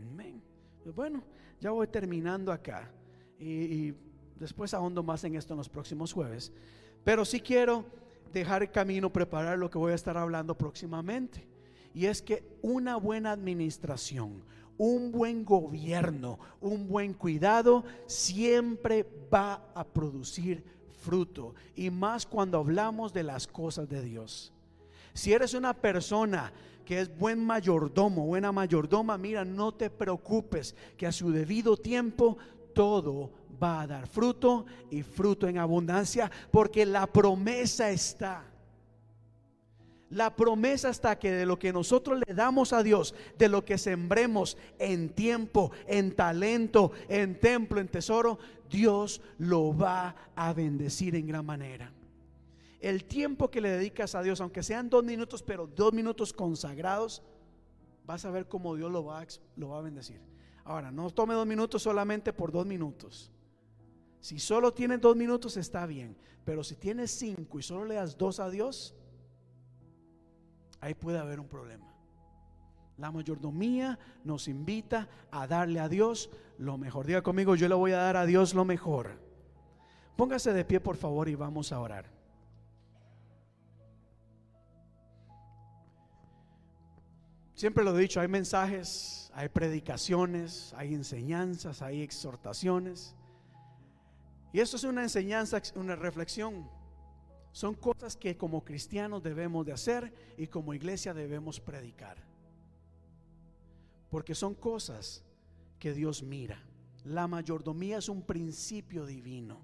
[0.00, 0.40] Amén.
[0.82, 1.22] Pues bueno,
[1.60, 2.90] ya voy terminando acá.
[3.38, 3.94] Y, y
[4.40, 6.50] después ahondo más en esto en los próximos jueves.
[7.04, 7.84] Pero sí quiero
[8.32, 11.46] dejar el camino, preparar lo que voy a estar hablando próximamente.
[11.92, 14.42] Y es que una buena administración,
[14.78, 20.64] un buen gobierno, un buen cuidado, siempre va a producir
[21.00, 21.54] fruto.
[21.76, 24.52] Y más cuando hablamos de las cosas de Dios.
[25.12, 26.52] Si eres una persona
[26.84, 32.38] que es buen mayordomo, buena mayordoma, mira, no te preocupes que a su debido tiempo
[32.72, 33.30] todo
[33.62, 38.44] va a dar fruto y fruto en abundancia, porque la promesa está.
[40.10, 43.76] La promesa está que de lo que nosotros le damos a Dios, de lo que
[43.76, 48.38] sembremos en tiempo, en talento, en templo, en tesoro,
[48.70, 51.92] Dios lo va a bendecir en gran manera.
[52.80, 57.22] El tiempo que le dedicas a Dios, aunque sean dos minutos, pero dos minutos consagrados,
[58.06, 60.20] vas a ver cómo Dios lo va, a, bendecir.
[60.64, 63.30] Ahora, no tome dos minutos solamente por dos minutos.
[64.20, 68.16] Si solo tienes dos minutos está bien, pero si tienes cinco y solo le das
[68.16, 68.94] dos a Dios,
[70.80, 71.86] ahí puede haber un problema.
[72.96, 77.06] La mayordomía nos invita a darle a Dios lo mejor.
[77.06, 79.20] Diga conmigo, yo le voy a dar a Dios lo mejor.
[80.16, 82.18] Póngase de pie, por favor, y vamos a orar.
[87.54, 93.16] Siempre lo he dicho, hay mensajes, hay predicaciones, hay enseñanzas, hay exhortaciones.
[94.52, 96.68] Y esto es una enseñanza, una reflexión.
[97.52, 102.18] Son cosas que como cristianos debemos de hacer y como iglesia debemos predicar.
[104.10, 105.24] Porque son cosas
[105.78, 106.62] que Dios mira.
[107.04, 109.60] La mayordomía es un principio divino.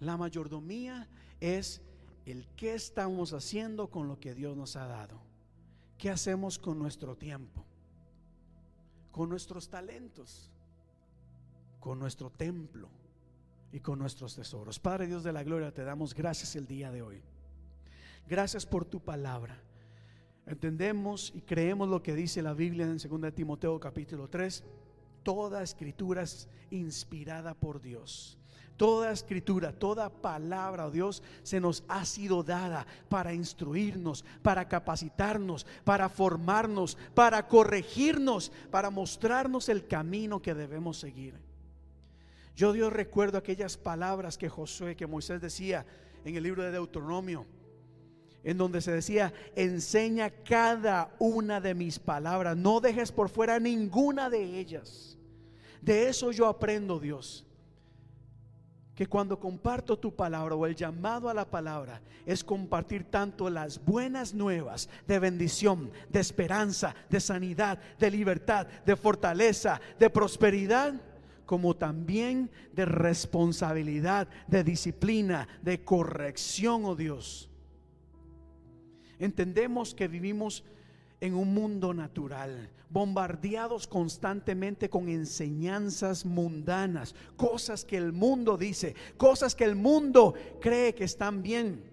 [0.00, 1.08] La mayordomía
[1.40, 1.80] es
[2.26, 5.20] el qué estamos haciendo con lo que Dios nos ha dado.
[5.98, 7.64] ¿Qué hacemos con nuestro tiempo?
[9.12, 10.50] Con nuestros talentos,
[11.78, 12.88] con nuestro templo
[13.72, 14.78] y con nuestros tesoros.
[14.78, 17.22] Padre Dios de la gloria, te damos gracias el día de hoy.
[18.28, 19.58] Gracias por tu palabra.
[20.46, 24.64] Entendemos y creemos lo que dice la Biblia en 2 Timoteo capítulo 3.
[25.22, 28.38] Toda escritura es inspirada por Dios.
[28.76, 35.66] Toda escritura, toda palabra, oh Dios, se nos ha sido dada para instruirnos, para capacitarnos,
[35.84, 41.51] para formarnos, para corregirnos, para mostrarnos el camino que debemos seguir.
[42.54, 45.86] Yo Dios recuerdo aquellas palabras que Josué, que Moisés decía
[46.24, 47.46] en el libro de Deuteronomio,
[48.44, 54.28] en donde se decía, enseña cada una de mis palabras, no dejes por fuera ninguna
[54.28, 55.16] de ellas.
[55.80, 57.46] De eso yo aprendo, Dios,
[58.94, 63.82] que cuando comparto tu palabra o el llamado a la palabra es compartir tanto las
[63.84, 70.94] buenas nuevas de bendición, de esperanza, de sanidad, de libertad, de fortaleza, de prosperidad
[71.52, 77.50] como también de responsabilidad, de disciplina, de corrección, oh Dios.
[79.18, 80.64] Entendemos que vivimos
[81.20, 89.54] en un mundo natural, bombardeados constantemente con enseñanzas mundanas, cosas que el mundo dice, cosas
[89.54, 91.91] que el mundo cree que están bien.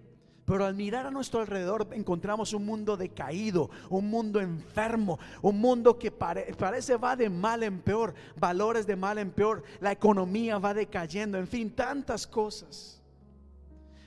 [0.50, 6.00] Pero al mirar a nuestro alrededor encontramos un mundo decaído, un mundo enfermo, un mundo
[6.00, 10.74] que parece va de mal en peor, valores de mal en peor, la economía va
[10.74, 13.00] decayendo, en fin, tantas cosas.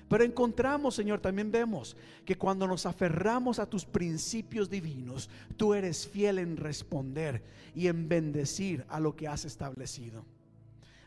[0.09, 6.09] Pero encontramos, Señor, también vemos que cuando nos aferramos a tus principios divinos, tú eres
[6.09, 7.40] fiel en responder
[7.73, 10.24] y en bendecir a lo que has establecido.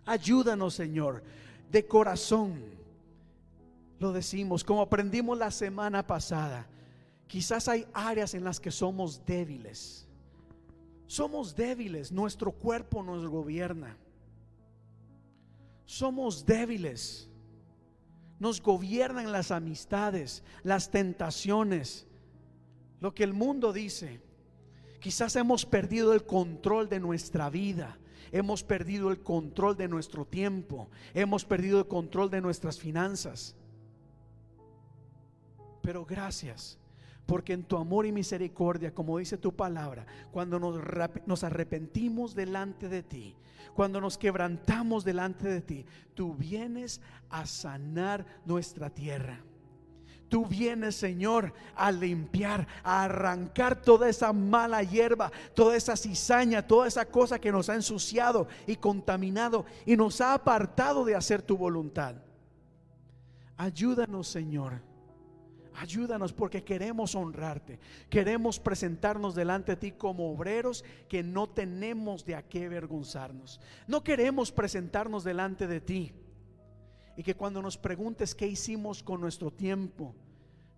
[0.06, 1.24] Ayúdanos, Señor,
[1.70, 2.85] de corazón
[4.00, 6.68] lo decimos, como aprendimos la semana pasada,
[7.28, 10.08] quizás hay áreas en las que somos débiles.
[11.08, 13.98] Somos débiles, nuestro cuerpo nos gobierna.
[15.86, 17.30] Somos débiles.
[18.40, 22.06] Nos gobiernan las amistades, las tentaciones,
[23.00, 24.22] lo que el mundo dice.
[25.00, 27.98] Quizás hemos perdido el control de nuestra vida,
[28.32, 33.56] hemos perdido el control de nuestro tiempo, hemos perdido el control de nuestras finanzas.
[35.86, 36.80] Pero gracias,
[37.28, 43.02] Porque en tu amor y misericordia, como dice tu palabra, cuando nos, arrepentimos delante de
[43.02, 43.36] ti,
[43.74, 49.44] cuando nos quebrantamos delante de ti, tú vienes a sanar nuestra tierra.
[50.30, 56.88] Tú vienes, Señor, a limpiar, a arrancar toda esa mala hierba, toda esa cizaña, toda
[56.88, 61.58] esa cosa que nos ha ensuciado y contaminado y nos ha apartado de hacer tu
[61.58, 62.16] voluntad.
[63.58, 64.95] Ayúdanos, Señor.
[65.78, 67.80] Ayúdanos porque queremos honrarte.
[68.10, 73.60] Queremos presentarnos delante de ti como obreros que no tenemos de a qué avergonzarnos.
[73.88, 76.14] No queremos presentarnos delante de ti
[77.18, 80.16] y que cuando nos preguntes qué hicimos con nuestro tiempo,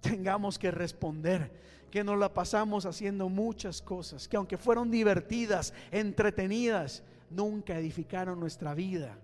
[0.02, 1.52] tengamos que responder
[1.92, 8.74] que nos la pasamos haciendo muchas cosas, que aunque fueron divertidas, entretenidas, nunca edificaron nuestra
[8.74, 9.18] vida,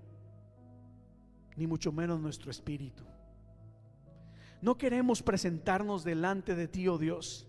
[1.55, 3.03] ni mucho menos nuestro espíritu.
[4.63, 7.45] No queremos presentarnos delante de ti, oh Dios,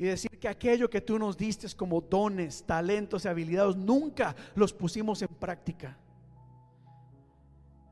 [0.00, 4.72] y decir que aquello que tú nos diste como dones, talentos y habilidades, nunca los
[4.72, 5.96] pusimos en práctica.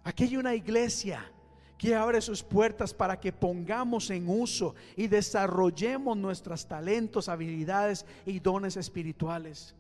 [0.03, 1.25] Aquí hay una iglesia
[1.79, 8.41] que abre sus puertas para que pongamos en uso y desarrollemos nuestros talentos, habilidades y
[8.41, 9.77] dones espirituales.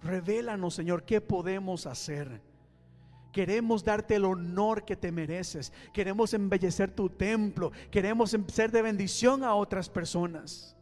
[0.00, 2.40] Revélanos, Señor, qué podemos hacer.
[3.34, 5.72] Queremos darte el honor que te mereces.
[5.92, 7.72] Queremos embellecer tu templo.
[7.90, 10.76] Queremos em- ser de bendición a otras personas.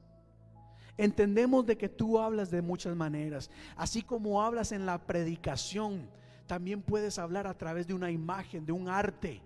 [0.98, 3.50] Entendemos de que tú hablas de muchas maneras.
[3.74, 6.10] Así como hablas en la predicación,
[6.46, 9.40] también puedes hablar a través de una imagen, de un arte.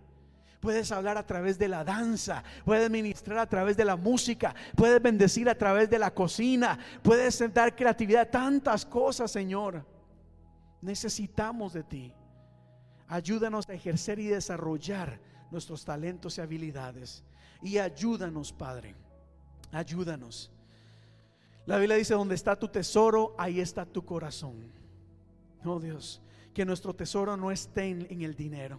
[0.59, 5.01] Puedes hablar a través de la danza, puedes ministrar a través de la música, puedes
[5.01, 9.87] bendecir a través de la cocina, puedes dar creatividad, tantas cosas, Señor.
[10.83, 12.13] Necesitamos de ti.
[13.09, 15.21] Ayúdanos a ejercer y desarrollar
[15.51, 17.25] nuestros talentos y habilidades.
[17.63, 18.95] Y ayúdanos, Padre.
[19.73, 20.51] Ayúdanos.
[21.67, 24.73] La Biblia dice, donde está tu tesoro, ahí está tu corazón.
[25.65, 26.23] Oh Dios,
[26.55, 28.79] que nuestro tesoro no esté en, el dinero.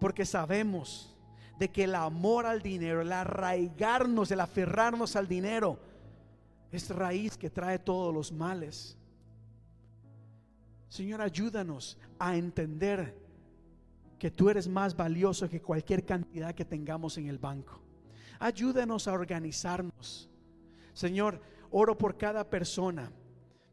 [0.00, 1.16] Porque sabemos
[1.58, 5.78] de que el amor al dinero, el arraigarnos, el aferrarnos al dinero,
[6.72, 8.96] es raíz que trae todos los males.
[10.88, 13.14] Señor, ayúdanos a entender
[14.20, 17.80] que tú eres más valioso que cualquier cantidad que tengamos en el banco.
[18.38, 20.28] Ayúdanos a organizarnos.
[20.92, 21.40] Señor,
[21.70, 23.10] oro por cada persona.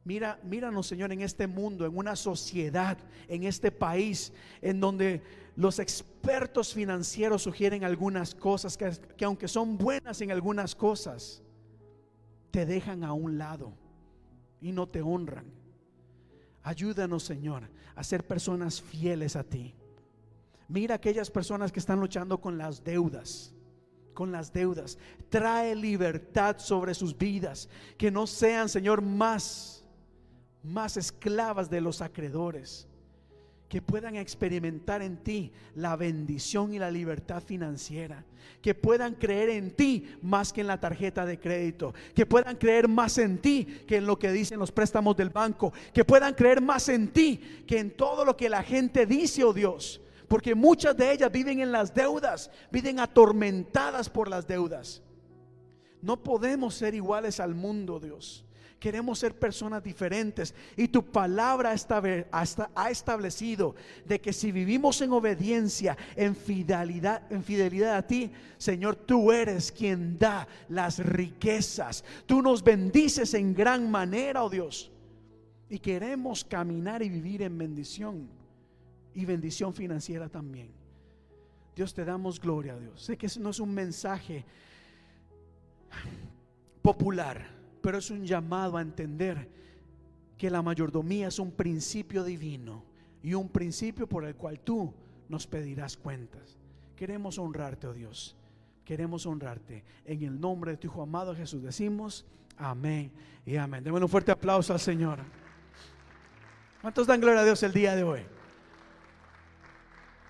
[0.05, 2.97] Mira, míranos, Señor, en este mundo, en una sociedad,
[3.27, 5.21] en este país, en donde
[5.57, 11.43] los expertos financieros sugieren algunas cosas que, que aunque son buenas en algunas cosas,
[12.51, 13.73] te dejan a un lado
[14.61, 15.51] y no te honran.
[16.63, 17.63] Ayúdanos, Señor,
[17.95, 19.75] a ser personas fieles a ti.
[20.67, 23.53] Mira aquellas personas que están luchando con las deudas,
[24.13, 24.97] con las deudas.
[25.29, 29.77] Trae libertad sobre sus vidas, que no sean, Señor, más
[30.67, 32.87] más esclavas de los acreedores,
[33.69, 38.23] que puedan experimentar en ti la bendición y la libertad financiera,
[38.61, 42.87] que puedan creer en ti más que en la tarjeta de crédito, que puedan creer
[42.87, 46.61] más en ti que en lo que dicen los préstamos del banco, que puedan creer
[46.61, 50.95] más en ti que en todo lo que la gente dice, oh Dios, porque muchas
[50.97, 55.01] de ellas viven en las deudas, viven atormentadas por las deudas.
[56.01, 58.43] No podemos ser iguales al mundo, Dios.
[58.79, 60.53] Queremos ser personas diferentes.
[60.75, 63.75] Y tu palabra ha establecido
[64.05, 69.71] de que si vivimos en obediencia, en fidelidad, en fidelidad a ti, Señor, tú eres
[69.71, 72.03] quien da las riquezas.
[72.27, 74.91] Tú nos bendices en gran manera, oh Dios.
[75.69, 78.29] Y queremos caminar y vivir en bendición.
[79.17, 80.69] Y bendición financiera también.
[81.75, 83.01] Dios, te damos gloria a Dios.
[83.01, 84.45] Sé que no es un mensaje
[86.83, 87.49] popular,
[87.81, 89.49] pero es un llamado a entender
[90.37, 92.83] que la mayordomía es un principio divino
[93.23, 94.93] y un principio por el cual tú
[95.29, 96.55] nos pedirás cuentas.
[96.95, 98.35] Queremos honrarte, oh Dios.
[98.85, 99.83] Queremos honrarte.
[100.05, 102.23] En el nombre de tu Hijo amado Jesús decimos
[102.55, 103.11] amén
[103.47, 103.83] y amén.
[103.83, 105.21] Démosle un fuerte aplauso al Señor.
[106.83, 108.36] ¿Cuántos dan gloria a Dios el día de hoy?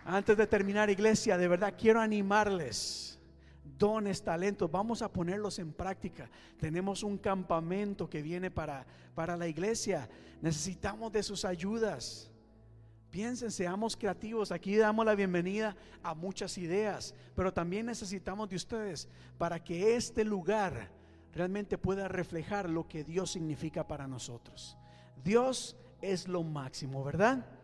[0.10, 3.20] Antes de terminar, iglesia, de verdad quiero animarles.
[3.78, 6.30] Dones, talentos, vamos a ponerlos en práctica.
[6.58, 10.08] Tenemos un campamento que viene para, para la iglesia.
[10.42, 12.32] Necesitamos de sus ayudas.
[13.12, 14.54] Piensen, seamos creativos.
[14.54, 20.24] Aquí damos la bienvenida a muchas ideas, pero también necesitamos de ustedes para que este
[20.24, 20.90] lugar
[21.34, 24.78] realmente pueda reflejar lo que Dios significa para nosotros.
[25.22, 27.57] Dios es lo máximo, ¿verdad?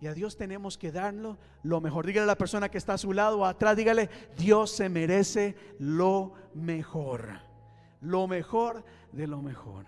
[0.00, 2.06] Y a Dios tenemos que darlo lo mejor.
[2.06, 5.54] Dígale a la persona que está a su lado o atrás, dígale, Dios se merece
[5.78, 7.40] lo mejor.
[8.00, 8.82] Lo mejor
[9.12, 9.84] de lo mejor.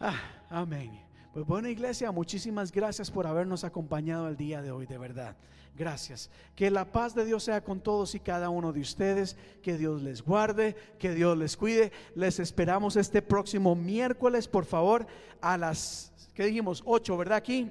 [0.00, 0.18] Ah,
[0.48, 1.04] amén.
[1.34, 5.36] Pues bueno, iglesia, muchísimas gracias por habernos acompañado el día de hoy, de verdad.
[5.76, 6.30] Gracias.
[6.56, 9.36] Que la paz de Dios sea con todos y cada uno de ustedes.
[9.62, 11.92] Que Dios les guarde, que Dios les cuide.
[12.14, 15.06] Les esperamos este próximo miércoles, por favor,
[15.40, 16.82] a las, ¿qué dijimos?
[16.86, 17.36] 8, ¿verdad?
[17.36, 17.70] Aquí.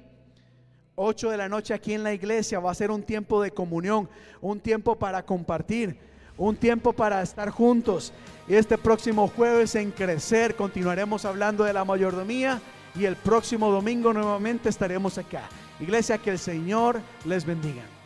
[0.98, 2.58] 8 de la noche aquí en la iglesia.
[2.58, 4.08] Va a ser un tiempo de comunión,
[4.40, 5.96] un tiempo para compartir,
[6.36, 8.12] un tiempo para estar juntos.
[8.48, 12.60] Y este próximo jueves en Crecer continuaremos hablando de la mayordomía
[12.94, 15.48] y el próximo domingo nuevamente estaremos acá.
[15.80, 17.97] Iglesia, que el Señor les bendiga.